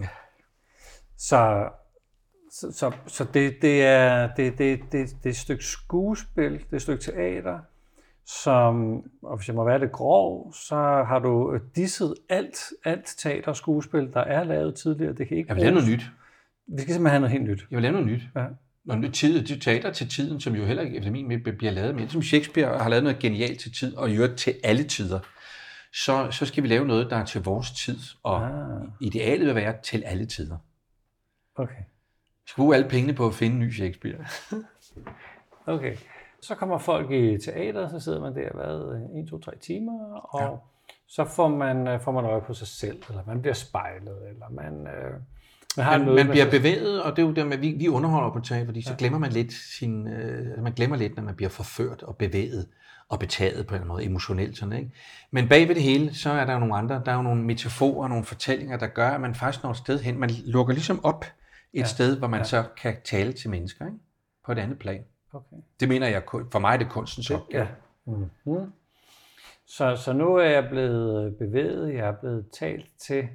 ja. 0.00 0.08
Så 1.18 1.68
så, 2.52 2.72
så, 2.72 2.92
så 3.06 3.24
det, 3.34 3.62
det, 3.62 3.84
er, 3.84 4.34
det, 4.34 4.58
det, 4.58 4.80
det, 4.92 4.92
det 4.92 5.26
er 5.26 5.30
et 5.30 5.36
stykke 5.36 5.64
skuespil, 5.64 6.52
det 6.52 6.66
er 6.72 6.76
et 6.76 6.82
stykke 6.82 7.04
teater, 7.04 7.58
som, 8.26 9.02
og 9.22 9.36
hvis 9.36 9.48
jeg 9.48 9.56
må 9.56 9.64
være 9.64 9.78
det 9.78 9.92
grov, 9.92 10.52
så 10.54 10.76
har 11.08 11.18
du 11.18 11.58
disset 11.76 12.14
alt, 12.28 12.58
alt 12.84 13.14
teater 13.18 13.48
og 13.48 13.56
skuespil, 13.56 14.12
der 14.12 14.20
er 14.20 14.44
lavet 14.44 14.74
tidligere. 14.74 15.12
Det 15.12 15.28
kan 15.28 15.36
ikke 15.36 15.48
jeg 15.48 15.56
vil 15.56 15.62
lave 15.64 15.74
noget 15.74 15.88
nyt. 15.88 16.10
Vi 16.76 16.82
skal 16.82 16.94
simpelthen 16.94 17.06
have 17.06 17.20
noget 17.20 17.32
helt 17.32 17.44
nyt. 17.44 17.66
Jeg 17.70 17.76
vil 17.76 17.82
lave 17.82 17.92
noget 17.92 18.06
nyt. 18.06 18.22
Ja. 18.36 18.46
Noget 18.84 19.14
tid, 19.14 19.46
det 19.46 19.62
teater 19.62 19.92
til 19.92 20.08
tiden, 20.08 20.40
som 20.40 20.54
jo 20.54 20.64
heller 20.64 20.82
ikke 20.82 20.96
efter 20.96 21.10
min 21.10 21.42
bliver 21.42 21.70
lavet 21.70 21.94
mere. 21.94 22.08
Som 22.08 22.22
Shakespeare 22.22 22.78
har 22.78 22.88
lavet 22.88 23.04
noget 23.04 23.18
genialt 23.18 23.60
til 23.60 23.72
tid, 23.74 23.96
og 23.96 24.10
i 24.10 24.18
til 24.36 24.54
alle 24.64 24.84
tider. 24.84 25.20
Så, 25.94 26.30
så 26.30 26.46
skal 26.46 26.62
vi 26.62 26.68
lave 26.68 26.86
noget, 26.86 27.10
der 27.10 27.16
er 27.16 27.24
til 27.24 27.42
vores 27.42 27.70
tid, 27.70 27.98
og 28.22 28.46
ah. 28.46 28.82
idealet 29.00 29.46
vil 29.46 29.54
være 29.54 29.74
til 29.82 30.02
alle 30.06 30.26
tider. 30.26 30.56
Okay 31.54 31.82
skal 32.50 32.62
bruge 32.62 32.76
alle 32.76 32.88
pengene 32.88 33.14
på 33.14 33.26
at 33.26 33.34
finde 33.34 33.58
ny 33.58 33.72
Shakespeare. 33.72 34.24
okay. 35.74 35.96
Så 36.42 36.54
kommer 36.54 36.78
folk 36.78 37.10
i 37.10 37.38
teater, 37.38 37.88
så 37.88 38.00
sidder 38.00 38.20
man 38.20 38.34
der, 38.34 38.52
hvad, 38.54 39.22
1, 39.22 39.28
2, 39.30 39.38
3 39.38 39.56
timer, 39.56 40.14
og 40.14 40.40
ja. 40.40 40.56
så 41.08 41.24
får 41.24 41.48
man, 41.48 41.88
øh, 41.88 42.00
får 42.00 42.12
man 42.12 42.24
øje 42.24 42.40
på 42.40 42.54
sig 42.54 42.66
selv, 42.66 43.02
eller 43.08 43.24
man 43.26 43.40
bliver 43.40 43.54
spejlet, 43.54 44.28
eller 44.28 44.48
man... 44.50 44.86
Øh, 44.86 45.20
man, 45.76 45.86
har 45.86 45.98
man, 45.98 46.14
man 46.14 46.28
bliver 46.28 46.44
sig. 46.44 46.50
bevæget, 46.50 47.02
og 47.02 47.16
det 47.16 47.22
er 47.22 47.26
jo 47.26 47.32
der 47.32 47.44
med, 47.44 47.58
vi, 47.58 47.74
vi 47.78 47.88
underholder 47.88 48.30
på 48.30 48.40
teater, 48.40 48.64
fordi 48.64 48.82
så 48.82 48.94
glemmer 48.98 49.18
man 49.18 49.32
lidt 49.32 49.52
sin, 49.52 50.08
øh, 50.08 50.62
man 50.62 50.72
glemmer 50.72 50.96
lidt, 50.96 51.16
når 51.16 51.22
man 51.22 51.34
bliver 51.34 51.50
forført 51.50 52.02
og 52.02 52.16
bevæget 52.16 52.66
og 53.08 53.18
betaget 53.18 53.66
på 53.66 53.74
en 53.74 53.88
måde 53.88 54.04
emotionelt. 54.04 54.58
Sådan, 54.58 54.72
ikke? 54.72 54.90
Men 55.30 55.48
bag 55.48 55.68
ved 55.68 55.74
det 55.74 55.82
hele, 55.82 56.14
så 56.14 56.30
er 56.30 56.44
der 56.44 56.52
jo 56.52 56.58
nogle 56.58 56.76
andre, 56.76 57.02
der 57.04 57.12
er 57.12 57.16
jo 57.16 57.22
nogle 57.22 57.42
metaforer, 57.42 58.08
nogle 58.08 58.24
fortællinger, 58.24 58.76
der 58.76 58.86
gør, 58.86 59.10
at 59.10 59.20
man 59.20 59.34
faktisk 59.34 59.62
når 59.62 59.70
et 59.70 59.76
sted 59.76 60.00
hen, 60.00 60.18
man 60.18 60.30
lukker 60.44 60.74
ligesom 60.74 61.04
op 61.04 61.24
et 61.72 61.80
ja. 61.80 61.84
sted, 61.84 62.18
hvor 62.18 62.28
man 62.28 62.40
ja. 62.40 62.44
så 62.44 62.64
kan 62.76 62.96
tale 63.04 63.32
til 63.32 63.50
mennesker 63.50 63.86
ikke? 63.86 63.98
på 64.46 64.52
et 64.52 64.58
andet 64.58 64.78
plan. 64.78 65.04
Okay. 65.32 65.56
Det 65.80 65.88
mener 65.88 66.08
jeg, 66.08 66.22
for 66.52 66.58
mig 66.58 66.74
er 66.74 66.76
det 66.76 66.88
kunstens 66.88 67.30
opgave. 67.30 67.62
Ja. 67.62 67.68
Mm-hmm. 68.06 68.72
Så, 69.66 69.96
så 69.96 70.12
nu 70.12 70.36
er 70.36 70.50
jeg 70.50 70.68
blevet 70.68 71.36
bevæget, 71.36 71.94
jeg 71.94 72.08
er 72.08 72.12
blevet 72.12 72.46
talt 72.58 72.86
til. 72.98 73.28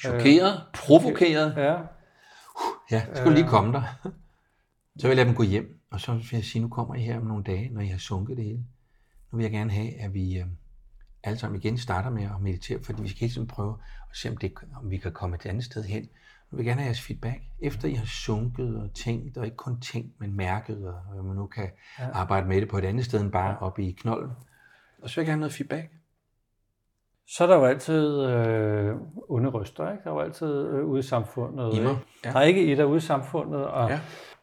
Chokeret, 0.00 0.52
øh, 0.52 0.60
provokeret. 0.74 1.54
Ja. 1.56 1.76
Ja, 2.90 3.06
det 3.08 3.18
skulle 3.18 3.34
lige 3.34 3.48
komme 3.48 3.72
der. 3.72 3.82
Så 4.98 5.02
vil 5.02 5.08
jeg 5.08 5.16
lade 5.16 5.28
dem 5.28 5.34
gå 5.34 5.42
hjem, 5.42 5.80
og 5.90 6.00
så 6.00 6.12
vil 6.12 6.28
jeg 6.32 6.44
sige, 6.44 6.62
nu 6.62 6.68
kommer 6.68 6.94
I 6.94 7.00
her 7.00 7.16
om 7.20 7.26
nogle 7.26 7.44
dage, 7.44 7.68
når 7.68 7.80
I 7.80 7.86
har 7.86 7.98
sunket 7.98 8.36
det 8.36 8.44
hele. 8.44 8.64
Nu 9.32 9.36
vil 9.36 9.42
jeg 9.44 9.52
gerne 9.52 9.70
have, 9.70 10.00
at 10.00 10.14
vi 10.14 10.38
øh, 10.38 10.46
alle 11.22 11.38
sammen 11.38 11.60
igen 11.60 11.78
starter 11.78 12.10
med 12.10 12.24
at 12.24 12.40
meditere, 12.40 12.82
fordi 12.82 13.02
vi 13.02 13.08
skal 13.08 13.20
hele 13.20 13.32
tiden 13.32 13.46
prøve 13.46 13.78
at 14.10 14.16
se, 14.16 14.28
om, 14.28 14.36
det, 14.36 14.52
om 14.76 14.90
vi 14.90 14.96
kan 14.96 15.12
komme 15.12 15.36
et 15.36 15.46
andet 15.46 15.64
sted 15.64 15.84
hen, 15.84 16.08
jeg 16.52 16.58
vil 16.58 16.66
gerne 16.66 16.80
have 16.80 16.86
jeres 16.86 17.00
feedback, 17.00 17.40
efter 17.60 17.88
I 17.88 17.94
har 17.94 18.06
sunket 18.06 18.76
og 18.76 18.94
tænkt, 18.94 19.36
og 19.36 19.44
ikke 19.44 19.56
kun 19.56 19.80
tænkt, 19.80 20.20
men 20.20 20.36
mærket, 20.36 20.88
og 20.88 21.24
man 21.24 21.36
nu 21.36 21.46
kan 21.46 21.70
ja. 21.98 22.10
arbejde 22.12 22.48
med 22.48 22.60
det 22.60 22.68
på 22.68 22.78
et 22.78 22.84
andet 22.84 23.04
sted 23.04 23.20
end 23.20 23.32
bare 23.32 23.58
oppe 23.58 23.84
i 23.84 23.92
knolden. 23.92 24.30
Og 25.02 25.10
så 25.10 25.16
vil 25.16 25.22
jeg 25.22 25.26
gerne 25.26 25.32
have 25.32 25.40
noget 25.40 25.52
feedback. 25.52 25.92
Så 27.28 27.44
er 27.44 27.48
der 27.48 27.56
jo 27.56 27.64
altid 27.64 28.20
øh, 28.20 28.94
onde 29.28 29.48
røster, 29.48 29.92
ikke? 29.92 30.04
Der 30.04 30.10
er 30.10 30.14
jo 30.14 30.20
altid 30.20 30.68
øh, 30.68 30.84
ude 30.84 30.98
i 30.98 31.02
samfundet. 31.02 31.74
I 31.74 31.80
mig, 31.80 31.96
ja. 32.24 32.30
Der 32.30 32.38
er 32.38 32.42
ikke 32.42 32.72
et 32.72 32.78
der 32.78 32.84
ude 32.84 32.96
i 32.96 33.00
samfundet, 33.00 33.66
og 33.66 33.90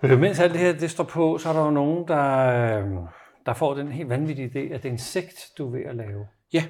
ja. 0.04 0.18
mens 0.18 0.40
alt 0.40 0.54
det 0.54 0.62
her 0.62 0.74
det 0.74 0.92
står 0.92 1.04
på, 1.04 1.38
så 1.38 1.50
er 1.50 1.54
der 1.54 1.66
jo 1.66 1.72
nogen, 1.72 2.08
der, 2.08 2.38
øh, 2.80 2.92
der 3.46 3.54
får 3.54 3.74
den 3.74 3.88
helt 3.88 4.10
vanvittige 4.10 4.48
idé, 4.48 4.74
at 4.74 4.84
det 4.84 4.90
er 4.90 4.94
en 4.94 4.98
sekt, 4.98 5.52
du 5.58 5.68
er 5.68 5.72
ved 5.72 5.86
at 5.86 5.96
lave. 5.96 6.28
Ja. 6.54 6.64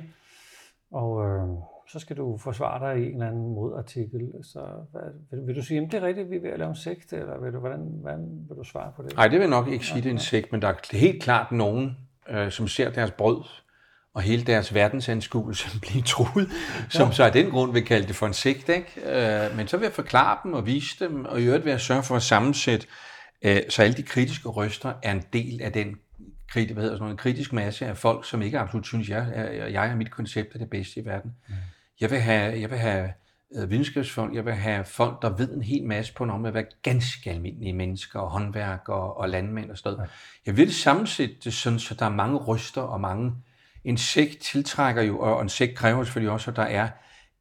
Og 0.91 1.25
øh, 1.25 1.47
så 1.91 1.99
skal 1.99 2.17
du 2.17 2.37
forsvare 2.37 2.89
dig 2.89 3.03
i 3.03 3.05
en 3.05 3.13
eller 3.13 3.27
anden 3.27 3.53
modartikel. 3.53 4.31
Så 4.43 4.59
hvad, 4.91 5.01
vil, 5.31 5.47
vil 5.47 5.55
du 5.55 5.61
sige, 5.61 5.81
at 5.81 5.91
det 5.91 6.03
er 6.03 6.07
rigtigt, 6.07 6.29
vi 6.29 6.35
er 6.35 6.41
ved 6.41 6.49
at 6.49 6.59
lave 6.59 6.69
en 6.69 6.75
sekt, 6.75 7.13
eller 7.13 7.39
vil 7.39 7.53
du, 7.53 7.59
hvordan, 7.59 7.79
hvordan 8.01 8.45
vil 8.47 8.57
du 8.57 8.63
svare 8.63 8.91
på 8.95 9.03
det? 9.03 9.15
Nej, 9.15 9.27
det 9.27 9.39
vil 9.39 9.49
nok 9.49 9.67
ikke 9.67 9.85
sige, 9.85 10.01
det 10.01 10.09
er 10.09 10.13
en 10.13 10.19
sekt, 10.19 10.51
men 10.51 10.61
der 10.61 10.67
er 10.67 10.97
helt 10.97 11.23
klart 11.23 11.51
nogen, 11.51 11.97
øh, 12.29 12.51
som 12.51 12.67
ser 12.67 12.89
deres 12.91 13.11
brød 13.11 13.43
og 14.15 14.21
hele 14.21 14.43
deres 14.43 14.73
verdensanskuelse 14.73 15.69
blive 15.81 16.03
truet, 16.03 16.49
som 16.89 17.07
ja. 17.07 17.13
så 17.13 17.23
af 17.23 17.31
den 17.31 17.51
grund 17.51 17.73
vil 17.73 17.85
kalde 17.85 18.07
det 18.07 18.15
for 18.15 18.27
en 18.27 18.33
sekt. 18.33 18.69
Ikke? 18.69 19.45
Øh, 19.45 19.57
men 19.57 19.67
så 19.67 19.77
vil 19.77 19.85
jeg 19.85 19.93
forklare 19.93 20.37
dem 20.43 20.53
og 20.53 20.65
vise 20.65 20.95
dem, 20.99 21.25
og 21.25 21.41
i 21.41 21.43
øvrigt 21.43 21.65
vil 21.65 21.71
jeg 21.71 21.81
sørge 21.81 22.03
for 22.03 22.15
at 22.15 22.23
sammensætte, 22.23 22.87
øh, 23.41 23.61
så 23.69 23.81
alle 23.83 23.97
de 23.97 24.03
kritiske 24.03 24.49
røster 24.49 24.93
er 25.03 25.11
en 25.11 25.23
del 25.33 25.61
af 25.61 25.71
den 25.71 25.95
hvad 26.53 26.65
hedder 26.65 26.81
sådan 26.81 26.99
noget, 26.99 27.11
en 27.11 27.17
kritisk 27.17 27.53
masse 27.53 27.85
af 27.85 27.97
folk, 27.97 28.25
som 28.25 28.41
ikke 28.41 28.59
absolut 28.59 28.87
synes, 28.87 29.09
jeg, 29.09 29.49
jeg, 29.71 29.87
er 29.87 29.95
mit 29.95 30.11
koncept 30.11 30.55
er 30.55 30.59
det 30.59 30.69
bedste 30.69 30.99
i 30.99 31.05
verden. 31.05 31.31
Mm. 31.47 31.55
Jeg 32.01 32.11
vil 32.11 32.19
have, 32.19 32.61
jeg 32.61 32.69
vil 32.69 32.77
have 32.77 33.09
øh, 33.55 33.69
videnskabsfolk, 33.69 34.35
jeg 34.35 34.45
vil 34.45 34.53
have 34.53 34.85
folk, 34.85 35.21
der 35.21 35.37
ved 35.37 35.53
en 35.53 35.63
hel 35.63 35.83
masse 35.83 36.13
på 36.13 36.23
en 36.23 36.29
område, 36.29 36.53
være 36.53 36.65
ganske 36.83 37.29
almindelige 37.29 37.73
mennesker, 37.73 38.19
og 38.19 38.29
håndværkere 38.29 39.13
og 39.13 39.29
landmænd 39.29 39.71
og 39.71 39.77
sådan 39.77 39.97
noget. 39.97 40.11
Jeg 40.45 40.57
vil 40.57 40.73
sammensætte 40.73 41.35
det 41.43 41.53
sådan, 41.53 41.79
så 41.79 41.95
der 41.95 42.05
er 42.05 42.09
mange 42.09 42.37
ryster 42.37 42.81
og 42.81 43.01
mange... 43.01 43.31
En 43.83 43.97
sæk 43.97 44.39
tiltrækker 44.41 45.01
jo, 45.01 45.19
og 45.19 45.41
en 45.41 45.49
sæk 45.49 45.69
kræver 45.75 46.03
selvfølgelig 46.03 46.31
også, 46.31 46.51
at 46.51 46.57
der 46.57 46.63
er 46.63 46.89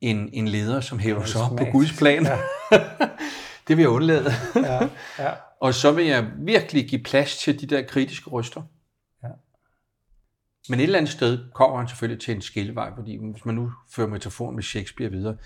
en, 0.00 0.30
en 0.32 0.48
leder, 0.48 0.80
som 0.80 0.98
hæver 0.98 1.24
sig 1.24 1.40
op 1.40 1.56
på. 1.56 1.64
Guds 1.72 1.98
plan. 1.98 2.26
Ja. 2.26 2.38
det 3.68 3.76
vil 3.76 3.78
jeg 3.78 3.88
undlade. 3.88 4.30
Ja, 4.56 4.88
ja. 5.18 5.32
Og 5.60 5.74
så 5.74 5.92
vil 5.92 6.06
jeg 6.06 6.30
virkelig 6.38 6.88
give 6.88 7.02
plads 7.02 7.38
til 7.38 7.60
de 7.60 7.66
der 7.66 7.82
kritiske 7.82 8.30
røster. 8.30 8.62
Ja. 9.22 9.28
Men 10.68 10.80
et 10.80 10.84
eller 10.84 10.98
andet 10.98 11.12
sted 11.12 11.52
kommer 11.54 11.78
han 11.78 11.88
selvfølgelig 11.88 12.22
til 12.22 12.34
en 12.34 12.42
skillevej, 12.42 12.90
fordi 12.96 13.18
hvis 13.32 13.44
man 13.44 13.54
nu 13.54 13.72
fører 13.90 14.08
metaforen 14.08 14.54
med 14.54 14.62
Shakespeare 14.62 15.10
videre, 15.10 15.36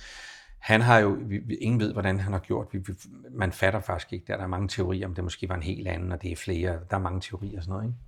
han 0.59 0.81
har 0.81 0.99
jo, 0.99 1.19
vi, 1.21 1.39
vi, 1.39 1.55
ingen 1.55 1.81
ved, 1.81 1.93
hvordan 1.93 2.21
han 2.21 2.33
har 2.33 2.41
gjort. 2.41 2.67
Vi, 2.73 2.79
vi, 2.79 2.93
man 3.31 3.53
fatter 3.53 3.81
faktisk 3.81 4.13
ikke, 4.13 4.25
der, 4.27 4.37
der 4.37 4.45
er 4.45 4.49
mange 4.49 4.69
teorier, 4.69 5.07
om 5.07 5.15
det 5.15 5.25
måske 5.25 5.49
var 5.49 5.55
en 5.55 5.63
helt 5.63 5.89
anden, 5.89 6.13
og 6.13 6.23
det 6.23 6.33
er 6.33 6.37
flere. 6.37 6.79
Der 6.91 6.97
er 6.97 7.01
mange 7.01 7.21
teorier 7.21 7.57
og 7.57 7.63
sådan 7.63 7.73
noget. 7.73 7.87
Ikke? 7.87 7.99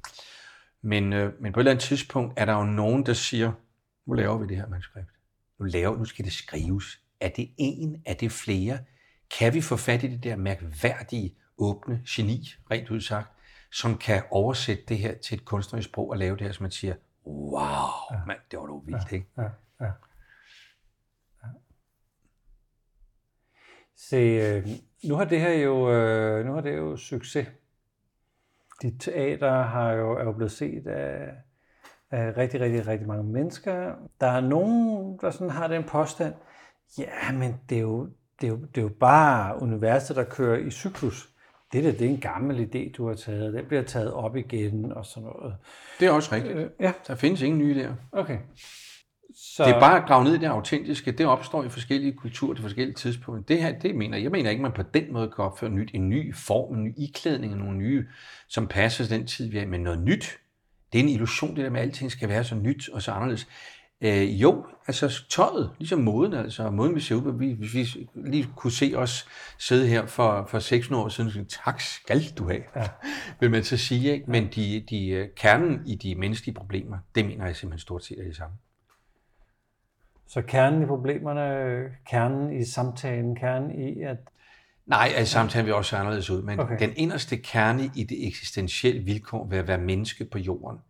Men, 0.85 1.13
øh, 1.13 1.33
men 1.41 1.53
på 1.53 1.61
et 1.61 1.63
eller 1.63 1.71
andet 1.71 1.85
tidspunkt 1.85 2.33
er 2.37 2.45
der 2.45 2.53
jo 2.53 2.65
nogen, 2.65 3.07
der 3.07 3.13
siger, 3.13 3.53
nu 4.07 4.13
laver 4.13 4.39
vi 4.39 4.47
det 4.47 4.57
her 4.57 4.69
manuskript. 4.69 5.09
Nu, 5.59 5.65
laver, 5.65 5.97
nu 5.99 6.05
skal 6.05 6.25
det 6.25 6.33
skrives. 6.33 7.01
Er 7.21 7.29
det 7.29 7.51
en? 7.59 8.03
Er 8.07 8.15
det 8.15 8.33
flere? 8.33 8.79
Kan 9.39 9.55
vi 9.55 9.61
få 9.61 9.77
fat 9.77 10.03
i 10.03 10.07
det 10.07 10.25
der 10.25 10.37
mærkværdige, 10.37 11.35
åbne 11.59 12.03
geni, 12.09 12.55
rent 12.71 12.91
udsagt, 12.91 13.29
som 13.73 13.99
kan 13.99 14.23
oversætte 14.31 14.85
det 14.89 14.99
her 14.99 15.15
til 15.15 15.39
et 15.39 15.45
kunstnerisk 15.45 15.89
sprog 15.89 16.11
og 16.11 16.19
lave 16.19 16.37
det 16.37 16.47
her, 16.47 16.53
som 16.53 16.63
man 16.63 16.71
siger, 16.71 16.95
wow, 17.27 17.61
ja. 18.11 18.25
mand, 18.27 18.39
det 18.51 18.59
var 18.59 18.67
da 18.67 18.73
vildt, 18.85 19.13
ikke? 19.13 19.27
Ja, 19.37 19.43
ja. 19.81 19.91
ja. 21.43 21.49
Se, 23.97 24.17
øh, 24.17 24.69
nu 25.05 25.15
har 25.15 25.25
det 25.25 25.41
her 25.41 25.53
jo, 25.53 25.93
øh, 25.93 26.47
nu 26.47 26.53
har 26.53 26.61
det 26.61 26.77
jo 26.77 26.97
succes. 26.97 27.49
Dit 28.83 29.01
teater 29.01 29.63
har 29.63 29.93
jo, 29.93 30.13
er 30.13 30.25
jo 30.25 30.33
blevet 30.33 30.53
set 30.53 30.87
af, 30.87 31.29
af 32.11 32.37
rigtig, 32.37 32.61
rigtig, 32.61 32.87
rigtig 32.87 33.09
mange 33.09 33.25
mennesker. 33.33 33.93
Der 34.21 34.27
er 34.27 34.41
nogen, 34.41 35.19
der 35.21 35.31
sådan 35.31 35.51
har 35.51 35.67
den 35.67 35.85
påstand, 35.85 36.35
ja, 36.99 37.33
men 37.33 37.55
det 37.69 37.77
er 37.77 37.83
jo, 37.83 38.09
det 38.41 38.47
er 38.47 38.51
jo, 38.51 38.57
det 38.57 38.79
er 38.79 38.83
jo 38.83 38.91
bare 39.01 39.63
universet, 39.63 40.17
der 40.17 40.25
kører 40.25 40.59
i 40.59 40.71
cyklus. 40.71 41.29
Det 41.73 41.85
der, 41.85 41.93
det 41.93 42.03
er 42.03 42.11
en 42.11 42.21
gammel 42.21 42.69
idé, 42.75 42.93
du 42.93 43.09
har 43.09 43.15
taget. 43.15 43.55
Den 43.55 43.65
bliver 43.67 43.83
taget 43.83 44.13
op 44.13 44.37
igen 44.37 44.93
og 44.93 45.07
sådan 45.07 45.23
noget. 45.23 45.57
Det 46.01 46.09
er 46.09 46.13
også 46.13 46.35
rigtigt. 46.35 46.57
Øh, 46.57 46.71
ja, 46.81 46.93
Der 47.07 47.15
findes 47.15 47.43
ingen 47.43 47.59
nye 47.59 47.75
der. 47.83 47.95
okay. 48.13 48.39
Så, 49.37 49.65
Det 49.65 49.75
er 49.75 49.81
bare 49.81 50.03
at 50.03 50.09
grave 50.09 50.25
ned 50.25 50.35
i 50.35 50.39
det 50.39 50.47
autentiske. 50.47 51.13
Det 51.13 51.27
opstår 51.27 51.65
i 51.65 51.69
forskellige 51.69 52.13
kulturer 52.13 52.55
til 52.55 52.63
forskellige 52.63 52.95
tidspunkter. 52.95 53.55
Det 53.55 53.63
her, 53.63 53.79
det 53.79 53.95
mener 53.95 54.19
jeg. 54.19 54.31
Mener 54.31 54.51
ikke, 54.51 54.63
man 54.63 54.73
på 54.73 54.83
den 54.83 55.13
måde 55.13 55.33
kan 55.37 55.45
opføre 55.45 55.71
nyt, 55.71 55.91
en 55.95 56.09
ny 56.09 56.35
form, 56.35 56.75
en 56.75 56.85
ny 56.85 56.95
iklædning, 56.97 57.57
nogle 57.57 57.79
nye, 57.79 58.07
som 58.49 58.67
passer 58.67 59.05
til 59.05 59.19
den 59.19 59.27
tid, 59.27 59.51
vi 59.51 59.59
er. 59.59 59.67
Men 59.67 59.81
noget 59.81 60.01
nyt, 60.01 60.39
det 60.93 60.99
er 60.99 61.03
en 61.03 61.09
illusion, 61.09 61.57
det 61.57 61.65
der 61.65 61.71
med, 61.71 61.81
at 61.81 61.87
alting 61.87 62.13
skal 62.13 62.29
være 62.29 62.45
så 62.45 62.55
nyt 62.55 62.89
og 62.89 63.03
så 63.03 63.13
anderledes. 63.13 63.47
Øh, 64.01 64.43
jo, 64.43 64.67
altså 64.87 65.25
tøjet, 65.31 65.71
ligesom 65.79 66.01
moden, 66.01 66.33
altså 66.33 66.71
måden 66.71 66.95
vi 66.95 67.01
ser 67.01 67.15
ud, 67.15 67.39
vi, 67.39 67.53
hvis 67.53 67.75
vi 67.75 68.09
lige 68.15 68.49
kunne 68.57 68.73
se 68.73 68.93
os 68.97 69.29
sidde 69.59 69.87
her 69.87 70.07
for, 70.07 70.47
for 70.51 70.59
600 70.59 71.05
år 71.05 71.09
siden, 71.09 71.31
så 71.31 71.45
tak 71.65 71.81
skal 71.81 72.25
du 72.39 72.49
have, 72.49 72.63
ja. 72.77 72.89
vil 73.41 73.51
man 73.51 73.65
så 73.65 73.77
sige. 73.77 74.13
Ikke? 74.13 74.31
Men 74.31 74.49
de, 74.55 74.85
de, 74.91 75.09
øh, 75.09 75.29
kernen 75.37 75.83
i 75.87 75.95
de 75.95 76.15
menneskelige 76.15 76.55
problemer, 76.55 76.99
det 77.15 77.25
mener 77.25 77.47
jeg 77.47 77.57
simpelthen 77.57 77.81
stort 77.81 78.05
set 78.05 78.19
er 78.19 78.25
det 78.25 78.37
samme. 78.37 78.57
Så 80.35 80.43
kernen 80.43 80.83
i 80.83 80.87
problemerne, 80.87 81.97
kernen 82.07 82.53
i 82.61 82.65
samtalen, 82.65 83.37
kernen 83.37 83.71
i, 83.71 84.03
at 84.03 84.17
Nej, 84.87 85.13
altså 85.17 85.33
samtalen 85.33 85.67
vil 85.67 85.75
også 85.75 85.91
se 85.91 85.97
anderledes 85.97 86.31
ud, 86.31 86.43
men 86.43 86.61
Okay. 86.61 86.79
den 86.79 86.93
inderste 86.97 87.37
kerne 87.37 87.83
i 87.97 88.05
det 88.05 88.27
eksistentielle 88.27 89.03
vilkår 89.03 89.47
ved 89.47 89.59
at 89.59 89.69
være 89.69 89.79
menneske 89.79 90.25
på 90.25 90.39
jorden, 90.39 90.81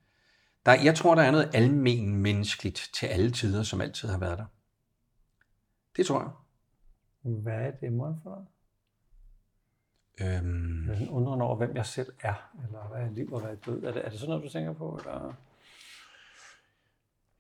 der, 0.66 0.72
jeg 0.84 0.94
tror, 0.94 1.14
der 1.14 1.22
er 1.22 1.30
noget 1.30 1.50
almen 1.54 2.16
menneskeligt 2.16 2.90
til 2.94 3.06
alle 3.06 3.30
tider, 3.30 3.62
som 3.62 3.80
altid 3.80 4.08
har 4.08 4.18
været 4.18 4.38
der. 4.38 4.44
Det 5.96 6.06
tror 6.06 6.20
jeg. 6.20 6.30
hvad 7.42 7.54
er 7.66 7.70
det 7.70 7.92
måden 7.92 8.16
for 8.22 8.34
dig? 8.34 8.44
Øhm, 10.26 10.88
Jeg 10.88 11.02
er 11.02 11.10
undrende 11.10 11.44
over, 11.44 11.56
hvem 11.56 11.76
jeg 11.76 11.86
selv 11.86 12.12
er, 12.22 12.50
eller 12.66 12.88
hvad 12.88 13.02
er 13.06 13.10
liv 13.10 13.32
og 13.32 13.40
hvad 13.40 13.50
er 13.50 13.54
død. 13.56 13.82
Er 13.84 13.92
det, 13.92 14.04
er 14.04 14.10
det 14.10 14.18
sådan 14.18 14.28
noget, 14.30 14.44
du 14.44 14.48
tænker 14.48 14.72
på? 14.72 14.98
Eller? 15.00 15.34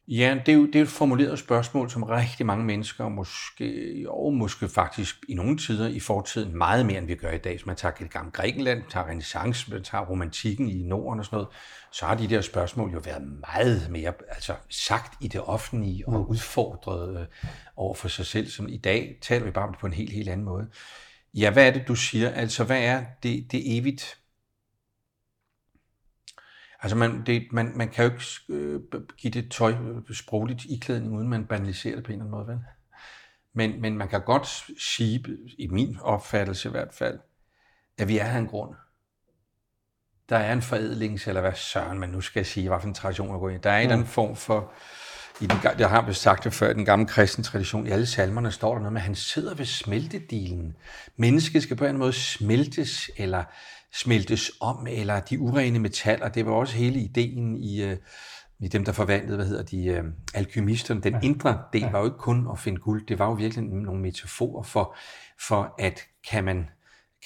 Ja, 0.08 0.38
det 0.46 0.52
er, 0.52 0.56
jo, 0.56 0.66
det 0.66 0.76
er 0.76 0.82
et 0.82 0.88
formuleret 0.88 1.38
spørgsmål, 1.38 1.90
som 1.90 2.02
rigtig 2.02 2.46
mange 2.46 2.64
mennesker, 2.64 3.08
måske, 3.08 4.06
og 4.08 4.34
måske 4.34 4.68
faktisk 4.68 5.16
i 5.28 5.34
nogle 5.34 5.58
tider 5.58 5.88
i 5.88 6.00
fortiden, 6.00 6.58
meget 6.58 6.86
mere 6.86 6.98
end 6.98 7.06
vi 7.06 7.14
gør 7.14 7.30
i 7.30 7.38
dag. 7.38 7.52
Hvis 7.52 7.66
man 7.66 7.76
tager 7.76 7.94
det 7.94 8.10
gamle 8.10 8.30
Grækenland, 8.30 8.82
tager 8.90 9.06
renaissance, 9.06 9.70
man 9.70 9.82
tager 9.82 10.04
romantikken 10.04 10.68
i 10.68 10.82
Norden 10.82 11.18
og 11.18 11.24
sådan 11.24 11.36
noget, 11.36 11.48
så 11.92 12.06
har 12.06 12.14
de 12.14 12.28
der 12.28 12.40
spørgsmål 12.40 12.92
jo 12.92 13.00
været 13.04 13.22
meget 13.22 13.90
mere 13.90 14.12
altså, 14.28 14.54
sagt 14.70 15.14
i 15.20 15.28
det 15.28 15.40
offentlige 15.40 16.08
og 16.08 16.30
udfordret 16.30 17.20
øh, 17.20 17.26
over 17.76 17.94
for 17.94 18.08
sig 18.08 18.26
selv. 18.26 18.48
Som 18.48 18.68
i 18.68 18.76
dag 18.76 19.18
taler 19.22 19.44
vi 19.44 19.50
bare 19.50 19.64
om 19.64 19.72
det 19.72 19.80
på 19.80 19.86
en 19.86 19.92
helt, 19.92 20.12
helt 20.12 20.28
anden 20.28 20.44
måde. 20.44 20.66
Ja, 21.34 21.50
hvad 21.50 21.66
er 21.66 21.70
det, 21.70 21.88
du 21.88 21.94
siger? 21.94 22.30
Altså, 22.30 22.64
hvad 22.64 22.82
er 22.82 23.04
det, 23.22 23.52
det 23.52 23.76
evigt 23.78 24.18
Altså, 26.84 26.96
man, 26.96 27.22
det, 27.26 27.42
man, 27.52 27.72
man 27.74 27.88
kan 27.88 28.04
jo 28.04 28.10
ikke 28.10 28.24
øh, 28.48 28.80
give 29.16 29.30
det 29.30 29.50
tøj 29.50 29.72
sprogligt 29.72 30.18
sprogligt 30.18 30.64
iklædning, 30.64 31.16
uden 31.16 31.28
man 31.28 31.46
banaliserer 31.46 31.94
det 31.94 32.04
på 32.04 32.12
en 32.12 32.18
eller 32.18 32.24
anden 32.24 32.30
måde, 32.30 32.48
vel? 32.48 32.64
Men, 33.54 33.80
men 33.80 33.98
man 33.98 34.08
kan 34.08 34.20
godt 34.20 34.48
sige, 34.78 35.24
i 35.58 35.66
min 35.66 35.98
opfattelse 36.00 36.68
i 36.68 36.70
hvert 36.70 36.94
fald, 36.94 37.18
at 37.98 38.08
vi 38.08 38.18
er 38.18 38.24
her 38.24 38.38
en 38.38 38.46
grund. 38.46 38.74
Der 40.28 40.36
er 40.36 40.52
en 40.52 40.62
forædlings, 40.62 41.28
eller 41.28 41.40
hvad 41.40 41.52
søren 41.54 41.98
man 41.98 42.08
nu 42.08 42.20
skal 42.20 42.46
sige, 42.46 42.68
hvad 42.68 42.80
for 42.80 42.88
en 42.88 42.94
tradition 42.94 43.34
at 43.34 43.40
gå 43.40 43.48
i. 43.48 43.58
Der 43.58 43.70
er 43.70 43.76
en 43.76 43.82
eller 43.82 43.94
anden 43.94 44.08
form 44.08 44.36
for, 44.36 44.72
i 45.40 45.46
den, 45.46 45.58
jeg 45.78 45.88
har 45.88 46.06
vist 46.06 46.20
sagt 46.20 46.44
det 46.44 46.52
før, 46.52 46.70
i 46.70 46.74
den 46.74 46.84
gamle 46.84 47.06
kristne 47.06 47.44
tradition, 47.44 47.86
i 47.86 47.90
alle 47.90 48.06
salmerne 48.06 48.52
står 48.52 48.72
der 48.72 48.78
noget 48.78 48.92
med, 48.92 49.00
at 49.00 49.06
han 49.06 49.14
sidder 49.14 49.54
ved 49.54 49.64
smeltedilen. 49.64 50.76
Mennesket 51.16 51.62
skal 51.62 51.76
på 51.76 51.84
en 51.84 51.88
eller 51.88 51.88
anden 51.88 52.00
måde 52.00 52.12
smeltes, 52.12 53.10
eller 53.16 53.44
smeltes 53.94 54.52
om, 54.60 54.86
eller 54.90 55.20
de 55.20 55.40
urene 55.40 55.78
metaller. 55.78 56.28
Det 56.28 56.46
var 56.46 56.52
også 56.52 56.76
hele 56.76 57.00
ideen 57.00 57.56
i, 57.56 57.82
øh, 57.82 57.96
i 58.58 58.68
dem, 58.68 58.84
der 58.84 58.92
forvandlede, 58.92 59.36
hvad 59.36 59.46
hedder 59.46 59.62
de, 59.62 59.86
øh, 59.86 60.04
alkymisterne. 60.34 61.00
Den 61.00 61.16
indre 61.22 61.62
del 61.72 61.82
var 61.82 61.98
jo 61.98 62.04
ikke 62.04 62.18
kun 62.18 62.48
at 62.52 62.58
finde 62.58 62.80
guld, 62.80 63.06
det 63.06 63.18
var 63.18 63.26
jo 63.26 63.32
virkelig 63.32 63.64
nogle 63.64 64.00
metaforer 64.00 64.62
for, 64.62 64.96
for 65.48 65.74
at 65.78 66.00
kan 66.30 66.44
man, 66.44 66.68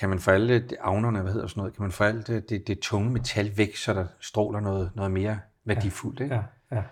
kan 0.01 0.09
man 0.09 0.19
få 0.19 0.31
alle 0.31 0.69
de- 0.69 0.81
avnerne, 0.81 1.23
hvad 1.23 1.33
hedder 1.33 1.47
sådan 1.47 1.61
noget, 1.61 1.75
kan 1.75 1.83
man 1.83 1.93
alt 2.15 2.27
det, 2.27 2.51
det, 2.51 2.67
det 2.67 2.79
tunge 2.81 3.11
metal 3.11 3.57
væk, 3.57 3.77
så 3.77 3.95
der 3.95 4.07
stråler 4.21 4.61
noget, 4.61 4.91
noget 4.95 5.11
mere 5.11 5.41
værdifuldt. 5.65 6.21
Ikke? 6.21 6.35
Ja, 6.35 6.43
ja. 6.73 6.83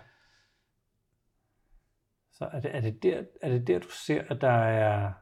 Så 2.33 2.49
er 2.53 2.59
det, 2.59 2.75
er, 2.75 2.81
det 2.81 3.03
der, 3.03 3.23
er 3.41 3.49
det 3.49 3.67
der, 3.67 3.79
du 3.79 3.89
ser, 3.89 4.23
at 4.29 4.41
der 4.41 4.51
er, 4.63 5.13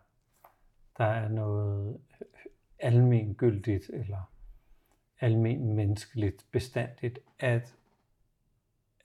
der 0.97 1.05
er 1.05 1.29
noget 1.29 1.97
almengyldigt 2.79 3.89
eller 3.93 4.31
almen 5.19 5.73
menneskeligt 5.73 6.45
bestandigt, 6.51 7.19
at, 7.39 7.73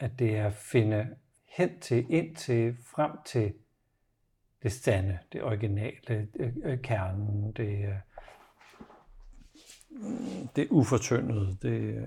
at 0.01 0.19
det 0.19 0.37
er 0.37 0.47
at 0.47 0.55
finde 0.55 1.17
hen 1.45 1.81
til, 1.81 2.07
ind 2.09 2.37
til, 2.37 2.77
frem 2.87 3.11
til 3.27 3.55
det 4.63 4.73
sande, 4.73 5.19
det 5.33 5.43
originale, 5.43 6.29
øh, 6.65 6.83
kernen, 6.83 7.53
det, 7.53 7.89
øh, 7.89 7.95
det 10.57 10.69
ufortyndede, 10.71 11.59
det, 11.63 11.81
øh, 11.81 12.07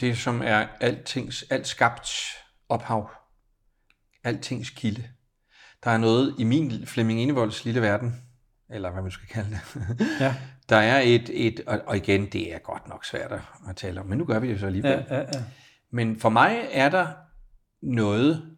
Det, 0.00 0.18
som 0.18 0.42
er 0.42 0.68
altings, 0.80 1.42
alt 1.50 1.66
skabt 1.66 2.08
ophav. 2.68 3.10
Altings 4.24 4.70
kilde. 4.70 5.08
Der 5.84 5.90
er 5.90 5.98
noget 5.98 6.34
i 6.38 6.44
min 6.44 6.86
Flemming 6.86 7.20
Enevolds 7.20 7.64
lille 7.64 7.82
verden, 7.82 8.22
eller 8.70 8.90
hvad 8.90 9.02
man 9.02 9.10
skal 9.10 9.28
kalde 9.28 9.50
det. 9.50 9.86
Ja. 10.20 10.34
Der 10.68 10.76
er 10.76 11.00
et, 11.00 11.30
et 11.46 11.60
og, 11.66 11.80
og 11.86 11.96
igen, 11.96 12.26
det 12.26 12.54
er 12.54 12.58
godt 12.58 12.88
nok 12.88 13.04
svært 13.04 13.32
at 13.68 13.76
tale 13.76 14.00
om, 14.00 14.06
men 14.06 14.18
nu 14.18 14.24
gør 14.24 14.38
vi 14.38 14.48
det 14.48 14.60
så 14.60 14.66
alligevel. 14.66 15.04
ja, 15.08 15.16
ja, 15.16 15.20
ja. 15.20 15.42
Men 15.90 16.20
for 16.20 16.28
mig 16.28 16.68
er 16.70 16.88
der 16.88 17.06
noget, 17.82 18.56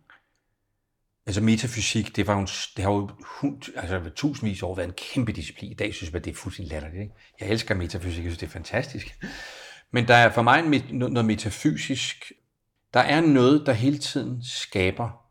altså 1.26 1.40
metafysik, 1.42 2.16
det, 2.16 2.26
var 2.26 2.34
jo 2.34 2.40
en, 2.40 2.46
det 2.46 2.84
har 2.84 2.92
jo 2.92 3.10
hund, 3.40 3.62
altså 3.76 4.10
tusindvis 4.10 4.62
år 4.62 4.74
været 4.74 4.88
en 4.88 4.94
kæmpe 4.94 5.32
disciplin. 5.32 5.70
I 5.70 5.74
dag 5.74 5.94
synes 5.94 6.12
jeg, 6.12 6.24
det 6.24 6.30
er 6.30 6.34
fuldstændig 6.34 6.72
latterligt. 6.72 7.02
Ikke? 7.02 7.14
Jeg 7.40 7.48
elsker 7.48 7.74
metafysik, 7.74 8.24
jeg 8.24 8.30
synes, 8.30 8.38
det 8.38 8.46
er 8.46 8.50
fantastisk. 8.50 9.24
Men 9.90 10.08
der 10.08 10.14
er 10.14 10.30
for 10.30 10.42
mig 10.42 10.64
en, 10.64 10.98
noget 10.98 11.24
metafysisk. 11.24 12.32
Der 12.94 13.00
er 13.00 13.20
noget, 13.20 13.66
der 13.66 13.72
hele 13.72 13.98
tiden 13.98 14.42
skaber 14.42 15.24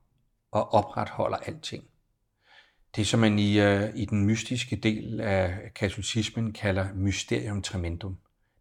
og 0.52 0.74
opretholder 0.74 1.38
alting. 1.38 1.84
Det, 2.98 3.08
som 3.08 3.20
man 3.20 3.40
i, 3.40 3.60
øh, 3.60 3.90
i 3.96 4.06
den 4.06 4.26
mystiske 4.26 4.76
del 4.76 5.22
af 5.22 5.72
katolicismen 5.76 6.54
kalder 6.54 6.88
mysterium 6.96 7.62
tremendum. 7.62 8.18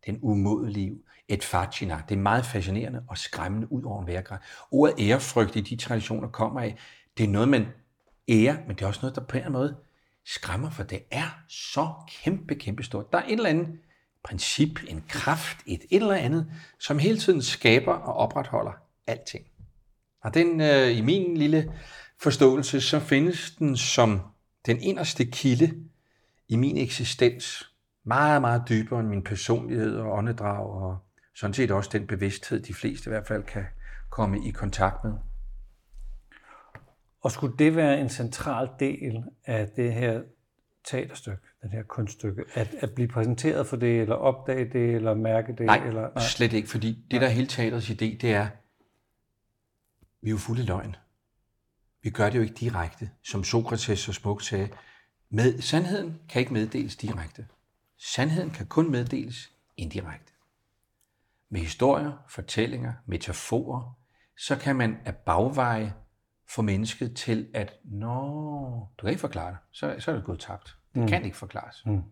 Den 0.07 0.19
umådelige 0.23 0.99
et 1.29 1.45
fascina. 1.45 2.03
Det 2.09 2.15
er 2.15 2.19
meget 2.19 2.47
fascinerende 2.47 3.03
og 3.09 3.19
skræmmende 3.19 3.73
ud 3.73 3.83
over 3.83 4.01
en 4.01 4.07
værgrad. 4.07 4.39
Ordet 4.71 4.95
ærefrygt 4.99 5.57
i 5.57 5.61
de 5.61 5.77
traditioner 5.77 6.29
kommer 6.29 6.61
af, 6.61 6.77
det 7.19 7.25
er 7.25 7.29
noget, 7.29 7.49
man 7.49 7.67
ærer, 8.29 8.57
men 8.67 8.77
det 8.77 8.83
er 8.83 8.87
også 8.87 9.01
noget, 9.03 9.17
der 9.17 9.21
på 9.21 9.37
en 9.37 9.37
eller 9.37 9.47
anden 9.47 9.61
måde 9.61 9.77
skræmmer, 10.25 10.71
for 10.71 10.83
det 10.83 11.03
er 11.11 11.39
så 11.49 11.93
kæmpe, 12.09 12.55
kæmpe 12.55 12.83
stort. 12.83 13.13
Der 13.13 13.19
er 13.19 13.25
et 13.25 13.33
eller 13.33 13.51
andet 13.51 13.79
princip, 14.25 14.81
en 14.89 15.05
kraft, 15.09 15.59
et, 15.67 15.81
et 15.91 16.03
eller 16.03 16.15
andet, 16.15 16.53
som 16.79 16.99
hele 16.99 17.19
tiden 17.19 17.43
skaber 17.43 17.93
og 17.93 18.15
opretholder 18.15 18.73
alting. 19.07 19.45
Og 20.25 20.35
den, 20.35 20.61
øh, 20.61 20.99
i 20.99 21.01
min 21.01 21.37
lille 21.37 21.73
forståelse, 22.19 22.81
så 22.81 23.01
findes 23.01 23.51
den 23.51 23.77
som 23.77 24.21
den 24.67 24.81
inderste 24.81 25.25
kilde 25.25 25.75
i 26.49 26.57
min 26.57 26.77
eksistens. 26.77 27.73
Meget, 28.05 28.41
meget 28.41 28.63
dybere 28.69 29.01
end 29.01 29.09
min 29.09 29.25
personlighed 29.25 29.97
og 29.97 30.13
åndedrag, 30.13 30.67
og 30.67 30.99
sådan 31.35 31.55
set 31.55 31.71
også 31.71 31.91
den 31.93 32.07
bevidsthed, 32.07 32.61
de 32.61 32.75
fleste 32.75 33.09
i 33.09 33.11
hvert 33.11 33.27
fald 33.27 33.43
kan 33.43 33.65
komme 34.11 34.49
i 34.49 34.51
kontakt 34.51 35.05
med. 35.05 35.13
Og 37.21 37.33
skulle 37.33 37.57
det 37.59 37.77
være 37.77 38.01
en 38.01 38.09
central 38.09 38.69
del 38.81 39.25
af 39.45 39.69
det 39.69 39.93
her 39.93 40.23
teaterstykke, 40.85 41.43
det 41.63 41.71
her 41.71 41.83
kunststykke, 41.83 42.45
at, 42.55 42.75
at 42.81 42.95
blive 42.95 43.09
præsenteret 43.09 43.67
for 43.67 43.77
det, 43.77 44.01
eller 44.01 44.15
opdage 44.15 44.65
det, 44.73 44.95
eller 44.95 45.15
mærke 45.15 45.53
det? 45.53 45.67
Nej, 45.67 45.87
eller, 45.87 46.09
nej. 46.15 46.25
slet 46.25 46.53
ikke, 46.53 46.69
fordi 46.69 47.07
det, 47.11 47.21
der 47.21 47.27
er 47.27 47.31
hele 47.31 47.47
teaterets 47.47 47.91
idé, 47.91 47.95
det 48.21 48.25
er, 48.25 48.49
vi 50.23 50.29
er 50.29 50.31
jo 50.31 50.37
fulde 50.37 50.63
løgn. 50.63 50.97
Vi 52.07 52.11
gør 52.11 52.31
det 52.31 52.39
jo 52.39 52.43
ikke 52.43 52.55
direkte, 52.55 53.11
som 53.23 53.45
Sokrates 53.45 53.99
så 53.99 54.13
smukt 54.13 54.45
sagde. 54.45 54.69
Med, 55.31 55.61
sandheden 55.61 56.21
kan 56.29 56.41
ikke 56.41 56.53
meddeles 56.53 56.97
direkte. 56.97 57.47
Sandheden 57.99 58.51
kan 58.51 58.67
kun 58.67 58.91
meddeles 58.91 59.51
indirekte. 59.77 60.33
Med 61.51 61.61
historier, 61.61 62.13
fortællinger, 62.29 62.93
metaforer, 63.07 63.99
så 64.39 64.57
kan 64.57 64.77
man 64.77 64.97
af 65.05 65.17
bagveje 65.17 65.95
få 66.49 66.63
mennesket 66.63 67.17
til 67.17 67.49
at, 67.55 67.73
nå, 67.85 68.89
du 68.99 69.03
kan 69.03 69.11
ikke 69.11 69.21
forklare 69.21 69.51
det, 69.51 69.59
så, 69.73 69.97
så 69.99 70.11
er 70.11 70.15
det 70.15 70.25
gået 70.25 70.41
tabt. 70.41 70.77
Det 70.95 71.03
mm. 71.03 71.09
kan 71.09 71.25
ikke 71.25 71.37
forklares. 71.37 71.83
Mm. 71.87 72.03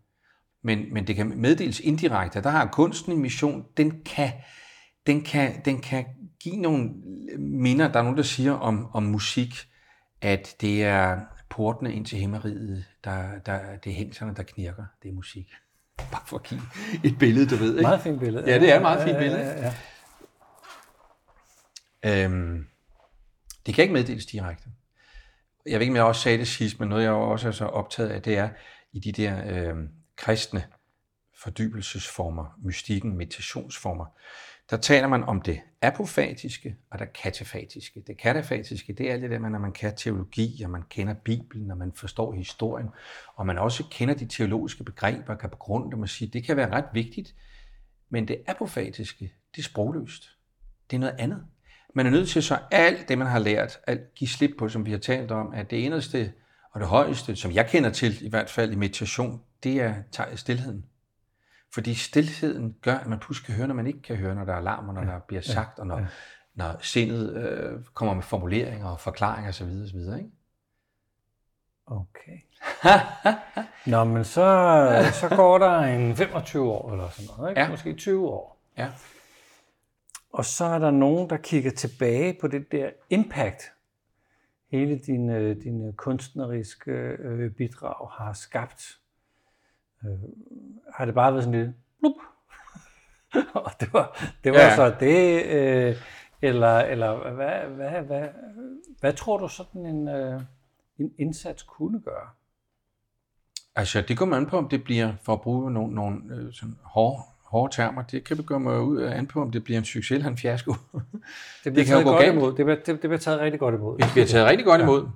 Men, 0.63 0.95
men 0.95 1.07
det 1.07 1.17
kan 1.17 1.41
meddeles 1.41 1.81
indirekte. 1.81 2.43
Der 2.43 2.51
har 2.51 2.67
kunsten 2.67 3.13
en 3.13 3.19
mission, 3.19 3.65
den 3.77 4.03
kan, 4.05 4.33
den 5.07 5.23
kan, 5.23 5.65
den 5.65 5.81
kan 5.81 6.05
give 6.41 6.57
nogle 6.57 6.91
minder. 7.39 7.93
Der 7.93 7.99
er 7.99 8.03
nogen, 8.03 8.17
der 8.17 8.23
siger 8.23 8.53
om, 8.53 8.91
om 8.93 9.03
musik, 9.03 9.55
at 10.25 10.57
det 10.61 10.85
er 10.85 11.21
portene 11.51 11.95
ind 11.95 12.07
til 12.07 12.19
himmeriget, 12.19 12.85
der, 13.05 13.39
der, 13.39 13.77
det 13.77 13.91
er 13.91 13.97
hængserne, 13.97 14.35
der 14.35 14.43
knirker. 14.43 14.85
Det 15.03 15.09
er 15.09 15.13
musik. 15.13 15.53
Bare 15.97 16.23
for 16.27 16.37
at 16.37 16.43
give 16.43 16.61
et 17.05 17.19
billede, 17.19 17.47
du 17.47 17.57
ved. 17.57 17.71
Ikke? 17.71 17.83
Meget 17.83 18.01
fint 18.01 18.21
billede. 18.21 18.51
Ja, 18.51 18.59
det 18.59 18.73
er 18.73 18.77
et 18.77 18.83
meget 18.83 19.03
fint 19.03 19.19
billede. 19.19 19.41
Ja, 19.41 19.51
ja, 19.51 19.75
ja. 22.05 22.25
Øhm, 22.25 22.67
det 23.67 23.75
kan 23.75 23.83
ikke 23.83 23.95
meddeles 23.95 24.27
direkte. 24.27 24.69
Jeg 25.67 25.75
ved 25.75 25.81
ikke, 25.81 25.93
om 25.93 25.97
jeg 25.97 26.05
også 26.05 26.23
sagde 26.23 26.39
det 26.39 26.49
sidst, 26.49 26.81
men 26.81 26.89
noget, 26.89 27.03
jeg 27.03 27.13
også 27.13 27.49
er 27.49 27.53
så 27.53 27.67
optaget 27.67 28.11
af, 28.11 28.23
det 28.23 28.39
er 28.39 28.49
i 28.93 29.01
de 29.01 29.13
der 29.13 29.43
øh, 29.47 29.77
kristne 30.17 30.65
fordybelsesformer, 31.43 32.59
mystikken, 32.65 33.17
meditationsformer, 33.17 34.07
der 34.71 34.77
taler 34.77 35.09
man 35.09 35.25
om 35.25 35.41
det 35.41 35.61
apofatiske 35.83 36.77
og 36.91 36.99
det 36.99 37.13
katafatiske. 37.13 38.03
Det 38.07 38.19
katafatiske, 38.19 38.93
det 38.93 39.09
er 39.09 39.13
alt 39.13 39.23
det 39.23 39.31
der, 39.31 39.39
når 39.39 39.59
man 39.59 39.73
kan 39.73 39.97
teologi, 39.97 40.63
og 40.65 40.71
man 40.71 40.83
kender 40.91 41.15
Bibelen, 41.15 41.71
og 41.71 41.79
man 41.79 41.93
forstår 41.93 42.33
historien, 42.33 42.89
og 43.35 43.47
man 43.47 43.59
også 43.59 43.85
kender 43.91 44.15
de 44.15 44.27
teologiske 44.27 44.85
begreber, 44.85 45.35
kan 45.35 45.51
begrunde 45.51 45.91
dem 45.91 46.03
og 46.03 46.09
sige, 46.09 46.31
det 46.33 46.45
kan 46.45 46.57
være 46.57 46.71
ret 46.71 46.85
vigtigt, 46.93 47.35
men 48.11 48.29
det 48.29 48.43
apofatiske, 48.47 49.33
det 49.55 49.59
er 49.59 49.65
sprogløst. 49.65 50.29
Det 50.91 50.97
er 50.97 51.01
noget 51.01 51.17
andet. 51.19 51.43
Man 51.95 52.07
er 52.07 52.11
nødt 52.11 52.29
til 52.29 52.43
så 52.43 52.59
alt 52.71 53.09
det, 53.09 53.19
man 53.19 53.27
har 53.27 53.39
lært, 53.39 53.79
at 53.83 54.15
give 54.15 54.29
slip 54.29 54.51
på, 54.59 54.69
som 54.69 54.87
vi 54.87 54.91
har 54.91 54.99
talt 54.99 55.31
om, 55.31 55.53
at 55.55 55.71
det 55.71 55.85
eneste 55.85 56.33
og 56.73 56.81
det 56.81 56.89
højeste, 56.89 57.37
som 57.37 57.53
jeg 57.53 57.69
kender 57.69 57.91
til, 57.91 58.25
i 58.25 58.29
hvert 58.29 58.51
fald 58.51 58.73
i 58.73 58.77
meditation, 58.77 59.41
det 59.63 59.81
er 59.81 59.95
stillheden. 60.35 60.85
Fordi 61.75 61.95
stillheden 61.95 62.77
gør, 62.83 62.95
at 62.95 63.07
man 63.07 63.19
pludselig 63.19 63.47
kan 63.47 63.55
høre, 63.55 63.67
når 63.69 63.75
man 63.75 63.87
ikke 63.87 64.03
kan 64.03 64.17
høre, 64.17 64.35
når 64.35 64.45
der 64.45 64.53
er 64.53 64.57
alarmer, 64.57 64.93
når 64.93 65.01
ja, 65.01 65.07
der 65.07 65.19
bliver 65.19 65.43
sagt, 65.43 65.79
og 65.79 65.87
når, 65.87 65.99
ja. 65.99 66.07
når 66.55 66.77
sindet 66.81 67.37
øh, 67.37 67.85
kommer 67.95 68.15
med 68.15 68.23
formuleringer 68.23 68.87
og 68.87 69.01
forklaringer 69.01 69.49
osv. 69.49 69.67
osv. 69.85 69.99
Ikke? 69.99 70.31
Okay. 71.87 72.39
Nå, 73.93 74.05
men 74.05 74.25
så, 74.25 75.11
så 75.13 75.37
går 75.37 75.59
der 75.59 75.79
en 75.79 76.17
25 76.17 76.73
år 76.73 76.93
eller 76.93 77.09
sådan 77.09 77.31
noget, 77.37 77.51
ikke? 77.51 77.61
Ja. 77.61 77.69
måske 77.69 77.95
20 77.95 78.29
år. 78.29 78.63
Ja. 78.79 78.91
Og 80.33 80.45
så 80.45 80.65
er 80.65 80.79
der 80.79 80.91
nogen, 80.91 81.31
der 81.31 81.37
kigger 81.37 81.71
tilbage 81.71 82.37
på 82.41 82.49
det 82.49 82.73
der 82.73 82.91
impact, 83.11 83.63
hele 84.71 84.99
din, 84.99 85.31
øh, 85.31 85.57
din 85.63 85.93
kunstneriske 85.97 86.91
øh, 87.19 87.51
bidrag 87.51 88.11
har 88.11 88.33
skabt. 88.33 88.99
Øh, 90.07 90.19
har 90.95 91.05
det 91.05 91.15
bare 91.15 91.33
været 91.33 91.45
sådan 91.45 91.61
lidt 91.61 91.77
blup? 92.01 92.13
og 93.65 93.71
det 93.81 93.93
var, 93.93 94.33
det 94.45 94.53
var 94.53 94.59
ja. 94.59 94.77
så 94.77 94.95
det, 95.01 95.45
øh, 95.47 95.97
eller, 96.43 96.79
eller 96.79 97.33
hvad, 97.33 97.77
hvad, 97.77 98.03
hvad, 98.03 98.29
hvad 99.01 99.13
tror 99.13 99.39
du 99.39 99.49
sådan 99.49 99.87
en, 99.87 100.09
øh, 100.09 100.41
en 100.99 101.13
indsats 101.19 101.63
kunne 101.63 102.01
gøre? 102.01 102.29
Altså, 103.77 104.01
det 104.01 104.19
kommer 104.19 104.37
an 104.37 104.47
på, 104.47 104.59
om 104.59 104.69
det 104.69 104.85
bliver, 104.85 105.13
for 105.23 105.33
at 105.33 105.41
bruge 105.41 105.73
nogle, 105.73 105.95
nogle 105.95 106.21
øh, 106.35 106.53
sådan 106.53 106.77
hårde 106.83 107.23
hårde 107.55 107.77
termer, 107.77 108.03
det 108.03 108.25
kan 108.25 108.37
begynde 108.37 108.83
ud 108.83 109.03
an 109.03 109.27
på, 109.27 109.41
om 109.41 109.51
det 109.51 109.65
bliver 109.65 109.79
en 109.79 109.85
succes 109.85 110.11
eller 110.11 110.29
en 110.29 110.37
fiasko. 110.37 110.73
Det 110.73 110.79
bliver 111.63 111.75
det 111.75 111.87
kan 111.87 111.95
taget 111.95 112.05
godt 112.05 112.27
imod. 112.27 112.57
Det 112.57 112.65
bliver, 112.65 112.77
det, 112.77 112.87
det 112.87 113.01
bliver 113.01 113.19
taget 113.19 113.41
rigtig 113.41 113.61
godt 113.61 113.75
imod. 113.75 113.99
Det 113.99 114.09
bliver 114.13 114.27
taget 114.27 114.47
rigtig 114.47 114.67
godt 114.67 114.81
imod. 114.81 115.09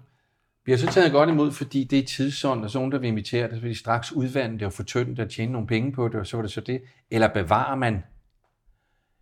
Har 0.72 0.78
så 0.78 0.86
taget 0.86 1.12
godt 1.12 1.28
imod, 1.28 1.52
fordi 1.52 1.84
det 1.84 1.98
er 1.98 2.04
tidsånd, 2.06 2.64
og 2.64 2.70
så 2.70 2.78
nogen, 2.78 2.92
der 2.92 2.98
vil 2.98 3.08
imitere 3.08 3.48
det, 3.48 3.54
så 3.54 3.60
vil 3.60 3.70
de 3.70 3.78
straks 3.78 4.12
udvande 4.12 4.58
det 4.58 4.66
og 4.66 4.72
få 4.72 4.82
det 4.82 5.20
og 5.20 5.30
tjene 5.30 5.52
nogle 5.52 5.66
penge 5.66 5.92
på 5.92 6.08
det, 6.08 6.14
og 6.14 6.26
så 6.26 6.36
var 6.36 6.42
det 6.42 6.52
så 6.52 6.60
det. 6.60 6.82
Eller 7.10 7.34
bevarer 7.34 7.74
man 7.74 8.02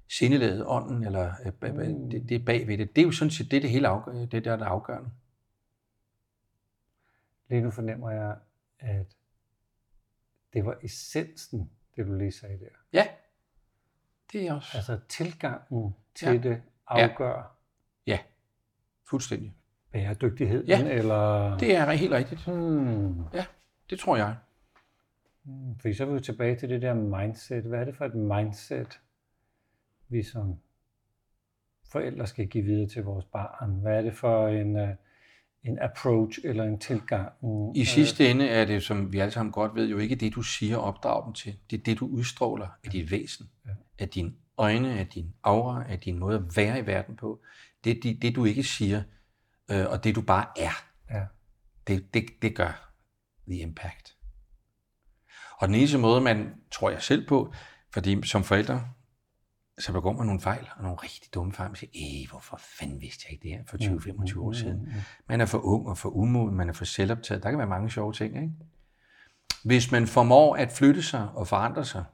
sindelaget 0.09 0.65
ånden, 0.67 1.05
eller 1.05 1.33
øh, 1.63 1.75
mm. 1.75 2.11
det, 2.11 2.29
det 2.29 2.45
bagved 2.45 2.79
det. 2.79 2.97
Det 2.97 3.03
er 3.03 3.07
jo 3.07 3.13
sådan 3.13 3.31
set 3.31 3.51
det, 3.51 3.63
det 3.63 3.71
hele 3.71 3.89
afgør, 3.89 4.13
det 4.13 4.45
der, 4.45 4.57
der 4.57 4.65
er 4.65 4.69
afgørende. 4.69 5.11
Lige 7.49 7.61
nu 7.61 7.71
fornemmer 7.71 8.11
jeg, 8.11 8.37
at 8.79 9.17
det 10.53 10.65
var 10.65 10.79
essensen 10.83 11.71
det 11.97 12.07
du 12.07 12.15
lige 12.15 12.33
sagde 12.33 12.59
der. 12.59 12.67
Ja, 12.93 13.07
det 14.33 14.47
er 14.47 14.55
også. 14.55 14.77
Altså 14.77 14.99
tilgangen 15.09 15.95
til 16.15 16.29
ja. 16.29 16.37
det 16.37 16.63
afgør. 16.87 17.59
Ja. 18.07 18.13
ja, 18.13 18.19
fuldstændig. 19.09 19.55
Bæredygtigheden, 19.97 20.67
ja. 20.67 20.89
eller? 20.89 21.57
det 21.59 21.77
er 21.77 21.91
helt 21.91 22.13
rigtigt. 22.13 22.47
Hmm. 22.47 23.15
Ja, 23.35 23.45
det 23.91 23.99
tror 23.99 24.17
jeg. 24.17 24.37
Hmm. 25.43 25.79
Fordi 25.81 25.95
så 25.95 26.05
er 26.05 26.09
vi 26.09 26.15
jo 26.15 26.21
tilbage 26.21 26.57
til 26.57 26.69
det 26.69 26.83
der 26.83 26.95
mindset. 26.95 27.65
Hvad 27.65 27.81
er 27.81 27.85
det 27.85 27.97
for 27.97 28.05
et 28.05 28.15
mindset, 28.15 29.01
vi 30.09 30.23
som 30.23 30.57
forældre 31.93 32.27
skal 32.27 32.47
give 32.47 32.65
videre 32.65 32.89
til 32.89 33.05
vores 33.05 33.25
barn? 33.25 33.71
Hvad 33.71 33.99
er 33.99 34.03
det 34.03 34.15
for 34.15 34.49
en, 34.49 34.77
uh, 34.77 34.89
en 35.67 35.79
approach 35.79 36.39
eller 36.45 36.65
en 36.65 36.79
tilgang. 36.79 37.33
I 37.75 37.85
sidste 37.85 38.31
ende 38.31 38.49
er 38.49 38.65
det, 38.65 38.83
som 38.83 39.13
vi 39.13 39.19
alle 39.19 39.33
sammen 39.33 39.53
godt 39.53 39.75
ved, 39.75 39.89
jo 39.89 39.99
ikke 39.99 40.15
det, 40.15 40.35
du 40.35 40.43
siger 40.43 40.77
opdrag 40.77 41.25
dem 41.25 41.33
til. 41.33 41.55
Det 41.71 41.79
er 41.79 41.83
det, 41.83 41.99
du 41.99 42.07
udstråler 42.07 42.69
af 42.85 42.91
dit 42.91 43.11
væsen, 43.11 43.51
ja. 43.67 43.71
af 43.99 44.09
dine 44.09 44.33
øjne, 44.59 44.99
af 44.99 45.07
din 45.07 45.35
aura, 45.43 45.85
af 45.89 46.01
din 46.01 46.19
måde 46.19 46.37
at 46.37 46.57
være 46.57 46.79
i 46.79 46.87
verden 46.87 47.17
på. 47.17 47.41
Det 47.85 47.97
er 47.97 48.01
det, 48.03 48.23
det 48.23 48.37
du 48.37 48.45
ikke 48.45 48.63
siger, 48.63 49.03
øh, 49.71 49.87
og 49.87 50.05
det 50.05 50.15
du 50.15 50.21
bare 50.23 50.47
er. 50.57 50.85
Ja. 51.11 51.27
Det, 51.87 52.15
det, 52.15 52.25
det 52.43 52.57
gør 52.57 52.93
the 53.49 53.59
impact. 53.59 54.17
Og 55.59 55.69
den 55.69 55.75
eneste 55.75 55.99
måde, 55.99 56.21
man 56.21 56.55
tror 56.73 56.91
jeg 56.91 57.03
selv 57.03 57.29
på, 57.29 57.53
fordi 57.93 58.27
som 58.27 58.45
forældre, 58.45 58.89
så 59.79 59.93
begår 59.93 60.13
man 60.13 60.27
nogle 60.27 60.41
fejl, 60.41 60.69
og 60.77 60.83
nogle 60.83 60.99
rigtig 60.99 61.35
dumme 61.35 61.53
fejl. 61.53 61.71
Man 61.71 61.77
siger, 61.77 61.91
Æh, 61.95 62.31
hvorfor 62.31 62.61
fanden 62.79 63.01
vidste 63.01 63.25
jeg 63.27 63.33
ikke 63.33 63.43
det 63.43 63.51
her 63.51 63.65
for 63.67 63.77
20-25 64.35 64.41
år 64.41 64.53
siden? 64.53 64.93
Man 65.29 65.41
er 65.41 65.47
for 65.47 65.59
ung 65.59 65.89
og 65.89 65.99
for 65.99 66.09
umoden, 66.09 66.55
man 66.55 66.69
er 66.69 66.73
for 66.73 66.85
selvoptaget. 66.85 67.43
Der 67.43 67.51
kan 67.51 67.59
være 67.59 67.69
mange 67.69 67.91
sjove 67.91 68.13
ting, 68.13 68.37
ikke? 68.37 68.53
Hvis 69.65 69.93
man 69.93 70.07
formår 70.07 70.57
at 70.57 70.73
flytte 70.73 71.03
sig 71.03 71.29
og 71.35 71.49
forandre 71.49 71.85
sig, 71.85 72.05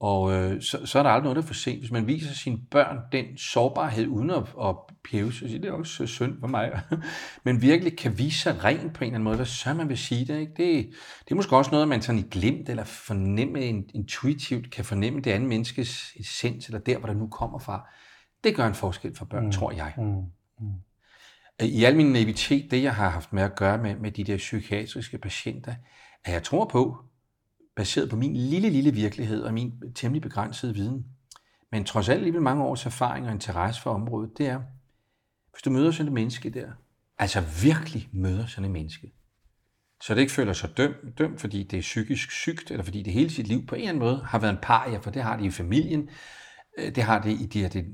og 0.00 0.32
øh, 0.32 0.62
så, 0.62 0.86
så 0.86 0.98
er 0.98 1.02
der 1.02 1.10
aldrig 1.10 1.22
noget, 1.22 1.36
der 1.36 1.42
er 1.42 1.46
for 1.46 1.54
sent. 1.54 1.78
Hvis 1.78 1.90
man 1.90 2.06
viser 2.06 2.34
sine 2.34 2.58
børn 2.70 2.98
den 3.12 3.36
sårbarhed 3.36 4.06
uden 4.06 4.30
at, 4.30 4.44
at 4.62 4.76
pæve, 5.10 5.32
så 5.32 5.38
siger 5.38 5.58
det 5.58 5.68
er 5.68 5.72
også 5.72 6.06
synd 6.06 6.40
for 6.40 6.46
mig. 6.46 6.80
Men 7.44 7.62
virkelig 7.62 7.98
kan 7.98 8.18
vise 8.18 8.40
sig 8.40 8.64
rent 8.64 8.94
på 8.94 9.04
en 9.04 9.08
eller 9.08 9.14
anden 9.14 9.24
måde. 9.24 9.36
Hvad 9.36 9.46
så 9.46 9.74
man 9.74 9.88
vil 9.88 9.98
sige 9.98 10.24
det? 10.24 10.40
Ikke? 10.40 10.52
Det, 10.56 10.86
det 11.24 11.30
er 11.30 11.34
måske 11.34 11.56
også 11.56 11.70
noget, 11.70 11.88
man 11.88 12.02
sådan 12.02 12.18
i 12.18 12.24
glemt 12.30 12.68
eller 12.68 12.84
fornemme 12.84 13.60
intuitivt 13.94 14.70
kan 14.70 14.84
fornemme 14.84 15.20
det 15.20 15.30
andet 15.30 15.48
menneskes 15.48 16.12
essens, 16.16 16.66
eller 16.66 16.80
der, 16.80 16.98
hvor 16.98 17.08
det 17.08 17.16
nu 17.16 17.28
kommer 17.28 17.58
fra. 17.58 17.88
Det 18.44 18.56
gør 18.56 18.66
en 18.66 18.74
forskel 18.74 19.16
for 19.16 19.24
børn, 19.24 19.44
mm. 19.44 19.52
tror 19.52 19.72
jeg. 19.72 19.92
Mm. 19.96 20.04
Mm. 20.60 21.66
I 21.66 21.84
al 21.84 21.96
min 21.96 22.12
naivitet, 22.12 22.70
det 22.70 22.82
jeg 22.82 22.94
har 22.94 23.08
haft 23.08 23.32
med 23.32 23.42
at 23.42 23.56
gøre 23.56 23.78
med, 23.78 23.96
med 23.96 24.10
de 24.10 24.24
der 24.24 24.36
psykiatriske 24.36 25.18
patienter, 25.18 25.74
at 26.24 26.32
jeg 26.32 26.42
tror 26.42 26.64
på, 26.64 27.05
baseret 27.76 28.10
på 28.10 28.16
min 28.16 28.36
lille, 28.36 28.70
lille 28.70 28.90
virkelighed 28.90 29.42
og 29.42 29.54
min 29.54 29.72
temmelig 29.94 30.22
begrænsede 30.22 30.74
viden, 30.74 31.06
men 31.72 31.84
trods 31.84 32.08
alt 32.08 32.18
alligevel 32.18 32.42
mange 32.42 32.64
års 32.64 32.86
erfaring 32.86 33.26
og 33.26 33.32
interesse 33.32 33.82
for 33.82 33.90
området, 33.90 34.30
det 34.38 34.46
er, 34.46 34.60
hvis 35.52 35.62
du 35.62 35.70
møder 35.70 35.90
sådan 35.90 36.06
et 36.06 36.12
menneske 36.12 36.50
der, 36.50 36.68
altså 37.18 37.40
virkelig 37.62 38.08
møder 38.12 38.46
sådan 38.46 38.64
et 38.64 38.70
menneske, 38.70 39.12
så 40.02 40.14
det 40.14 40.20
ikke 40.20 40.32
føler 40.32 40.52
sig 40.52 40.76
dømt, 40.76 41.18
dømt, 41.18 41.40
fordi 41.40 41.62
det 41.62 41.76
er 41.76 41.80
psykisk 41.80 42.30
sygt, 42.30 42.70
eller 42.70 42.84
fordi 42.84 43.02
det 43.02 43.12
hele 43.12 43.30
sit 43.30 43.46
liv 43.46 43.66
på 43.66 43.74
en 43.74 43.80
eller 43.80 43.88
anden 43.88 44.04
måde 44.04 44.24
har 44.24 44.38
været 44.38 44.52
en 44.52 44.58
paria, 44.62 44.98
for 44.98 45.10
det 45.10 45.22
har 45.22 45.36
det 45.36 45.44
i 45.44 45.50
familien, 45.50 46.08
øh, 46.78 46.94
det 46.94 47.02
har 47.02 47.22
det 47.22 47.30
i 47.30 47.46
det 47.46 47.84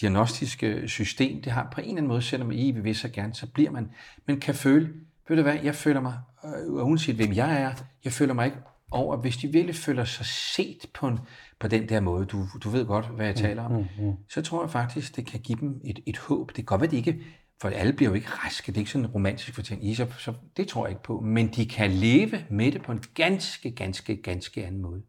diagnostiske 0.00 0.88
system. 0.88 1.42
Det 1.42 1.52
har 1.52 1.68
på 1.72 1.80
en 1.80 1.86
eller 1.86 1.96
anden 1.96 2.08
måde, 2.08 2.22
selvom 2.22 2.52
I 2.52 2.70
vil 2.70 2.96
så 2.96 3.08
gerne, 3.08 3.34
så 3.34 3.46
bliver 3.46 3.70
man, 3.70 3.90
men 4.26 4.40
kan 4.40 4.54
føle, 4.54 4.94
ved 5.28 5.36
du 5.36 5.42
hvad, 5.42 5.58
jeg 5.62 5.74
føler 5.74 6.00
mig, 6.00 6.18
øh, 6.44 6.72
uanset 6.72 7.16
hvem 7.16 7.32
jeg 7.32 7.62
er, 7.62 7.72
jeg 8.04 8.12
føler 8.12 8.34
mig 8.34 8.46
ikke 8.46 8.58
over, 8.92 9.16
hvis 9.16 9.36
de 9.36 9.48
virkelig 9.48 9.76
føler 9.76 10.04
sig 10.04 10.26
set 10.26 10.90
på, 10.94 11.08
en, 11.08 11.18
på 11.60 11.68
den 11.68 11.88
der 11.88 12.00
måde, 12.00 12.26
du, 12.26 12.46
du 12.64 12.70
ved 12.70 12.86
godt, 12.86 13.06
hvad 13.06 13.26
jeg 13.26 13.36
taler 13.36 13.62
om, 13.64 13.72
mm, 13.72 13.86
mm. 13.98 14.12
så 14.28 14.42
tror 14.42 14.62
jeg 14.62 14.70
faktisk, 14.70 15.16
det 15.16 15.26
kan 15.26 15.40
give 15.40 15.58
dem 15.60 15.80
et, 15.84 16.00
et 16.06 16.18
håb. 16.18 16.48
Det 16.48 16.56
kan 16.56 16.64
godt 16.64 16.80
være, 16.80 16.90
det 16.90 16.96
ikke, 16.96 17.22
for 17.60 17.68
alle 17.68 17.92
bliver 17.92 18.10
jo 18.10 18.14
ikke 18.14 18.28
raske, 18.28 18.72
det 18.72 18.76
er 18.76 18.80
ikke 18.80 18.90
sådan 18.90 19.04
en 19.04 19.10
romantisk 19.10 19.54
fortælling, 19.54 19.96
så, 19.96 20.06
så 20.18 20.34
det 20.56 20.68
tror 20.68 20.86
jeg 20.86 20.90
ikke 20.90 21.02
på, 21.02 21.20
men 21.20 21.48
de 21.48 21.68
kan 21.68 21.90
leve 21.90 22.44
med 22.50 22.72
det 22.72 22.82
på 22.82 22.92
en 22.92 23.02
ganske, 23.14 23.70
ganske, 23.70 24.22
ganske 24.22 24.66
anden 24.66 24.82
måde, 24.82 25.02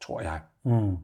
tror 0.00 0.20
jeg. 0.20 0.40
Mm. 0.64 0.96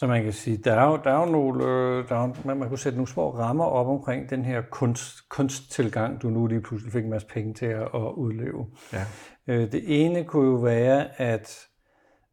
Så 0.00 0.06
man 0.06 0.22
kan 0.22 0.32
sige, 0.32 0.56
der 0.56 0.72
er 0.72 0.86
jo, 0.86 1.00
der 1.04 1.10
er 1.10 1.26
jo 1.26 1.32
nogle, 1.32 1.64
øh, 1.64 2.08
der 2.08 2.16
er, 2.16 2.46
man, 2.46 2.56
man 2.56 2.68
kunne 2.68 2.78
sætte 2.78 2.98
nogle 2.98 3.08
små 3.08 3.30
rammer 3.30 3.64
op 3.64 3.86
omkring 3.86 4.30
den 4.30 4.44
her 4.44 4.62
kunst, 4.70 5.28
kunsttilgang, 5.28 6.22
du 6.22 6.30
nu 6.30 6.46
lige 6.46 6.60
pludselig 6.60 6.92
fik 6.92 7.04
en 7.04 7.10
masse 7.10 7.28
penge 7.28 7.54
til 7.54 7.66
at, 7.66 7.82
at 7.82 8.12
udleve. 8.16 8.66
Ja. 8.92 9.04
Øh, 9.50 9.72
det 9.72 10.04
ene 10.04 10.24
kunne 10.24 10.46
jo 10.46 10.56
være 10.56 11.20
at, 11.20 11.68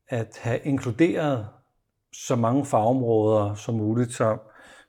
at 0.08 0.40
have 0.42 0.60
inkluderet 0.60 1.48
så 2.14 2.36
mange 2.36 2.66
fagområder 2.66 3.54
som 3.54 3.76
muligt, 3.76 4.12
så, 4.12 4.38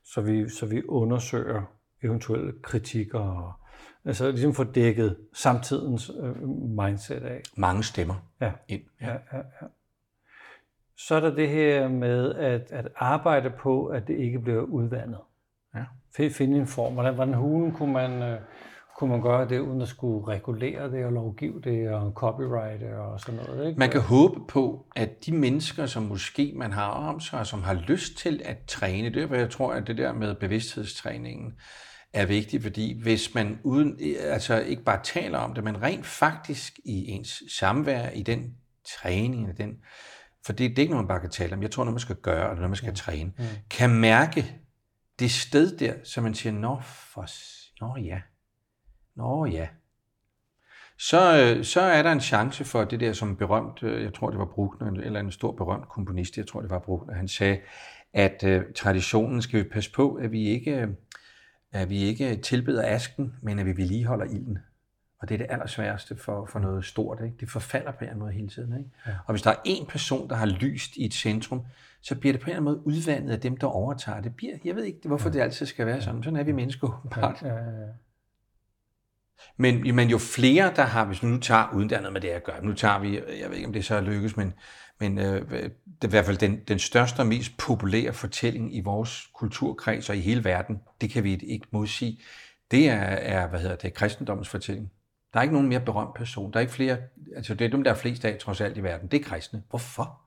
så, 0.05 0.21
vi, 0.21 0.49
så 0.49 0.67
vi 0.67 0.83
undersøger 0.89 1.63
eventuelle 2.03 2.53
kritikker 2.63 3.19
og 3.19 3.53
altså 4.05 4.31
ligesom 4.31 4.55
få 4.55 4.65
dækket 4.65 5.17
samtidens 5.33 6.11
øh, 6.21 6.49
mindset 6.49 7.23
af. 7.23 7.43
Mange 7.57 7.83
stemmer 7.83 8.15
ja. 8.41 8.53
ind. 8.69 8.83
Ja. 9.01 9.07
Ja, 9.07 9.13
ja, 9.13 9.39
ja. 9.39 9.67
Så 10.97 11.15
er 11.15 11.21
der 11.21 11.35
det 11.35 11.49
her 11.49 11.89
med 11.89 12.35
at, 12.35 12.73
at 12.73 12.89
arbejde 12.97 13.51
på, 13.51 13.87
at 13.87 14.09
det 14.09 14.19
ikke 14.19 14.39
bliver 14.39 14.63
udvandet. 14.63 15.21
Ja. 15.75 15.85
Finde 16.31 16.59
en 16.59 16.67
form. 16.67 16.93
Hvordan, 16.95 17.15
hvordan 17.15 17.35
hulen 17.35 17.73
kunne 17.73 17.93
man, 17.93 18.23
øh, 18.23 18.41
kunne 18.99 19.11
man 19.11 19.23
gøre 19.23 19.49
det, 19.49 19.59
uden 19.59 19.83
at 19.83 19.89
skulle 19.89 20.29
regulere 20.29 20.91
det 20.91 21.05
og 21.05 21.13
lovgive 21.13 21.61
det 21.61 21.91
og 21.91 22.13
copyright 22.13 22.83
og 22.83 23.21
sådan 23.21 23.41
noget? 23.47 23.67
Ikke? 23.69 23.79
Man 23.79 23.91
kan 23.91 24.01
håbe 24.01 24.41
på, 24.49 24.87
at 24.97 25.27
de 25.27 25.33
mennesker, 25.33 25.87
som 25.87 26.03
måske 26.03 26.53
man 26.57 26.73
har 26.73 26.91
om 26.91 27.21
sig, 27.21 27.47
som 27.47 27.63
har 27.63 27.75
lyst 27.75 28.17
til 28.17 28.43
at 28.45 28.57
træne, 28.67 29.11
det 29.11 29.23
er, 29.23 29.37
jeg 29.37 29.51
tror, 29.51 29.73
at 29.73 29.87
det 29.87 29.99
der 29.99 30.13
med 30.13 30.35
bevidsthedstræningen 30.35 31.53
er 32.13 32.27
vigtigt, 32.27 32.63
fordi 32.63 33.03
hvis 33.03 33.35
man 33.35 33.59
uden, 33.65 34.01
altså 34.21 34.61
ikke 34.61 34.85
bare 34.85 35.01
taler 35.05 35.39
om 35.39 35.55
det, 35.55 35.65
men 35.65 35.83
rent 35.83 36.07
faktisk 36.07 36.79
i 36.85 37.07
ens 37.11 37.43
samvær, 37.59 38.11
i 38.11 38.23
den 38.23 38.55
træning, 38.99 39.49
i 39.49 39.53
den 39.53 39.73
for 40.47 40.53
det, 40.53 40.71
det 40.71 40.79
er 40.79 40.83
ikke 40.83 40.93
noget, 40.93 41.05
man 41.05 41.09
bare 41.09 41.21
kan 41.21 41.31
tale 41.31 41.53
om. 41.53 41.63
Jeg 41.63 41.71
tror, 41.71 41.85
noget 41.85 41.95
man 41.95 42.01
skal 42.01 42.17
gøre, 42.17 42.45
eller 42.45 42.55
noget 42.55 42.71
man 42.71 42.77
skal 42.77 42.91
mm. 42.91 42.95
træne, 42.95 43.33
mm. 43.39 43.45
kan 43.71 43.91
mærke 43.91 44.61
det 45.19 45.31
sted 45.31 45.79
der, 45.79 45.95
så 46.05 46.21
man 46.21 46.35
siger, 46.35 46.53
nå, 46.53 46.81
for, 46.83 47.27
nå 47.81 47.97
ja, 47.97 48.21
nå 49.19 49.47
ja. 49.47 49.69
Så, 50.99 51.55
øh, 51.57 51.65
så 51.65 51.81
er 51.81 52.03
der 52.03 52.13
en 52.13 52.21
chance 52.21 52.65
for 52.65 52.85
det 52.85 53.01
der, 53.01 53.13
som 53.13 53.37
berømt, 53.37 53.83
øh, 53.83 54.03
jeg 54.03 54.15
tror 54.15 54.31
det 54.31 54.39
var 54.39 54.45
Bruckner, 54.45 54.91
eller 54.91 55.21
en 55.21 55.33
stor 55.33 55.53
berømt 55.53 55.89
komponist, 55.89 56.37
jeg 56.37 56.47
tror 56.47 56.61
det 56.61 56.71
var 56.71 56.79
Bruckner, 56.79 57.15
han 57.15 57.29
sagde, 57.29 57.61
at 58.13 58.45
uh, 58.47 58.63
traditionen 58.77 59.43
skal 59.43 59.65
vi 59.65 59.69
passe 59.69 59.93
på, 59.93 60.15
at 60.15 60.33
vi 60.33 60.49
ikke, 60.49 60.89
at 61.73 61.91
vi 61.91 61.99
ikke 61.99 62.37
tilbeder 62.37 62.83
asken, 62.87 63.35
men 63.43 63.59
at 63.59 63.67
vi 63.67 63.77
vedligeholder 63.77 64.25
ilden. 64.25 64.59
Og 65.21 65.29
det 65.29 65.35
er 65.35 65.39
det 65.39 65.47
allersværeste 65.51 66.17
for, 66.17 66.49
for 66.53 66.59
noget 66.59 66.85
stort. 66.85 67.19
Ikke? 67.25 67.37
Det 67.41 67.51
forfalder 67.51 67.91
på 67.91 67.97
en 67.97 68.03
eller 68.03 68.11
anden 68.11 68.21
måde 68.21 68.33
hele 68.33 68.49
tiden. 68.49 68.79
Ikke? 68.79 68.91
Ja. 69.07 69.13
Og 69.27 69.33
hvis 69.33 69.43
der 69.43 69.51
er 69.51 69.61
en 69.65 69.87
person, 69.87 70.29
der 70.29 70.37
har 70.37 70.47
lyst 70.47 70.97
i 70.97 71.05
et 71.05 71.15
centrum, 71.15 71.63
så 72.03 72.15
bliver 72.15 72.33
det 72.33 72.41
på 72.41 72.51
en 72.51 72.57
eller 72.57 72.71
anden 72.71 72.75
måde 72.75 72.87
udvandet 72.87 73.33
af 73.33 73.41
dem, 73.41 73.57
der 73.57 73.67
overtager 73.67 74.21
det. 74.21 74.37
Bliver, 74.37 74.57
jeg 74.65 74.77
ved 74.77 74.85
ikke, 74.85 75.09
hvorfor 75.09 75.29
ja. 75.29 75.33
det 75.33 75.41
altid 75.41 75.67
skal 75.67 75.87
være 75.87 76.03
sådan. 76.03 76.23
Sådan 76.23 76.39
er 76.39 76.45
vi 76.45 76.53
mennesker 76.53 76.99
åbenbart. 76.99 77.43
Ja, 77.43 77.49
ja, 77.49 77.55
ja. 77.55 77.87
Men, 79.57 79.97
men 79.97 80.11
jo 80.11 80.19
flere, 80.19 80.73
der 80.77 80.83
har, 80.83 81.05
hvis 81.05 81.23
vi 81.23 81.29
nu 81.29 81.39
tager, 81.39 81.73
uden 81.75 81.93
er 81.93 81.99
noget 81.99 82.13
med 82.13 82.21
det 82.21 82.29
at 82.29 82.45
gøre, 82.45 82.65
nu 82.65 82.73
tager 82.73 82.99
vi, 82.99 83.15
jeg 83.15 83.51
ved 83.51 83.57
ikke, 83.57 83.67
om 83.67 83.73
det 83.73 83.85
så 83.85 83.95
er 83.95 84.01
lykkes, 84.01 84.37
men, 84.37 84.55
men 85.01 85.19
øh, 85.19 85.53
det 85.53 86.05
er 86.05 86.07
i 86.07 86.11
hvert 86.11 86.25
fald 86.25 86.37
den, 86.37 86.61
den 86.69 86.79
største 86.79 87.21
og 87.21 87.27
mest 87.27 87.57
populære 87.57 88.13
fortælling 88.13 88.77
i 88.77 88.81
vores 88.81 89.29
kulturkreds 89.35 90.11
og 90.11 90.17
i 90.17 90.21
hele 90.21 90.45
verden, 90.45 90.81
det 91.01 91.11
kan 91.11 91.25
vi 91.25 91.35
ikke 91.35 91.67
modsige, 91.71 92.21
det 92.71 92.89
er, 92.89 93.01
er 93.03 93.49
hvad 93.49 93.61
hedder 93.61 93.77
det, 93.77 93.95
kristendommens 93.95 94.49
fortælling. 94.49 94.91
Der 95.33 95.39
er 95.39 95.43
ikke 95.43 95.55
nogen 95.55 95.69
mere 95.69 95.81
berømt 95.81 96.15
person. 96.15 96.53
Der 96.53 96.57
er 96.57 96.61
ikke 96.61 96.73
flere, 96.73 96.97
altså 97.37 97.55
det 97.55 97.65
er 97.65 97.69
dem, 97.69 97.85
der 97.85 97.91
er 97.91 97.95
flest 97.95 98.25
af 98.25 98.39
trods 98.39 98.61
alt 98.61 98.77
i 98.77 98.83
verden. 98.83 99.09
Det 99.09 99.21
er 99.21 99.25
kristne. 99.25 99.63
Hvorfor? 99.71 100.21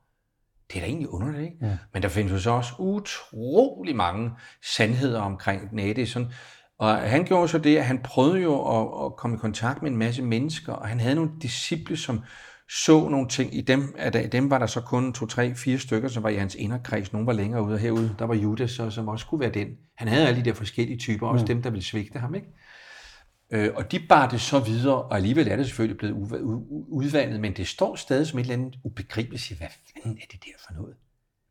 Det 0.70 0.76
er 0.76 0.80
da 0.80 0.86
egentlig 0.86 1.08
underligt, 1.08 1.42
ikke? 1.44 1.56
Ja. 1.66 1.78
Men 1.92 2.02
der 2.02 2.08
findes 2.08 2.32
jo 2.32 2.38
så 2.38 2.50
også 2.50 2.72
utrolig 2.78 3.96
mange 3.96 4.30
sandheder 4.62 5.20
omkring 5.20 5.70
den. 5.70 5.78
det 5.78 5.98
er 5.98 6.06
sådan, 6.06 6.32
og 6.82 6.96
han 6.96 7.24
gjorde 7.24 7.48
så 7.48 7.58
det, 7.58 7.76
at 7.76 7.84
han 7.84 7.98
prøvede 7.98 8.42
jo 8.42 8.80
at, 8.80 9.06
at 9.06 9.16
komme 9.16 9.36
i 9.36 9.38
kontakt 9.38 9.82
med 9.82 9.90
en 9.90 9.96
masse 9.96 10.22
mennesker, 10.22 10.72
og 10.72 10.88
han 10.88 11.00
havde 11.00 11.14
nogle 11.14 11.30
disciple, 11.42 11.96
som 11.96 12.20
så 12.84 13.08
nogle 13.08 13.28
ting. 13.28 13.54
I 13.54 13.60
dem, 13.60 13.94
at 13.98 14.32
dem 14.32 14.50
var 14.50 14.58
der 14.58 14.66
så 14.66 14.80
kun 14.80 15.12
to, 15.12 15.26
tre, 15.26 15.54
fire 15.54 15.78
stykker, 15.78 16.08
som 16.08 16.22
var 16.22 16.28
i 16.28 16.34
hans 16.36 16.54
inderkreds. 16.54 17.12
Nogle 17.12 17.26
var 17.26 17.32
længere 17.32 17.62
ude, 17.62 17.74
og 17.74 17.78
herude 17.78 18.14
der 18.18 18.24
var 18.24 18.34
Judas, 18.34 18.70
så, 18.70 18.90
som 18.90 19.08
også 19.08 19.26
kunne 19.26 19.40
være 19.40 19.50
den. 19.50 19.68
Han 19.96 20.08
havde 20.08 20.26
alle 20.26 20.40
de 20.40 20.44
der 20.44 20.54
forskellige 20.54 20.98
typer, 20.98 21.28
også 21.28 21.44
ja. 21.48 21.52
dem, 21.52 21.62
der 21.62 21.70
ville 21.70 21.84
svigte 21.84 22.18
ham. 22.18 22.34
Ikke? 22.34 22.46
Øh, 23.50 23.70
og 23.74 23.92
de 23.92 24.00
bar 24.08 24.28
det 24.28 24.40
så 24.40 24.58
videre, 24.58 25.02
og 25.02 25.16
alligevel 25.16 25.48
er 25.48 25.56
det 25.56 25.66
selvfølgelig 25.66 25.98
blevet 25.98 26.14
udvandet, 26.88 27.40
men 27.40 27.52
det 27.52 27.68
står 27.68 27.96
stadig 27.96 28.26
som 28.26 28.38
et 28.38 28.42
eller 28.42 28.54
andet 28.54 28.78
ubegribeligt. 28.84 29.58
Hvad 29.58 29.68
fanden 29.94 30.18
er 30.22 30.26
det 30.32 30.44
der 30.44 30.52
for 30.66 30.74
noget? 30.74 30.94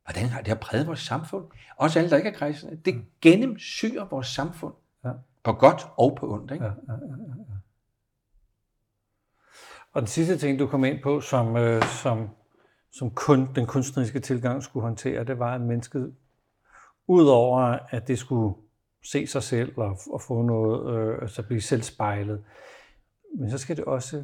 Hvordan 0.06 0.30
har 0.30 0.40
det 0.40 0.48
har 0.48 0.56
præget 0.56 0.88
vores 0.88 1.00
samfund? 1.00 1.46
Også 1.78 2.00
alle, 2.00 2.12
der 2.12 2.18
ikke 2.18 2.30
er 2.30 2.34
kristne. 2.34 2.70
Det 2.86 2.96
gennemsyrer 3.22 4.08
vores 4.10 4.28
samfund. 4.28 4.74
Ja. 5.06 5.12
På 5.44 5.54
godt 5.54 5.88
og 5.98 6.18
på 6.20 6.34
ondt. 6.34 6.52
Ikke? 6.52 6.66
Ja, 6.66 6.72
ja, 6.72 6.94
ja, 6.94 7.16
ja. 7.50 7.56
Og 9.94 10.02
den 10.02 10.08
sidste 10.08 10.38
ting, 10.38 10.60
du 10.60 10.68
kom 10.68 10.84
ind 10.84 11.04
på, 11.04 11.22
som, 11.22 11.58
øh, 11.58 11.84
som, 11.84 12.30
som 12.92 13.12
kun 13.12 13.56
den 13.56 13.66
kunstneriske 13.66 14.20
tilgang 14.20 14.64
skulle 14.64 14.84
håndtere, 14.84 15.24
det 15.24 15.40
var, 15.40 15.56
at 15.56 15.62
mennesket, 15.62 16.16
udover 17.08 17.80
at 17.90 18.08
det 18.08 18.20
skulle 18.20 18.56
se 19.04 19.28
sig 19.28 19.44
selv 19.44 19.78
og, 19.78 20.00
og 20.12 20.22
få 20.22 20.42
noget, 20.42 20.96
øh, 20.96 21.22
altså 21.22 21.44
blive 21.44 21.62
selv 21.62 21.82
spejlet. 21.82 22.44
Men 23.40 23.52
så 23.52 23.58
skal 23.58 23.78
det 23.78 23.86
også 23.86 24.24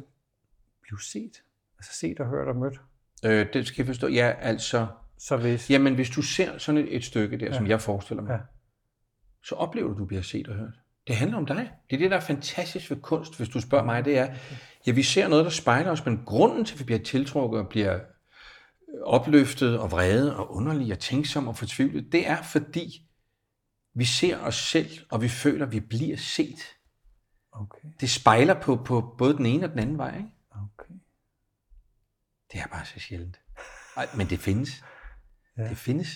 blive 0.82 1.02
set. 1.02 1.42
Altså 1.78 1.92
set 1.92 2.20
og 2.20 2.26
hørt 2.26 2.48
og 2.48 2.56
mødt. 2.56 2.80
Øh, 3.24 3.52
det 3.52 3.66
skal 3.66 3.82
jeg 3.82 3.86
forstå. 3.86 4.08
Ja, 4.08 4.34
altså... 4.40 4.86
Så 5.20 5.36
hvis... 5.36 5.70
Jamen, 5.70 5.94
hvis 5.94 6.10
du 6.10 6.22
ser 6.22 6.58
sådan 6.58 6.80
et, 6.80 6.96
et 6.96 7.04
stykke 7.04 7.36
der, 7.36 7.46
ja. 7.46 7.52
som 7.52 7.66
jeg 7.66 7.80
forestiller 7.80 8.22
mig, 8.22 8.30
ja. 8.30 8.38
Så 9.44 9.54
oplever 9.54 9.88
du, 9.88 9.94
at 9.94 9.98
du 9.98 10.04
bliver 10.04 10.22
set 10.22 10.48
og 10.48 10.54
hørt. 10.54 10.74
Det 11.06 11.16
handler 11.16 11.36
om 11.36 11.46
dig. 11.46 11.72
Det 11.90 11.96
er 11.96 12.00
det, 12.00 12.10
der 12.10 12.16
er 12.16 12.20
fantastisk 12.20 12.90
ved 12.90 13.00
kunst, 13.00 13.36
hvis 13.36 13.48
du 13.48 13.60
spørger 13.60 13.84
mig. 13.84 14.04
Det 14.04 14.18
er, 14.18 14.34
ja, 14.86 14.92
vi 14.92 15.02
ser 15.02 15.28
noget, 15.28 15.44
der 15.44 15.50
spejler 15.50 15.90
os, 15.90 16.04
men 16.04 16.24
grunden 16.26 16.64
til, 16.64 16.74
at 16.74 16.80
vi 16.80 16.84
bliver 16.84 16.98
tiltrukket 16.98 17.60
og 17.60 17.68
bliver 17.68 18.00
opløftet 19.02 19.78
og 19.78 19.90
vrede 19.90 20.36
og 20.36 20.54
underlige 20.54 20.92
og 20.92 20.98
tænksomme 20.98 21.50
og 21.50 21.56
fortvivlet, 21.56 22.12
det 22.12 22.28
er 22.28 22.42
fordi, 22.42 23.08
vi 23.94 24.04
ser 24.04 24.38
os 24.38 24.54
selv, 24.54 24.90
og 25.10 25.22
vi 25.22 25.28
føler, 25.28 25.66
at 25.66 25.72
vi 25.72 25.80
bliver 25.80 26.16
set. 26.16 26.76
Okay. 27.52 27.88
Det 28.00 28.10
spejler 28.10 28.60
på, 28.60 28.76
på 28.76 29.14
både 29.18 29.36
den 29.36 29.46
ene 29.46 29.64
og 29.66 29.70
den 29.70 29.78
anden 29.78 29.98
vej. 29.98 30.16
Ikke? 30.16 30.30
Okay. 30.50 30.94
Det 32.52 32.60
er 32.60 32.66
bare 32.66 32.86
så 32.86 33.00
sjældent. 33.00 33.40
Ej, 33.96 34.08
men 34.16 34.26
det 34.30 34.38
findes. 34.38 34.84
Ja. 35.58 35.68
Det 35.68 35.76
findes. 35.76 36.08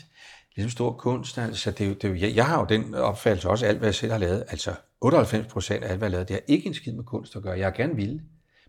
Ligesom 0.56 0.70
stor 0.70 0.92
kunst. 0.92 1.38
Altså, 1.38 1.70
det, 1.70 2.02
det, 2.02 2.20
jeg, 2.20 2.34
jeg 2.34 2.46
har 2.46 2.58
jo 2.60 2.66
den 2.68 2.94
opfattelse 2.94 3.48
også, 3.48 3.66
alt 3.66 3.78
hvad 3.78 3.88
jeg 3.88 3.94
selv 3.94 4.12
har 4.12 4.18
lavet, 4.18 4.44
altså 4.48 4.74
98 5.00 5.52
procent 5.52 5.84
af 5.84 5.90
alt, 5.90 5.98
hvad 5.98 6.08
jeg 6.08 6.10
har 6.10 6.16
lavet, 6.16 6.28
det 6.28 6.34
har 6.34 6.54
ikke 6.54 6.66
en 6.66 6.74
skid 6.74 6.92
med 6.92 7.04
kunst 7.04 7.36
at 7.36 7.42
gøre. 7.42 7.58
Jeg 7.58 7.66
er 7.66 7.70
gerne 7.70 7.96
ville. 7.96 8.22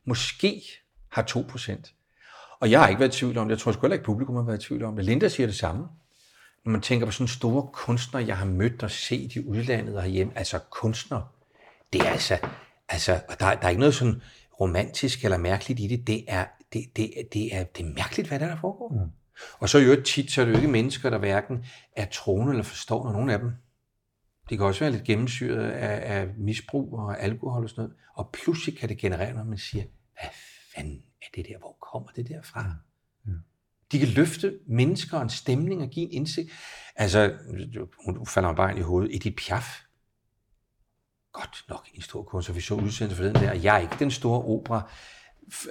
Måske 0.06 0.62
har 1.10 1.22
2 1.22 1.46
procent. 1.50 1.94
Og 2.60 2.72
jeg 2.72 2.80
har 2.80 2.88
ikke 2.88 3.00
været 3.00 3.16
i 3.16 3.18
tvivl 3.18 3.38
om 3.38 3.48
det. 3.48 3.56
Jeg 3.56 3.60
tror 3.60 3.72
sgu 3.72 3.82
heller 3.82 3.94
ikke, 3.94 4.06
publikum 4.06 4.36
har 4.36 4.44
været 4.44 4.64
i 4.64 4.68
tvivl 4.68 4.84
om 4.84 4.96
det. 4.96 5.06
Linda 5.06 5.30
siger 5.30 5.48
det 5.48 5.56
samme 5.56 5.88
når 6.66 6.72
man 6.72 6.82
tænker 6.82 7.06
på 7.06 7.12
sådan 7.12 7.28
store 7.28 7.68
kunstnere, 7.74 8.26
jeg 8.28 8.38
har 8.38 8.46
mødt 8.46 8.84
og 8.84 8.92
set 8.92 9.36
i 9.36 9.48
udlandet 9.48 9.98
og 9.98 10.06
hjemme, 10.06 10.38
altså 10.38 10.60
kunstnere, 10.70 11.28
det 11.94 12.02
er 12.02 12.10
altså, 12.10 12.38
altså 12.90 13.20
og 13.30 13.40
der, 13.40 13.56
der 13.56 13.66
er 13.66 13.70
ikke 13.70 13.80
noget 13.80 13.96
sådan 13.96 14.22
romantisk 14.60 15.24
eller 15.24 15.38
mærkeligt 15.38 15.80
i 15.80 15.88
det, 15.88 16.08
det 16.08 16.26
er, 16.28 16.46
det, 16.74 16.86
det, 16.96 17.12
det 17.34 17.56
er, 17.56 17.64
det 17.64 17.86
er 17.86 17.90
mærkeligt, 17.90 18.28
hvad 18.28 18.40
der, 18.40 18.48
der 18.48 18.58
foregår. 18.62 18.90
Mm. 18.90 19.12
Og 19.60 19.70
så 19.70 19.78
er 19.78 19.82
jo 19.82 20.02
tit, 20.02 20.32
så 20.32 20.42
er 20.42 20.46
det 20.46 20.52
jo 20.52 20.58
ikke 20.58 20.72
mennesker, 20.72 21.10
der 21.10 21.18
hverken 21.18 21.66
er 21.96 22.06
troende 22.06 22.52
eller 22.52 22.64
forstår, 22.64 23.12
nogen 23.12 23.30
af 23.30 23.40
dem. 23.40 23.52
Det 24.50 24.58
kan 24.58 24.68
også 24.68 24.80
være 24.80 24.92
lidt 24.92 25.04
gennemsyret 25.04 25.72
af, 25.72 26.20
af 26.20 26.28
misbrug 26.38 27.00
og 27.00 27.22
alkohol 27.22 27.64
og 27.64 27.70
sådan 27.70 27.82
noget. 27.82 27.96
Og 28.16 28.30
pludselig 28.34 28.78
kan 28.78 28.90
det 28.90 28.98
generere, 28.98 29.34
når 29.34 29.44
man 29.44 29.58
siger, 29.58 29.84
hvad 30.22 30.30
fanden 30.76 31.04
er 31.22 31.26
det 31.36 31.46
der, 31.48 31.58
hvor 31.58 31.78
kommer 31.92 32.10
det 32.16 32.28
der 32.28 32.42
fra? 32.42 32.74
Mm. 33.26 33.34
De 33.92 34.00
kan 34.00 34.08
løfte 34.08 34.60
mennesker 34.68 35.18
og 35.18 35.24
en 35.24 35.30
stemning 35.30 35.82
og 35.82 35.90
give 35.90 36.06
en 36.06 36.12
indsigt. 36.12 36.52
Altså, 36.96 37.38
hun 38.06 38.26
falder 38.26 38.50
mig 38.50 38.56
bare 38.56 38.70
ind 38.70 38.80
i 38.80 38.82
hovedet. 38.82 39.16
Edith 39.16 39.36
Piaf. 39.36 39.82
Godt 41.32 41.66
nok 41.70 41.88
en 41.94 42.02
stor 42.02 42.24
kunst, 42.24 42.56
vi 42.56 42.62
så 42.62 42.76
for 43.16 43.24
den 43.24 43.36
der. 43.36 43.54
Jeg 43.54 43.76
er 43.76 43.80
ikke 43.80 43.96
den 44.00 44.12
store 44.12 44.42
opera 44.42 44.92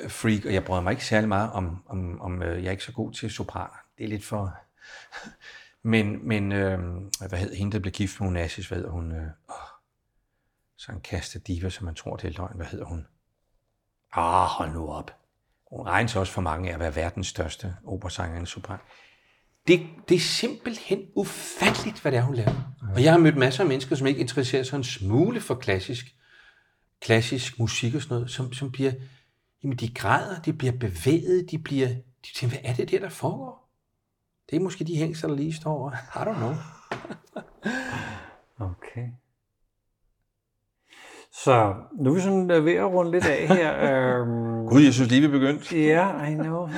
freak, 0.08 0.44
og 0.44 0.54
jeg 0.54 0.64
bryder 0.64 0.82
mig 0.82 0.90
ikke 0.90 1.06
særlig 1.06 1.28
meget 1.28 1.52
om, 1.52 1.82
om, 1.86 2.20
om 2.20 2.42
øh, 2.42 2.62
jeg 2.62 2.66
er 2.66 2.70
ikke 2.70 2.84
så 2.84 2.92
god 2.92 3.12
til 3.12 3.30
sopraner. 3.30 3.76
Det 3.98 4.04
er 4.04 4.08
lidt 4.08 4.24
for, 4.24 4.56
Men, 5.82 6.28
men 6.28 6.52
øh, 6.52 6.78
hvad 7.28 7.38
hedder 7.38 7.56
hende, 7.56 7.72
der 7.72 7.78
blev 7.78 7.92
gift 7.92 8.20
med 8.20 8.28
Onassis, 8.28 8.68
hvad 8.68 8.78
hedder 8.78 8.90
hun? 8.90 9.12
Øh, 9.12 9.22
åh, 9.50 9.56
så 10.76 10.92
en 10.92 11.00
kaste 11.00 11.38
diva, 11.38 11.70
som 11.70 11.84
man 11.84 11.94
tror, 11.94 12.16
det 12.16 12.28
er 12.28 12.38
løgn. 12.38 12.56
Hvad 12.56 12.66
hedder 12.66 12.84
hun? 12.84 13.06
Ah, 14.12 14.46
hold 14.46 14.72
nu 14.72 14.88
op. 14.88 15.16
Hun 15.70 15.86
regnes 15.86 16.16
også 16.16 16.32
for 16.32 16.40
mange 16.40 16.70
af 16.70 16.74
at 16.74 16.80
være 16.80 16.96
verdens 16.96 17.26
største 17.26 17.76
operasanger 17.86 18.42
i 18.42 18.46
sopran. 18.46 18.78
Det, 19.66 19.86
det 20.08 20.14
er 20.14 20.20
simpelthen 20.20 21.02
ufatteligt, 21.16 22.00
hvad 22.00 22.12
det 22.12 22.18
er, 22.18 22.22
hun 22.22 22.34
laver. 22.34 22.74
Og 22.94 23.02
jeg 23.02 23.12
har 23.12 23.18
mødt 23.18 23.36
masser 23.36 23.62
af 23.62 23.68
mennesker, 23.68 23.96
som 23.96 24.06
ikke 24.06 24.20
interesserer 24.20 24.62
sig 24.62 24.76
en 24.76 24.84
smule 24.84 25.40
for 25.40 25.54
klassisk, 25.54 26.14
klassisk 27.00 27.58
musik 27.58 27.94
og 27.94 28.02
sådan 28.02 28.14
noget, 28.14 28.30
som, 28.30 28.52
som 28.52 28.72
bliver, 28.72 28.92
jamen 29.62 29.76
de 29.76 29.94
græder, 29.94 30.40
de 30.40 30.52
bliver 30.52 30.72
bevæget, 30.80 31.50
de 31.50 31.58
bliver, 31.58 31.88
de 31.88 32.34
tænker, 32.34 32.60
hvad 32.60 32.70
er 32.70 32.74
det 32.74 32.90
der, 32.90 32.98
der 33.00 33.08
foregår? 33.08 33.68
Det 34.50 34.56
er 34.56 34.60
måske 34.60 34.84
de 34.84 34.96
hængster, 34.96 35.28
der 35.28 35.34
lige 35.34 35.52
står 35.52 35.70
over. 35.70 35.90
I 35.90 36.18
don't 36.28 36.36
know. 36.36 36.54
Okay. 38.70 39.08
Så 41.32 41.74
nu 41.92 42.10
er 42.10 42.14
vi 42.14 42.20
sådan 42.20 42.50
øh, 42.50 42.64
ved 42.64 42.72
at 42.74 42.84
runde 42.92 43.10
lidt 43.10 43.26
af 43.26 43.48
her. 43.48 43.76
øhm, 44.20 44.66
Gud, 44.68 44.80
jeg 44.82 44.92
synes 44.94 45.10
lige, 45.10 45.20
vi 45.20 45.26
er 45.26 45.30
begyndt. 45.40 45.72
Ja, 45.72 46.24
I 46.30 46.34
know. 46.34 46.68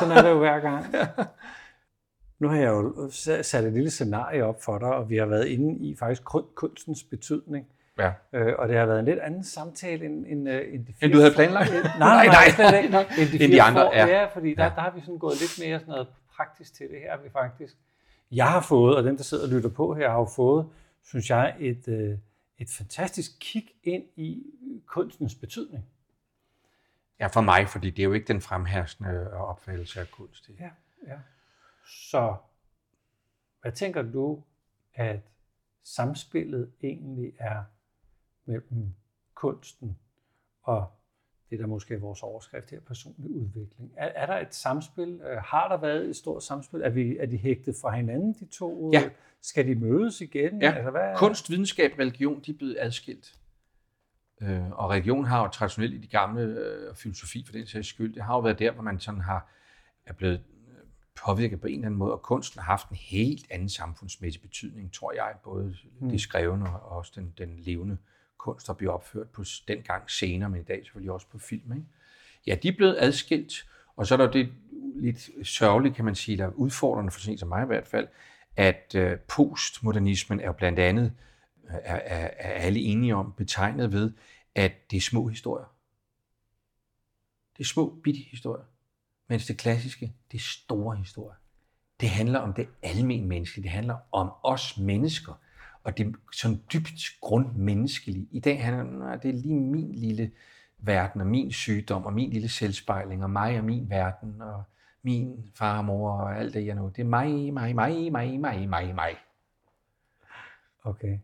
Sådan 0.00 0.16
er 0.18 0.22
det 0.22 0.30
jo 0.30 0.38
hver 0.38 0.60
gang. 0.60 0.86
Nu 2.40 2.48
har 2.48 2.56
jeg 2.56 2.68
jo 2.68 3.10
sat 3.42 3.64
et 3.64 3.72
lille 3.72 3.90
scenarie 3.90 4.44
op 4.44 4.62
for 4.62 4.78
dig, 4.78 4.88
og 4.88 5.10
vi 5.10 5.16
har 5.16 5.26
været 5.26 5.46
inde 5.46 5.78
i 5.88 5.96
faktisk 5.98 6.24
kun- 6.24 6.46
kunstens 6.54 7.04
betydning. 7.04 7.66
Ja. 7.98 8.12
Øh, 8.32 8.54
og 8.58 8.68
det 8.68 8.76
har 8.76 8.86
været 8.86 8.98
en 8.98 9.04
lidt 9.04 9.18
anden 9.18 9.44
samtale 9.44 10.04
end, 10.04 10.26
end, 10.26 10.48
øh, 10.48 10.74
end 10.74 10.86
de 10.86 10.92
fire 10.92 11.04
End 11.06 11.12
du 11.12 11.18
havde 11.18 11.34
planlagt? 11.34 11.70
Nej, 11.72 11.88
nej, 11.98 12.26
nej, 12.26 12.48
slet 12.48 12.82
ikke. 12.84 12.98
End 12.98 13.38
de, 13.38 13.44
End 13.44 13.52
de 13.52 13.62
andre, 13.62 13.80
for, 13.80 13.92
ja. 13.96 14.06
ja. 14.06 14.24
fordi 14.26 14.54
der, 14.54 14.64
Ja. 14.64 14.70
der 14.74 14.80
har 14.80 14.90
vi 14.90 15.00
sådan 15.00 15.18
gået 15.18 15.40
lidt 15.40 15.66
mere 15.68 15.78
sådan 15.80 15.92
noget 15.92 16.08
praktisk 16.36 16.74
til 16.74 16.88
det 16.90 16.98
her, 17.00 17.16
vi 17.22 17.30
faktisk. 17.30 17.76
Jeg 18.30 18.50
har 18.50 18.60
fået, 18.60 18.96
og 18.96 19.04
dem, 19.04 19.16
der 19.16 19.24
sidder 19.24 19.44
og 19.44 19.50
lytter 19.50 19.68
på 19.70 19.94
her, 19.94 20.10
har 20.10 20.18
jo 20.18 20.28
fået, 20.36 20.68
synes 21.02 21.30
jeg, 21.30 21.56
et, 21.58 21.88
øh, 21.88 22.18
et 22.58 22.70
fantastisk 22.70 23.30
kig 23.40 23.70
ind 23.84 24.04
i 24.16 24.42
kunstens 24.86 25.34
betydning. 25.34 25.84
Ja, 27.20 27.26
for 27.26 27.40
mig, 27.40 27.68
fordi 27.68 27.90
det 27.90 27.98
er 27.98 28.04
jo 28.04 28.12
ikke 28.12 28.28
den 28.28 28.40
fremherskende 28.40 29.32
opfattelse 29.32 30.00
af 30.00 30.10
kunst. 30.10 30.50
Ja, 30.60 30.70
ja. 31.06 31.18
Så 31.86 32.34
hvad 33.60 33.72
tænker 33.72 34.02
du, 34.02 34.42
at 34.94 35.20
samspillet 35.84 36.70
egentlig 36.82 37.32
er 37.38 37.62
mellem 38.48 38.94
kunsten 39.34 39.98
og 40.62 40.90
det, 41.50 41.58
der 41.58 41.66
måske 41.66 41.94
er 41.94 41.98
vores 41.98 42.22
overskrift 42.22 42.70
her, 42.70 42.80
personlig 42.80 43.30
udvikling? 43.30 43.92
Er, 43.96 44.06
er 44.06 44.26
der 44.26 44.38
et 44.38 44.54
samspil? 44.54 45.20
Øh, 45.24 45.36
Har 45.36 45.68
der 45.68 45.76
været 45.76 46.08
et 46.08 46.16
stort 46.16 46.42
samspil? 46.42 46.80
Er, 46.82 46.90
vi, 46.90 47.16
er 47.18 47.26
de 47.26 47.36
hægtet 47.36 47.76
fra 47.80 47.96
hinanden, 47.96 48.32
de 48.32 48.46
to? 48.46 48.90
Ja. 48.92 49.10
Skal 49.42 49.66
de 49.66 49.74
mødes 49.74 50.20
igen? 50.20 50.62
Ja, 50.62 50.72
Altså, 50.72 50.90
hvad 50.90 51.16
kunst, 51.16 51.50
videnskab, 51.50 51.92
religion, 51.98 52.40
de 52.40 52.50
er 52.50 52.56
blevet 52.56 52.76
adskilt. 52.80 53.38
Øh, 54.42 54.70
og 54.70 54.90
religion 54.90 55.24
har 55.24 55.42
jo 55.42 55.48
traditionelt 55.48 55.94
i 55.94 55.98
de 55.98 56.06
gamle 56.06 56.42
øh, 56.42 56.94
filosofi 56.94 57.44
for 57.46 57.52
den 57.52 57.66
sags 57.66 57.88
skyld, 57.88 58.14
det 58.14 58.22
har 58.22 58.34
jo 58.34 58.40
været 58.40 58.58
der, 58.58 58.72
hvor 58.72 58.82
man 58.82 59.00
sådan 59.00 59.20
har 59.20 59.50
er 60.06 60.12
blevet 60.12 60.44
øh, 60.68 60.74
påvirket 61.26 61.60
på 61.60 61.66
en 61.66 61.74
eller 61.74 61.86
anden 61.86 61.98
måde, 61.98 62.12
og 62.12 62.22
kunsten 62.22 62.60
har 62.60 62.64
haft 62.72 62.88
en 62.88 62.96
helt 62.96 63.46
anden 63.50 63.68
samfundsmæssig 63.68 64.42
betydning, 64.42 64.92
tror 64.92 65.12
jeg, 65.12 65.34
både 65.44 65.76
mm. 66.00 66.08
det 66.08 66.20
skrevne 66.20 66.80
og 66.80 66.96
også 66.96 67.12
den, 67.14 67.34
den 67.38 67.58
levende 67.58 67.98
kunst, 68.38 68.66
der 68.66 68.72
bliver 68.72 68.92
opført 68.92 69.28
på 69.28 69.44
dengang 69.68 70.10
scener, 70.10 70.48
men 70.48 70.60
i 70.60 70.64
dag 70.64 70.80
selvfølgelig 70.84 71.12
også 71.12 71.26
på 71.26 71.38
film. 71.38 71.72
Ikke? 71.72 71.86
Ja, 72.46 72.54
de 72.54 72.68
er 72.68 72.72
blevet 72.76 72.96
adskilt, 72.98 73.66
og 73.96 74.06
så 74.06 74.14
er 74.14 74.18
der 74.18 74.30
det 74.30 74.52
lidt 74.96 75.46
sørgeligt, 75.46 75.94
kan 75.94 76.04
man 76.04 76.14
sige, 76.14 76.38
der 76.38 76.44
er 76.44 76.50
udfordrende 76.50 77.10
for 77.10 77.20
sådan 77.20 77.38
som 77.38 77.48
mig 77.48 77.62
i 77.62 77.66
hvert 77.66 77.86
fald, 77.86 78.08
at 78.56 78.94
øh, 78.94 79.18
postmodernismen 79.18 80.40
er 80.40 80.46
jo 80.46 80.52
blandt 80.52 80.78
andet, 80.78 81.12
øh, 81.64 81.74
er, 81.74 81.96
er, 81.96 82.30
er 82.38 82.52
alle 82.52 82.80
enige 82.80 83.14
om, 83.14 83.32
betegnet 83.36 83.92
ved, 83.92 84.12
at 84.54 84.90
det 84.90 84.96
er 84.96 85.00
små 85.00 85.28
historier. 85.28 85.74
Det 87.56 87.64
er 87.64 87.68
små, 87.68 88.00
bitte 88.04 88.20
historier. 88.20 88.64
Mens 89.28 89.46
det 89.46 89.58
klassiske, 89.58 90.12
det 90.32 90.38
er 90.38 90.42
store 90.42 90.96
historier. 90.96 91.36
Det 92.00 92.10
handler 92.10 92.38
om 92.38 92.52
det 92.52 92.68
almen 92.82 93.28
menneske. 93.28 93.62
Det 93.62 93.70
handler 93.70 93.96
om 94.12 94.30
os 94.42 94.78
mennesker. 94.78 95.40
Og 95.88 95.98
det 95.98 96.06
er 96.06 96.10
sådan 96.32 96.60
dybt 96.72 97.00
grundmenneskelige. 97.20 98.28
I 98.30 98.40
dag 98.40 98.64
handler 98.64 98.82
det 98.82 98.92
om, 98.92 98.98
"Nå, 99.00 99.16
det 99.22 99.28
er 99.28 99.32
lige 99.32 99.54
min 99.54 99.92
lille 99.94 100.30
verden, 100.78 101.20
og 101.20 101.26
min 101.26 101.52
sygdom, 101.52 102.04
og 102.06 102.12
min 102.12 102.30
lille 102.30 102.48
selvspejling, 102.48 103.24
og 103.24 103.30
mig 103.30 103.58
og 103.58 103.64
min 103.64 103.90
verden, 103.90 104.42
og 104.42 104.62
min 105.02 105.50
far 105.54 105.78
og 105.78 105.84
mor, 105.84 106.12
og 106.12 106.38
alt 106.38 106.54
det, 106.54 106.66
jeg 106.66 106.74
nu. 106.74 106.88
Det 106.88 106.98
er 107.02 107.04
mig, 107.08 107.52
mig, 107.54 107.74
mig, 107.74 108.12
mig, 108.12 108.40
mig, 108.40 108.68
mig, 108.68 108.94
mig. 108.94 109.10
Okay. 110.84 111.18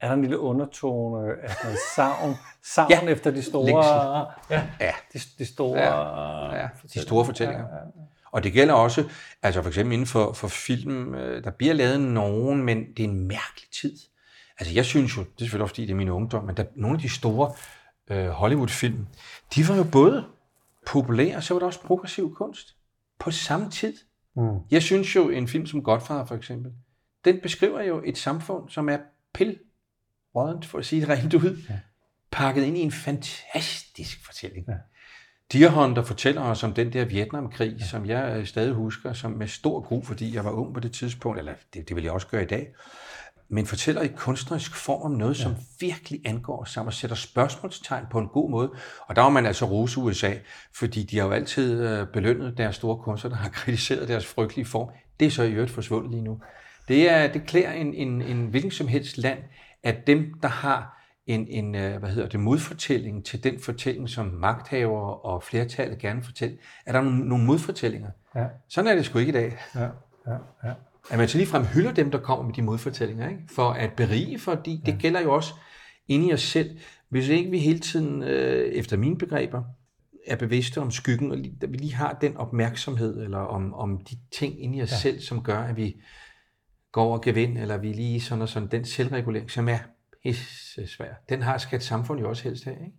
Er 0.00 0.06
der 0.08 0.14
en 0.14 0.20
lille 0.20 0.38
undertone 0.38 1.30
af 1.42 1.50
noget 1.64 1.78
savn, 1.96 2.34
savn 2.74 2.90
ja. 2.90 3.00
Ja. 3.04 3.08
efter 3.10 3.30
de 3.30 3.42
store, 3.42 4.24
ja, 4.50 4.62
Ja. 4.80 4.92
de, 5.12 5.18
de 5.38 5.46
store, 5.46 5.78
Ja, 5.78 6.54
ja, 6.62 6.68
de 6.94 7.00
store 7.00 7.24
fortællinger. 7.24 7.66
Og 8.30 8.44
det 8.44 8.52
gælder 8.52 8.74
også, 8.74 9.08
altså 9.42 9.62
for 9.62 9.68
eksempel 9.68 9.92
inden 9.92 10.06
for, 10.06 10.32
for 10.32 10.48
film, 10.48 11.14
øh, 11.14 11.44
der 11.44 11.50
bliver 11.50 11.74
lavet 11.74 12.00
nogen, 12.00 12.62
men 12.62 12.84
det 12.96 13.04
er 13.04 13.08
en 13.08 13.28
mærkelig 13.28 13.70
tid. 13.80 13.98
Altså 14.58 14.74
jeg 14.74 14.84
synes 14.84 15.16
jo, 15.16 15.20
det 15.22 15.28
er 15.28 15.38
selvfølgelig 15.38 15.62
også 15.62 15.72
fordi, 15.72 15.86
det 15.86 15.92
er 15.92 15.96
min 15.96 16.08
ungdom, 16.08 16.44
men 16.44 16.56
der, 16.56 16.64
nogle 16.76 16.96
af 16.96 17.02
de 17.02 17.08
store 17.08 17.52
øh, 18.10 18.28
Hollywood-film, 18.28 19.06
de 19.54 19.68
var 19.68 19.76
jo 19.76 19.84
både 19.92 20.24
populære, 20.86 21.36
og 21.36 21.42
så 21.42 21.54
var 21.54 21.58
der 21.58 21.66
også 21.66 21.80
progressiv 21.80 22.34
kunst 22.34 22.76
på 23.18 23.30
samme 23.30 23.70
tid. 23.70 23.94
Mm. 24.36 24.58
Jeg 24.70 24.82
synes 24.82 25.16
jo, 25.16 25.28
en 25.28 25.48
film 25.48 25.66
som 25.66 25.82
Godfather 25.82 26.24
for 26.24 26.34
eksempel, 26.34 26.72
den 27.24 27.40
beskriver 27.40 27.82
jo 27.82 28.02
et 28.06 28.18
samfund, 28.18 28.68
som 28.68 28.88
er 28.88 28.98
pil 29.34 29.58
rådent, 30.34 30.66
for 30.66 30.78
at 30.78 30.86
sige 30.86 31.00
det 31.00 31.08
rent 31.08 31.34
ud, 31.34 31.58
ja. 31.68 31.78
pakket 32.30 32.64
ind 32.64 32.78
i 32.78 32.80
en 32.80 32.92
fantastisk 32.92 34.26
fortælling. 34.26 34.66
Ja. 34.68 34.74
Deer 35.52 35.68
Hunter 35.68 36.02
fortæller 36.02 36.42
os 36.42 36.64
om 36.64 36.72
den 36.72 36.92
der 36.92 37.04
Vietnamkrig, 37.04 37.76
ja. 37.80 37.84
som 37.84 38.06
jeg 38.06 38.36
øh, 38.38 38.46
stadig 38.46 38.72
husker 38.72 39.12
som 39.12 39.30
med 39.30 39.46
stor 39.46 39.80
gru, 39.80 40.02
fordi 40.02 40.34
jeg 40.34 40.44
var 40.44 40.50
ung 40.50 40.74
på 40.74 40.80
det 40.80 40.92
tidspunkt, 40.92 41.38
eller 41.38 41.52
det, 41.74 41.88
det 41.88 41.96
vil 41.96 42.04
jeg 42.04 42.12
også 42.12 42.26
gøre 42.26 42.42
i 42.42 42.46
dag, 42.46 42.68
men 43.48 43.66
fortæller 43.66 44.02
i 44.02 44.08
kunstnerisk 44.16 44.74
form 44.74 45.02
om 45.02 45.10
noget, 45.10 45.38
ja. 45.38 45.42
som 45.42 45.54
virkelig 45.80 46.20
angår 46.24 46.62
os 46.62 46.70
sammen 46.70 46.88
og 46.88 46.94
sætter 46.94 47.16
spørgsmålstegn 47.16 48.04
på 48.10 48.18
en 48.18 48.28
god 48.28 48.50
måde. 48.50 48.72
Og 49.06 49.16
der 49.16 49.22
var 49.22 49.28
man 49.28 49.46
altså 49.46 49.64
rose 49.64 50.00
USA, 50.00 50.32
fordi 50.74 51.02
de 51.02 51.18
har 51.18 51.26
jo 51.26 51.32
altid 51.32 51.88
øh, 51.88 52.06
belønnet 52.06 52.58
deres 52.58 52.76
store 52.76 52.96
kunstnere, 52.96 53.34
der 53.34 53.40
har 53.40 53.48
kritiseret 53.48 54.08
deres 54.08 54.26
frygtelige 54.26 54.66
form. 54.66 54.88
Det 55.20 55.26
er 55.26 55.30
så 55.30 55.42
i 55.42 55.52
øvrigt 55.52 55.72
forsvundet 55.72 56.10
lige 56.10 56.22
nu. 56.22 56.40
Det, 56.88 57.10
er, 57.10 57.32
det 57.32 57.46
klæder 57.46 57.72
en, 57.72 57.94
en, 57.94 58.22
en 58.22 58.46
hvilken 58.46 58.70
som 58.70 58.88
helst 58.88 59.18
land, 59.18 59.38
at 59.82 60.06
dem, 60.06 60.34
der 60.42 60.48
har 60.48 60.97
en, 61.28 61.46
en 61.48 61.74
øh, 61.74 61.98
hvad 61.98 62.10
hedder 62.10 62.28
det, 62.28 62.40
modfortælling 62.40 63.24
til 63.24 63.44
den 63.44 63.60
fortælling, 63.60 64.08
som 64.08 64.26
magthavere 64.26 65.14
og 65.14 65.42
flertallet 65.42 65.98
gerne 65.98 66.16
vil 66.16 66.24
fortælle, 66.24 66.58
er 66.86 66.92
der 66.92 67.00
nogle, 67.00 67.28
nogle 67.28 67.44
modfortællinger. 67.44 68.10
Ja. 68.34 68.44
Sådan 68.68 68.90
er 68.90 68.94
det 68.94 69.04
sgu 69.04 69.18
ikke 69.18 69.30
i 69.30 69.32
dag. 69.32 69.56
Ja, 69.74 69.88
ja, 70.26 70.36
ja. 70.64 70.72
At 71.10 71.18
man 71.18 71.28
så 71.28 71.38
ligefrem 71.38 71.64
hylder 71.64 71.92
dem, 71.92 72.10
der 72.10 72.18
kommer 72.18 72.44
med 72.44 72.54
de 72.54 72.62
modfortællinger, 72.62 73.28
ikke? 73.28 73.42
for 73.50 73.70
at 73.70 73.92
berige, 73.92 74.38
fordi 74.38 74.82
det 74.86 74.96
gælder 74.98 75.20
jo 75.20 75.34
også 75.34 75.54
inde 76.08 76.28
i 76.28 76.32
os 76.32 76.42
selv. 76.42 76.78
Hvis 77.08 77.28
ikke 77.28 77.50
vi 77.50 77.58
hele 77.58 77.78
tiden, 77.78 78.22
øh, 78.22 78.68
efter 78.68 78.96
mine 78.96 79.18
begreber, 79.18 79.62
er 80.26 80.36
bevidste 80.36 80.80
om 80.80 80.90
skyggen, 80.90 81.30
og 81.30 81.38
lige, 81.38 81.58
at 81.62 81.72
vi 81.72 81.76
lige 81.76 81.94
har 81.94 82.18
den 82.20 82.36
opmærksomhed, 82.36 83.24
eller 83.24 83.38
om, 83.38 83.74
om 83.74 84.00
de 84.10 84.16
ting 84.32 84.62
inde 84.62 84.78
i 84.78 84.82
os 84.82 84.90
ja. 84.90 84.96
selv, 84.96 85.20
som 85.20 85.42
gør, 85.42 85.58
at 85.58 85.76
vi 85.76 85.96
går 86.92 87.04
over 87.04 87.18
gevind, 87.18 87.58
eller 87.58 87.76
vi 87.76 87.92
lige 87.92 88.20
sådan 88.20 88.42
og 88.42 88.48
sådan, 88.48 88.68
den 88.68 88.84
selvregulering, 88.84 89.50
som 89.50 89.68
er 89.68 89.78
svær. 90.86 91.14
Den 91.28 91.42
har 91.42 91.58
skal 91.58 91.76
et 91.76 91.82
samfund 91.82 92.20
jo 92.20 92.28
også 92.28 92.42
helst 92.44 92.64
have, 92.64 92.76
ikke? 92.76 92.96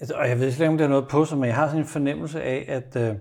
Altså, 0.00 0.14
og 0.14 0.28
jeg 0.28 0.40
ved 0.40 0.52
slet 0.52 0.64
ikke, 0.64 0.70
om 0.72 0.78
der 0.78 0.84
er 0.84 0.88
noget 0.88 1.08
på 1.10 1.24
sig, 1.24 1.38
men 1.38 1.46
jeg 1.46 1.54
har 1.54 1.66
sådan 1.66 1.80
en 1.80 1.86
fornemmelse 1.86 2.42
af, 2.42 2.64
at, 2.68 2.96
øh, 3.10 3.16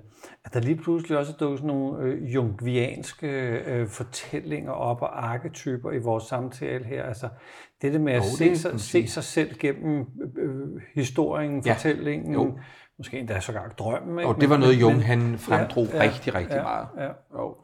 at 0.46 0.54
der 0.54 0.60
lige 0.60 0.76
pludselig 0.76 1.18
også 1.18 1.34
er 1.34 1.38
dukket 1.38 1.60
sådan 1.60 1.68
nogle 1.68 2.04
øh, 2.04 2.34
jungianske 2.36 3.28
øh, 3.66 3.88
fortællinger 3.88 4.72
op 4.72 5.02
og 5.02 5.26
arketyper 5.26 5.92
i 5.92 5.98
vores 6.00 6.24
samtale 6.24 6.86
her. 6.86 7.04
Altså 7.04 7.30
det 7.82 7.94
der 7.94 8.00
med 8.00 8.14
at 8.14 8.22
det 8.22 8.32
se, 8.32 8.48
kan 8.48 8.56
sig, 8.56 8.80
se 8.80 9.08
sig 9.08 9.24
selv 9.24 9.58
gennem 9.58 10.06
øh, 10.38 10.82
historien, 10.96 11.64
Ja. 11.66 11.74
fortællingen, 11.74 12.34
Jo. 12.34 12.58
måske 12.98 13.20
endda 13.20 13.40
sågar 13.40 13.68
drømmen. 13.68 14.20
Ikke? 14.20 14.30
Og 14.30 14.42
det 14.42 14.50
var 14.50 14.58
noget, 14.58 14.82
Jung 14.82 15.06
han 15.06 15.38
fremdrog 15.38 15.86
Ja, 15.86 15.96
ja, 15.98 16.04
rigtig, 16.04 16.36
rigtig 16.36 16.56
ja, 16.56 16.64
meget. 16.64 16.88
Ja. 16.98 17.10
Jo. 17.38 17.56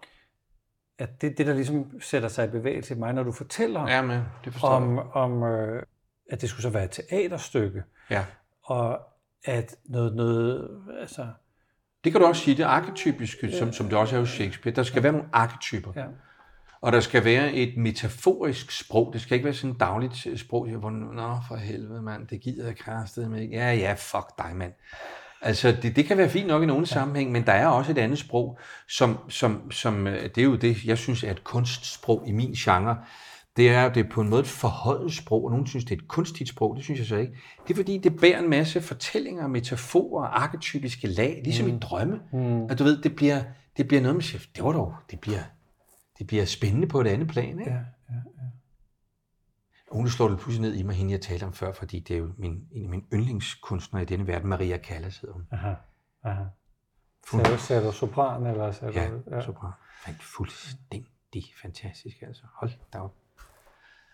At 1.00 1.22
det, 1.22 1.38
det, 1.38 1.47
der 1.47 1.54
ligesom 1.54 2.02
sætter 2.02 2.30
sig 2.30 2.45
i 2.45 2.50
bevægelse 2.52 2.93
i 2.93 2.97
mig, 2.97 3.14
når 3.14 3.24
du 3.24 3.32
fortæller 3.32 3.88
Ja, 3.88 4.02
men 4.02 4.22
det 4.45 4.64
om, 4.64 4.97
om 5.14 5.43
øh, 5.43 5.84
at 6.30 6.41
det 6.41 6.50
skulle 6.50 6.62
så 6.64 6.70
være 6.70 6.84
et 6.84 6.91
teaterstykke, 6.91 7.84
Ja. 8.10 8.26
og 8.64 9.00
at 9.45 9.76
noget, 9.86 10.16
noget 10.16 10.70
altså, 11.02 11.28
Det 12.04 12.12
kan 12.12 12.22
du 12.22 12.28
også 12.28 12.41
sige, 12.41 12.58
det 12.58 12.64
arketypiske, 12.64 13.52
som, 13.52 13.74
som 13.74 13.89
det 13.89 13.97
også 13.97 14.16
er 14.16 14.20
hos 14.20 14.30
Shakespeare. 14.30 14.76
Der 14.76 14.84
skal 14.84 15.04
være 15.04 15.12
nogle 15.12 15.28
arketyper. 15.34 15.91
ja, 15.95 16.06
Og 16.82 16.91
der 16.91 17.00
skal 17.00 17.26
være 17.26 17.54
et 17.54 17.78
metaforisk 17.78 18.72
sprog. 18.72 19.10
Det 19.14 19.22
skal 19.22 19.36
ikke 19.36 19.45
være 19.45 19.54
sådan 19.54 19.72
et 19.74 19.80
dagligt 19.80 20.39
sprog, 20.39 20.68
hvor, 20.70 20.89
nå 20.89 21.38
for 21.47 21.56
helvede 21.56 22.02
mand, 22.02 22.28
det 22.28 22.41
gider 22.41 22.66
jeg 22.66 22.78
kraftedet 22.78 23.32
med. 23.32 23.41
ikke. 23.41 23.56
Ja, 23.56 23.72
ja, 23.74 23.93
fuck 23.97 24.28
dig 24.38 24.56
mand. 24.56 24.74
Altså, 25.41 25.75
det, 25.81 25.95
det 25.95 26.05
kan 26.05 26.17
være 26.17 26.29
fint 26.29 26.47
nok 26.47 26.63
i 26.63 26.65
nogle 26.65 26.81
ja. 26.81 26.93
sammenhæng, 26.93 27.31
men 27.31 27.45
der 27.45 27.53
er 27.53 27.67
også 27.67 27.91
et 27.91 27.97
andet 27.97 28.19
sprog, 28.19 28.59
som, 28.87 29.17
som, 29.29 29.71
som 29.71 30.07
øh, 30.07 30.23
det 30.23 30.37
er 30.37 30.43
jo 30.43 30.55
det, 30.55 30.85
jeg 30.85 30.97
synes 30.97 31.23
er 31.23 31.31
et 31.31 31.43
kunstsprog 31.43 32.23
i 32.27 32.31
min 32.31 32.51
genre. 32.51 32.97
Det 33.57 33.69
er 33.69 33.89
det 33.89 34.05
er 34.05 34.09
på 34.09 34.21
en 34.21 34.29
måde 34.29 34.41
et 34.41 34.47
forhøjet 34.47 35.13
sprog, 35.13 35.45
og 35.45 35.51
nogen 35.51 35.67
synes, 35.67 35.85
det 35.85 35.91
er 35.91 36.01
et 36.01 36.07
kunstigt 36.07 36.49
sprog. 36.49 36.75
Det 36.75 36.83
synes 36.83 36.99
jeg 36.99 37.07
så 37.07 37.15
ikke. 37.15 37.33
Det 37.67 37.73
er 37.73 37.75
fordi, 37.75 37.97
det 37.97 38.19
bærer 38.19 38.39
en 38.39 38.49
masse 38.49 38.81
fortællinger, 38.81 39.47
metaforer, 39.47 40.27
arketypiske 40.27 41.07
lag, 41.07 41.41
ligesom 41.43 41.67
mm. 41.67 41.75
i 41.75 41.79
drømme. 41.79 42.19
Mm. 42.33 42.61
Og 42.61 42.79
du 42.79 42.83
ved, 42.83 43.01
det 43.01 43.15
bliver, 43.15 43.41
det 43.77 43.87
bliver 43.87 44.01
noget 44.01 44.15
med 44.15 44.23
chef. 44.23 44.45
Det 44.55 44.63
var 44.63 44.71
dog, 44.71 44.95
det 45.11 45.19
bliver, 45.19 45.39
det 46.19 46.27
bliver 46.27 46.45
spændende 46.45 46.87
på 46.87 47.01
et 47.01 47.07
andet 47.07 47.27
plan, 47.27 47.59
ikke? 47.59 47.71
Ja, 47.71 47.77
nu 49.93 50.07
slår 50.07 50.27
det 50.27 50.39
pludselig 50.39 50.69
ned 50.69 50.79
i 50.79 50.83
mig, 50.83 50.95
hende 50.95 51.11
jeg 51.11 51.21
talte 51.21 51.43
om 51.43 51.53
før, 51.53 51.71
fordi 51.71 51.99
det 51.99 52.13
er 52.13 52.17
jo 52.17 52.31
min, 52.37 52.67
en 52.71 52.83
af 52.83 52.89
mine 52.89 53.03
yndlingskunstnere 53.13 54.03
i 54.03 54.05
denne 54.05 54.27
verden, 54.27 54.49
Maria 54.49 54.77
Callas 54.77 55.17
hedder 55.17 55.33
hun. 55.33 55.47
Aha, 55.51 55.73
aha. 56.23 56.43
Du, 57.31 57.57
sagde 57.57 57.87
du 57.87 57.91
sopran, 57.91 58.45
eller 58.45 58.71
sagde 58.71 59.01
ja, 59.01 59.09
du... 59.09 59.21
Ja, 59.31 59.41
sopran. 59.41 59.71
Fandt 60.05 60.23
fuldstændig 60.23 61.53
fantastisk, 61.61 62.21
altså. 62.21 62.43
Hold 62.53 62.71
da 62.93 62.99
op. 62.99 63.15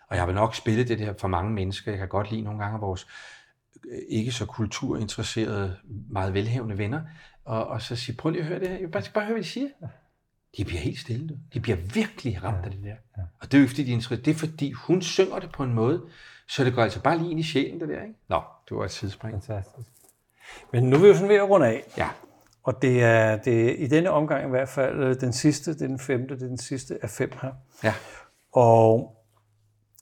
Og 0.08 0.16
jeg 0.16 0.22
har 0.22 0.26
vel 0.26 0.34
nok 0.34 0.54
spillet 0.54 0.88
det 0.88 0.98
der 0.98 1.14
for 1.20 1.28
mange 1.28 1.52
mennesker. 1.52 1.92
Jeg 1.92 1.98
kan 1.98 2.08
godt 2.08 2.30
lide 2.30 2.42
nogle 2.42 2.64
gange 2.64 2.80
vores 2.80 3.06
øh, 3.90 3.98
ikke 4.08 4.32
så 4.32 4.46
kulturinteresserede, 4.46 5.76
meget 6.10 6.34
velhævende 6.34 6.78
venner, 6.78 7.02
og, 7.44 7.66
og 7.66 7.82
så 7.82 7.96
sige, 7.96 8.16
prøv 8.16 8.30
lige 8.30 8.42
at 8.42 8.48
høre 8.48 8.60
det 8.60 8.68
her. 8.68 8.78
Jeg 8.78 8.90
bare, 8.90 9.02
bare 9.14 9.24
høre, 9.24 9.34
hvad 9.34 9.42
de 9.42 9.48
siger. 9.48 9.68
De 10.56 10.64
bliver 10.64 10.80
helt 10.80 10.98
stille. 10.98 11.38
De 11.54 11.60
bliver 11.60 11.76
virkelig 11.94 12.44
ramt 12.44 12.56
ja, 12.56 12.64
af 12.64 12.70
det 12.70 12.82
der. 12.82 12.88
Ja. 12.88 13.22
Og 13.40 13.52
det 13.52 13.58
er 13.58 13.62
jo 13.62 13.68
fordi 13.68 13.84
de 13.84 13.92
er 13.92 14.16
Det 14.24 14.28
er, 14.28 14.34
fordi 14.34 14.72
hun 14.72 15.02
synger 15.02 15.38
det 15.38 15.52
på 15.52 15.62
en 15.62 15.74
måde, 15.74 16.02
så 16.48 16.64
det 16.64 16.74
går 16.74 16.82
altså 16.82 17.02
bare 17.02 17.18
lige 17.18 17.30
ind 17.30 17.40
i 17.40 17.42
sjælen, 17.42 17.80
det 17.80 17.88
der, 17.88 18.02
ikke? 18.02 18.14
Nå, 18.28 18.42
det 18.68 18.76
var 18.76 18.84
et 18.84 18.90
sidespring. 18.90 19.34
Fantastisk. 19.34 19.90
Men 20.72 20.84
nu 20.84 20.96
er 20.96 21.00
vi 21.00 21.06
jo 21.06 21.14
sådan 21.14 21.28
ved 21.28 21.36
at 21.36 21.48
runde 21.48 21.66
af. 21.66 21.84
Ja. 21.98 22.08
Og 22.62 22.82
det 22.82 23.02
er, 23.02 23.36
det 23.36 23.70
er 23.70 23.74
i 23.74 23.86
denne 23.86 24.10
omgang 24.10 24.46
i 24.46 24.50
hvert 24.50 24.68
fald 24.68 25.02
øh, 25.02 25.20
den 25.20 25.32
sidste, 25.32 25.74
det 25.74 25.82
er 25.82 25.86
den 25.86 25.98
femte, 25.98 26.34
det 26.34 26.42
er 26.42 26.46
den 26.46 26.58
sidste 26.58 26.98
af 27.02 27.10
fem 27.10 27.30
her. 27.42 27.52
Ja. 27.84 27.94
Og 28.52 29.16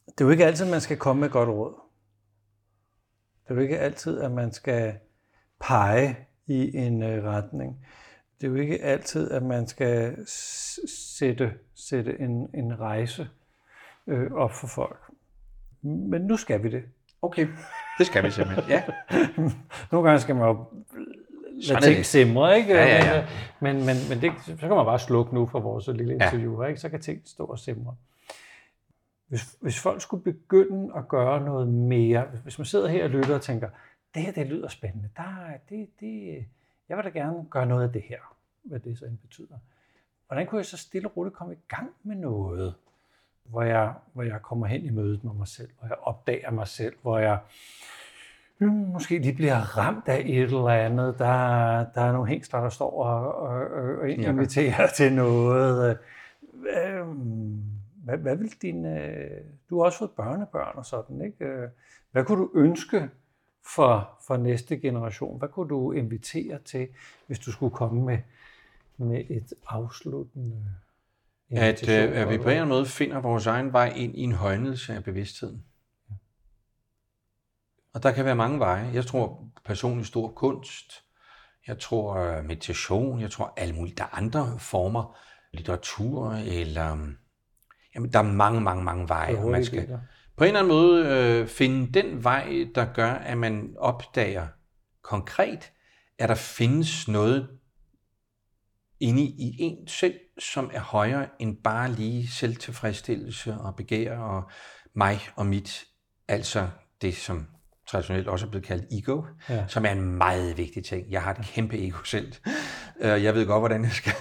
det 0.07 0.21
er 0.21 0.25
jo 0.25 0.31
ikke 0.31 0.47
altid, 0.47 0.71
man 0.71 0.81
skal 0.81 0.97
komme 0.97 1.21
med 1.21 1.31
godt 1.31 1.49
råd. 1.49 1.75
Det 3.45 3.51
er 3.51 3.55
jo 3.55 3.61
ikke 3.61 3.79
altid, 3.79 4.21
at 4.21 4.33
man 4.33 4.53
skal 4.53 4.95
pege 5.61 6.17
i 6.47 6.77
en 6.77 7.03
øh, 7.03 7.25
retning. 7.25 7.87
Det 8.41 8.47
er 8.47 8.51
jo 8.51 8.55
ikke 8.55 8.83
altid, 8.83 9.31
at 9.31 9.43
man 9.43 9.67
skal 9.67 10.17
sætte, 10.89 11.55
sætte 11.75 12.21
en, 12.21 12.49
en 12.55 12.81
rejse 12.81 13.29
øh, 14.07 14.33
op 14.33 14.53
for 14.53 14.67
folk. 14.67 15.01
Men 15.83 16.23
nu 16.23 16.37
skal 16.37 16.63
vi 16.63 16.71
det. 16.71 16.83
Okay, 17.23 17.49
det 17.99 18.07
skal 18.07 18.25
vi 18.25 18.31
simpelthen, 18.31 18.65
ja. 18.69 18.83
Nogle 19.93 20.09
gange 20.09 20.21
skal 20.21 20.37
man 20.37 20.49
jo 20.49 20.65
lade 21.53 21.81
ting 21.81 22.07
simre, 22.07 22.57
ikke? 22.59 22.75
Ja, 22.75 22.87
ja, 22.87 23.15
ja. 23.15 23.27
Men, 23.61 23.77
men, 23.77 23.97
men 24.09 24.21
det, 24.21 24.33
så 24.45 24.57
kan 24.57 24.77
man 24.77 24.85
bare 24.85 24.99
slukke 24.99 25.35
nu 25.35 25.47
for 25.47 25.61
vores 25.61 25.87
lille 25.87 26.13
interview, 26.13 26.63
ja. 26.63 26.69
ikke? 26.69 26.81
så 26.81 26.89
kan 26.89 27.01
ting 27.01 27.21
stå 27.25 27.45
og 27.45 27.59
simre. 27.59 27.97
Hvis, 29.29 29.57
hvis 29.61 29.81
folk 29.81 30.03
skulle 30.03 30.25
begynde 30.25 30.93
at 30.97 31.09
gøre 31.09 31.45
noget 31.45 31.69
mere, 31.69 32.25
hvis 32.43 32.59
man 32.59 32.65
sidder 32.65 32.89
her 32.89 33.05
og 33.05 33.11
lytter 33.11 33.35
og 33.35 33.43
tænker, 33.43 33.69
det 34.15 34.23
her 34.23 34.33
det 34.33 34.47
lyder 34.47 34.69
spændende, 34.69 35.09
der, 35.17 35.25
det, 35.69 35.89
det, 36.01 36.45
jeg 36.89 36.97
vil 36.97 37.05
da 37.05 37.11
gerne 37.11 37.47
gøre 37.51 37.67
noget 37.67 37.83
af 37.83 37.93
det 37.93 38.03
her, 38.03 38.37
hvad 38.63 38.81
det 38.81 38.99
så 38.99 39.05
end 39.05 39.19
betyder. 39.19 39.59
Hvordan 40.27 40.47
kunne 40.47 40.59
jeg 40.59 40.67
så 40.67 40.77
stille 40.77 41.09
og 41.09 41.17
roligt 41.17 41.35
komme 41.35 41.55
i 41.55 41.59
gang 41.69 41.91
med 42.03 42.17
noget, 42.17 42.75
hvor 43.45 43.63
jeg, 43.63 43.95
hvor 44.13 44.23
jeg 44.23 44.43
kommer 44.43 44.67
hen 44.67 44.85
i 44.85 44.91
mødet 44.91 45.25
med 45.25 45.33
mig 45.33 45.49
selv, 45.49 45.71
hvor 45.79 45.89
jeg 45.89 45.97
opdager 46.03 46.51
mig 46.51 46.69
selv, 46.69 46.95
hvor 47.03 47.19
jeg 47.19 47.39
hmm, 48.59 48.73
måske 48.73 49.19
lige 49.19 49.35
bliver 49.35 49.79
ramt 49.79 50.09
af 50.09 50.23
et 50.27 50.43
eller 50.43 50.69
andet. 50.69 51.19
Der, 51.19 51.35
der 51.95 52.01
er 52.01 52.13
nogle 52.13 52.29
hængsler, 52.29 52.61
der 52.61 52.69
står 52.69 53.05
og, 53.05 53.35
og, 53.35 53.67
og 54.01 54.11
inviterer 54.11 54.87
til 54.97 55.13
noget. 55.13 55.99
Hvad, 58.05 58.19
hvad 58.19 58.37
vil 58.37 58.63
din... 58.63 58.85
Øh, 58.85 59.41
du 59.71 59.79
har 59.79 59.85
også 59.85 59.99
fået 59.99 60.11
børnebørn 60.11 60.77
og 60.77 60.87
sådan, 60.87 61.21
ikke? 61.21 61.69
Hvad 62.13 62.25
kunne 62.25 62.39
du 62.39 62.51
ønske 62.55 63.11
for, 63.67 64.19
for 64.27 64.37
næste 64.37 64.77
generation? 64.77 65.39
Hvad 65.39 65.49
kunne 65.49 65.69
du 65.69 65.93
invitere 65.93 66.59
til, 66.59 66.89
hvis 67.27 67.39
du 67.39 67.53
skulle 67.53 67.75
komme 67.75 68.03
med, 68.03 68.19
med 68.97 69.25
et 69.31 69.53
afsluttende 69.69 70.75
at, 71.51 71.89
øh, 71.89 72.21
at 72.21 72.31
vi 72.31 72.39
på 72.39 72.49
en 72.49 72.69
måde 72.69 72.87
finder 72.87 73.21
vores 73.21 73.47
egen 73.47 73.73
vej 73.73 73.93
ind 73.97 74.15
i 74.15 74.21
en 74.21 74.33
højnelse 74.33 74.95
af 74.95 75.05
bevidstheden. 75.05 75.65
Og 77.93 78.03
der 78.03 78.13
kan 78.13 78.25
være 78.25 78.37
mange 78.37 78.59
veje. 78.59 78.91
Jeg 78.95 79.07
tror 79.07 79.45
personligt 79.65 80.09
stor 80.09 80.29
kunst, 80.29 81.05
jeg 81.67 81.79
tror 81.79 82.17
øh, 82.17 82.45
meditation, 82.45 83.21
jeg 83.21 83.31
tror 83.31 83.53
alle 83.57 83.75
mulige, 83.75 83.95
der 83.95 84.05
er 84.05 84.15
andre 84.15 84.59
former, 84.59 85.19
litteratur 85.53 86.33
eller 86.33 87.15
Jamen, 87.95 88.13
der 88.13 88.19
er 88.19 88.23
mange, 88.23 88.61
mange, 88.61 88.85
mange 88.85 89.09
veje, 89.09 89.39
og 89.39 89.51
man 89.51 89.65
skal 89.65 89.99
på 90.37 90.45
en 90.45 90.49
eller 90.49 90.61
anden 90.61 90.73
måde 90.73 91.07
øh, 91.07 91.49
finde 91.49 92.01
den 92.01 92.25
vej, 92.25 92.67
der 92.75 92.93
gør, 92.95 93.11
at 93.11 93.39
man 93.39 93.75
opdager 93.79 94.47
konkret, 95.03 95.73
at 96.19 96.29
der 96.29 96.35
findes 96.35 97.09
noget 97.09 97.49
inde 99.01 99.23
i 99.23 99.57
en 99.59 99.89
selv, 99.89 100.15
som 100.39 100.71
er 100.73 100.81
højere 100.81 101.27
end 101.39 101.57
bare 101.65 101.93
lige 101.93 102.29
selvtilfredsstillelse 102.29 103.55
og 103.55 103.77
begær 103.77 104.19
og 104.19 104.51
mig 104.95 105.21
og 105.37 105.47
mit. 105.47 105.85
Altså 106.29 106.69
det, 107.03 107.17
som 107.17 107.47
traditionelt 107.87 108.29
også 108.29 108.47
er 108.47 108.51
blevet 108.51 108.67
kaldt 108.67 108.85
ego, 108.93 109.23
ja. 109.49 109.65
som 109.69 109.85
er 109.85 109.91
en 109.91 110.03
meget 110.03 110.59
vigtig 110.59 110.85
ting. 110.85 111.11
Jeg 111.11 111.23
har 111.23 111.35
et 111.35 111.47
kæmpe 111.47 111.87
ego 111.87 112.05
selv. 112.05 112.33
Øh, 113.01 113.23
jeg 113.23 113.35
ved 113.35 113.47
godt, 113.47 113.61
hvordan 113.61 113.85
jeg 113.85 113.93
skal 113.93 114.13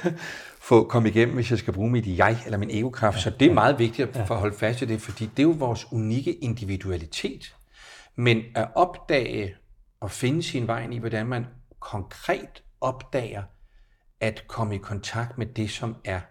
få 0.64 0.88
komme 0.88 1.10
igennem, 1.10 1.36
hvis 1.36 1.52
jeg 1.52 1.60
skal 1.60 1.74
bruge 1.74 1.92
mit 1.92 2.18
jeg 2.18 2.38
eller 2.46 2.58
min 2.58 2.70
ego-kraft. 2.72 3.20
Så 3.20 3.30
det 3.30 3.50
er 3.50 3.54
meget 3.54 3.80
vigtigt 3.80 4.18
at 4.18 4.28
holde 4.28 4.58
fast 4.58 4.82
i 4.82 4.86
det, 4.86 5.02
fordi 5.02 5.26
det 5.26 5.40
er 5.40 5.44
jo 5.44 5.52
vores 5.52 5.92
unikke 5.92 6.34
individualitet. 6.34 7.56
Men 8.16 8.42
at 8.56 8.68
opdage 8.76 9.56
og 10.00 10.12
finde 10.12 10.44
sin 10.44 10.68
vej 10.68 10.88
i, 10.92 10.98
hvordan 10.98 11.26
man 11.26 11.46
konkret 11.80 12.64
opdager 12.82 13.44
at 14.20 14.44
komme 14.48 14.76
i 14.76 14.78
kontakt 14.78 15.38
med 15.38 15.46
det, 15.46 15.70
som 15.70 15.96
er 16.06 16.22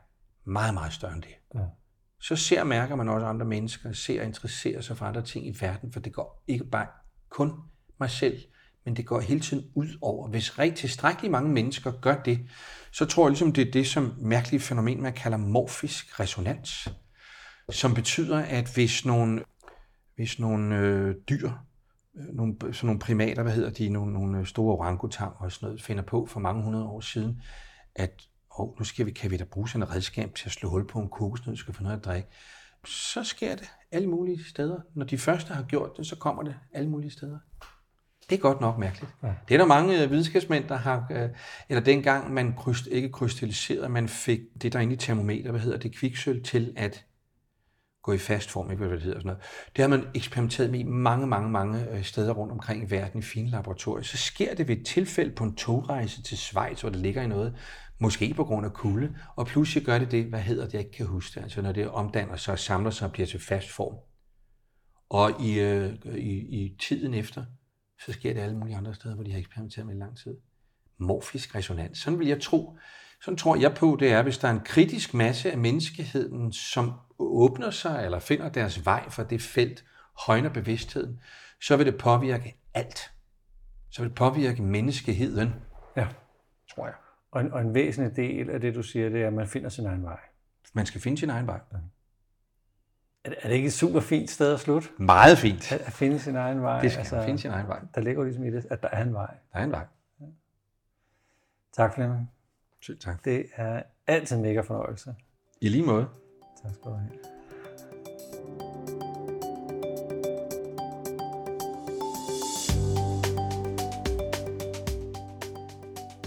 meget, 0.45 0.75
meget 0.75 0.93
større 0.93 1.13
end 1.13 1.23
det. 1.23 1.35
Ja. 1.55 1.61
Så 2.21 2.37
ser 2.37 2.61
og 2.61 2.67
mærker 2.67 2.95
man 2.95 3.09
også 3.09 3.27
andre 3.27 3.47
mennesker, 3.47 3.93
ser 3.93 4.21
og 4.21 4.27
interesserer 4.27 4.81
sig 4.81 4.97
for 4.97 5.07
andre 5.07 5.23
ting 5.23 5.47
i 5.47 5.57
verden, 5.61 5.93
for 5.93 6.01
det 6.01 6.13
går 6.13 6.45
ikke 6.49 6.65
bare 6.65 6.87
kun 7.31 7.53
mig 8.01 8.11
selv, 8.11 8.43
men 8.85 8.97
det 8.97 9.07
går 9.07 9.21
hele 9.21 9.41
tiden 9.41 9.65
ud 9.75 9.89
over. 10.01 10.29
Hvis 10.29 10.59
rigtig 10.59 10.77
tilstrækkeligt 10.77 11.31
mange 11.31 11.51
mennesker 11.51 11.93
gør 12.01 12.23
det, 12.23 12.49
så 12.93 13.05
tror 13.05 13.25
jeg 13.27 13.31
ligesom, 13.31 13.53
det 13.53 13.69
er 13.69 13.73
det 13.73 13.87
som 13.87 14.15
mærkelige 14.19 14.61
fænomen, 14.61 15.03
man 15.03 15.13
kalder 15.13 15.39
morfisk 15.39 16.21
resonans, 16.21 16.89
som 17.71 17.95
betyder, 17.95 18.39
at 18.39 18.75
hvis 18.75 19.05
nogle, 19.05 19.45
hvis 20.17 20.39
nogle 20.39 20.79
øh, 20.79 21.15
dyr, 21.29 21.51
øh, 22.17 22.35
nogle, 22.35 22.57
sådan 22.61 22.87
nogle 22.87 23.01
primater, 23.01 23.43
hvad 23.43 23.53
hedder 23.53 23.71
de, 23.71 23.89
nogle, 23.89 24.13
nogle 24.13 24.39
øh, 24.39 24.47
store 24.47 24.77
orangutanger 24.77 25.37
og 25.37 25.53
sådan 25.53 25.67
noget, 25.67 25.83
finder 25.83 26.03
på 26.03 26.27
for 26.27 26.41
mange 26.41 26.65
hundrede 26.65 26.85
år 26.85 27.01
siden, 27.01 27.43
at 27.95 28.23
og 28.55 28.77
nu 28.79 28.85
skal 28.85 29.07
vi, 29.07 29.11
kan 29.11 29.31
vi 29.31 29.37
da 29.37 29.45
bruge 29.45 29.69
sådan 29.69 29.83
et 29.83 29.95
redskab 29.95 30.35
til 30.35 30.47
at 30.47 30.53
slå 30.53 30.69
hul 30.71 30.87
på 30.87 30.99
en 30.99 31.09
kokosnød, 31.09 31.57
skal 31.57 31.75
få 31.75 31.83
noget 31.83 31.97
at 31.97 32.05
drikke. 32.05 32.29
Så 32.87 33.25
sker 33.25 33.57
det 33.57 33.71
alle 33.93 34.09
mulige 34.09 34.45
steder. 34.45 34.81
Når 34.95 35.05
de 35.05 35.19
første 35.19 35.55
har 35.55 35.63
gjort 35.63 35.91
det, 35.97 36.07
så 36.07 36.17
kommer 36.17 36.43
det 36.43 36.55
alle 36.73 36.91
mulige 36.91 37.11
steder. 37.11 37.39
Det 38.33 38.39
er 38.39 38.43
godt 38.43 38.61
nok 38.61 38.79
mærkeligt. 38.79 39.13
Ja. 39.23 39.29
Det 39.49 39.55
er 39.55 39.59
der 39.59 39.67
mange 39.67 40.03
øh, 40.03 40.11
videnskabsmænd, 40.11 40.69
der 40.69 40.77
har, 40.77 41.07
øh, 41.11 41.29
eller 41.69 41.83
dengang 41.83 42.35
man 42.35 42.55
kryst, 42.57 42.87
ikke 42.87 43.09
krystalliserede, 43.09 43.89
man 43.89 44.09
fik 44.09 44.41
det 44.63 44.73
der 44.73 44.81
inde 44.81 44.95
i 44.95 44.97
termometer, 44.97 45.51
hvad 45.51 45.61
hedder 45.61 45.79
det, 45.79 45.97
kviksøl, 45.97 46.43
til 46.43 46.73
at 46.77 47.05
gå 48.03 48.13
i 48.13 48.19
fast 48.19 48.51
form, 48.51 48.71
ikke 48.71 48.85
hvad 48.85 48.97
det 48.97 49.03
hedder 49.03 49.19
sådan 49.19 49.27
noget. 49.27 49.43
Det 49.77 49.83
har 49.83 49.89
man 49.89 50.05
eksperimenteret 50.15 50.71
med 50.71 50.81
i 50.81 50.83
mange, 50.83 51.27
mange, 51.27 51.51
mange 51.51 51.91
øh, 51.91 52.03
steder 52.05 52.33
rundt 52.33 52.53
omkring 52.53 52.83
i 52.83 52.91
verden 52.91 53.19
i 53.19 53.23
fine 53.23 53.51
laboratorier. 53.51 54.03
Så 54.03 54.17
sker 54.17 54.55
det 54.55 54.69
ved 54.69 54.77
et 54.77 54.87
tilfælde 54.87 55.35
på 55.35 55.45
en 55.45 55.55
togrejse 55.55 56.23
til 56.23 56.39
Schweiz, 56.39 56.81
hvor 56.81 56.91
det 56.91 56.99
ligger 56.99 57.23
i 57.23 57.27
noget, 57.27 57.55
måske 57.99 58.35
på 58.35 58.45
grund 58.45 58.67
af 58.67 58.73
kulde, 58.73 59.15
og 59.37 59.47
pludselig 59.47 59.85
gør 59.85 59.99
det 59.99 60.11
det, 60.11 60.25
hvad 60.25 60.41
hedder 60.41 60.65
det, 60.65 60.73
jeg 60.73 60.81
ikke 60.81 60.97
kan 60.97 61.07
huske 61.07 61.35
det, 61.35 61.43
altså 61.43 61.63
når 61.63 61.73
det 61.73 61.89
omdanner 61.89 62.37
sig, 62.37 62.59
samler 62.59 62.91
sig 62.91 63.07
og 63.07 63.13
bliver 63.13 63.27
til 63.27 63.41
fast 63.41 63.71
form. 63.71 63.95
Og 65.11 65.41
i, 65.41 65.61
øh, 65.61 65.95
i, 66.05 66.65
i 66.65 66.77
tiden 66.81 67.15
efter, 67.15 67.45
så 68.07 68.13
sker 68.13 68.35
det 68.35 68.41
alle 68.41 68.57
mulige 68.57 68.77
andre 68.77 68.95
steder, 68.95 69.15
hvor 69.15 69.25
de 69.25 69.33
har 69.33 69.39
eksperimenteret 69.39 69.87
med 69.87 69.95
i 69.95 69.99
lang 69.99 70.19
tid. 70.19 70.37
Morfisk 70.99 71.55
resonans. 71.55 71.99
Sådan 71.99 72.19
vil 72.19 72.29
jeg 72.29 72.41
tro. 72.41 72.79
Sådan 73.21 73.39
tror 73.39 73.57
jeg 73.57 73.75
på, 73.75 73.97
det 74.01 74.13
er, 74.13 74.23
hvis 74.23 74.39
der 74.39 74.49
er 74.49 74.53
en 74.53 74.61
kritisk 74.65 75.15
masse 75.15 75.53
af 75.53 75.59
menneskeheden, 75.59 76.53
som 76.53 76.93
åbner 77.19 77.71
sig 77.71 78.05
eller 78.05 78.19
finder 78.19 78.49
deres 78.49 78.85
vej 78.85 79.11
fra 79.11 79.25
det 79.25 79.43
felt, 79.43 79.85
højner 80.27 80.51
bevidstheden, 80.51 81.21
så 81.61 81.77
vil 81.77 81.87
det 81.87 81.99
påvirke 81.99 82.57
alt. 82.75 83.13
Så 83.91 84.03
vil 84.03 84.09
det 84.09 84.17
påvirke 84.17 84.63
menneskeheden. 84.63 85.55
Ja, 85.97 86.09
tror 86.75 86.87
jeg. 86.87 86.95
Og 87.31 87.41
en, 87.41 87.53
og 87.53 87.61
en 87.61 87.75
væsentlig 87.75 88.17
del 88.17 88.51
af 88.51 88.61
det, 88.61 88.75
du 88.75 88.83
siger, 88.83 89.09
det 89.09 89.23
er, 89.23 89.27
at 89.27 89.33
man 89.33 89.49
finder 89.49 89.69
sin 89.69 89.87
egen 89.87 90.03
vej. 90.03 90.19
Man 90.73 90.87
skal 90.87 91.01
finde 91.01 91.19
sin 91.19 91.31
egen 91.31 91.47
vej. 91.47 91.61
Ja. 91.73 91.79
Er 93.25 93.49
det 93.49 93.55
ikke 93.55 93.67
et 93.67 93.73
super 93.73 94.01
fint 94.01 94.31
sted 94.31 94.55
at 94.55 94.61
slutte? 94.61 94.89
Meget 94.99 95.39
fint. 95.39 95.73
At, 95.73 95.81
at 95.81 95.93
finde 95.93 96.19
sin 96.19 96.37
egen 96.37 96.63
vej. 96.63 96.81
Det 96.81 96.93
skal 96.93 97.01
altså, 97.01 97.23
finde 97.25 97.39
sin 97.39 97.51
egen 97.51 97.69
vej. 97.69 97.81
Der 97.95 98.01
ligger 98.01 98.25
ligesom 98.25 98.45
i 98.45 98.51
det, 98.51 98.67
at 98.71 98.83
der 98.83 98.89
er 98.93 99.03
en 99.03 99.15
vej. 99.15 99.35
Der 99.53 99.59
er 99.59 99.65
en 99.65 99.71
vej. 99.71 99.85
Tak, 101.73 101.95
Flemming. 101.95 102.31
Selv 102.81 102.99
tak. 102.99 103.25
Det 103.25 103.47
er 103.57 103.83
altid 104.07 104.37
en 104.37 104.43
mega 104.43 104.61
fornøjelse. 104.61 105.15
I 105.61 105.69
lige 105.69 105.85
måde. 105.85 106.09
Tak 106.63 106.75
skal 106.75 106.91
du 106.91 106.97
have. 106.97 107.11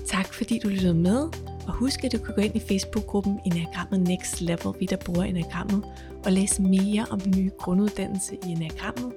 Tak 0.07 0.33
fordi 0.33 0.59
du 0.59 0.67
lyttede 0.67 0.93
med, 0.93 1.29
og 1.67 1.73
husk 1.73 2.03
at 2.03 2.11
du 2.11 2.17
kan 2.17 2.35
gå 2.35 2.41
ind 2.41 2.55
i 2.55 2.59
Facebook-gruppen 2.59 3.39
Enagrammet 3.45 4.07
Next 4.07 4.41
Level, 4.41 4.73
vi 4.79 4.85
der 4.85 4.97
bruger 4.97 5.23
Enagrammet, 5.23 5.83
og 6.25 6.31
læse 6.31 6.61
mere 6.61 7.05
om 7.09 7.19
den 7.19 7.33
nye 7.37 7.51
grunduddannelse 7.57 8.35
i 8.35 8.51
Enagrammet, 8.51 9.13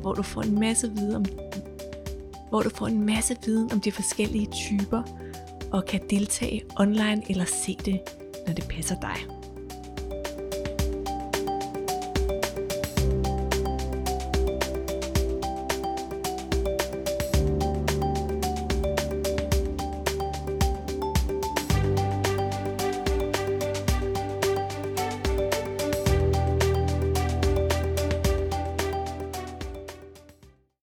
hvor 0.00 0.14
du 0.14 0.22
får 0.22 0.42
en 0.42 0.60
masse 0.60 0.92
viden 0.92 1.14
om, 1.14 1.24
hvor 2.48 2.62
du 2.62 2.70
får 2.70 2.86
en 2.86 3.06
masse 3.06 3.36
viden 3.44 3.72
om 3.72 3.80
de 3.80 3.92
forskellige 3.92 4.46
typer, 4.46 5.02
og 5.72 5.84
kan 5.84 6.00
deltage 6.10 6.62
online 6.78 7.22
eller 7.28 7.44
se 7.44 7.78
det, 7.84 8.00
når 8.46 8.54
det 8.54 8.68
passer 8.68 9.00
dig. 9.00 9.41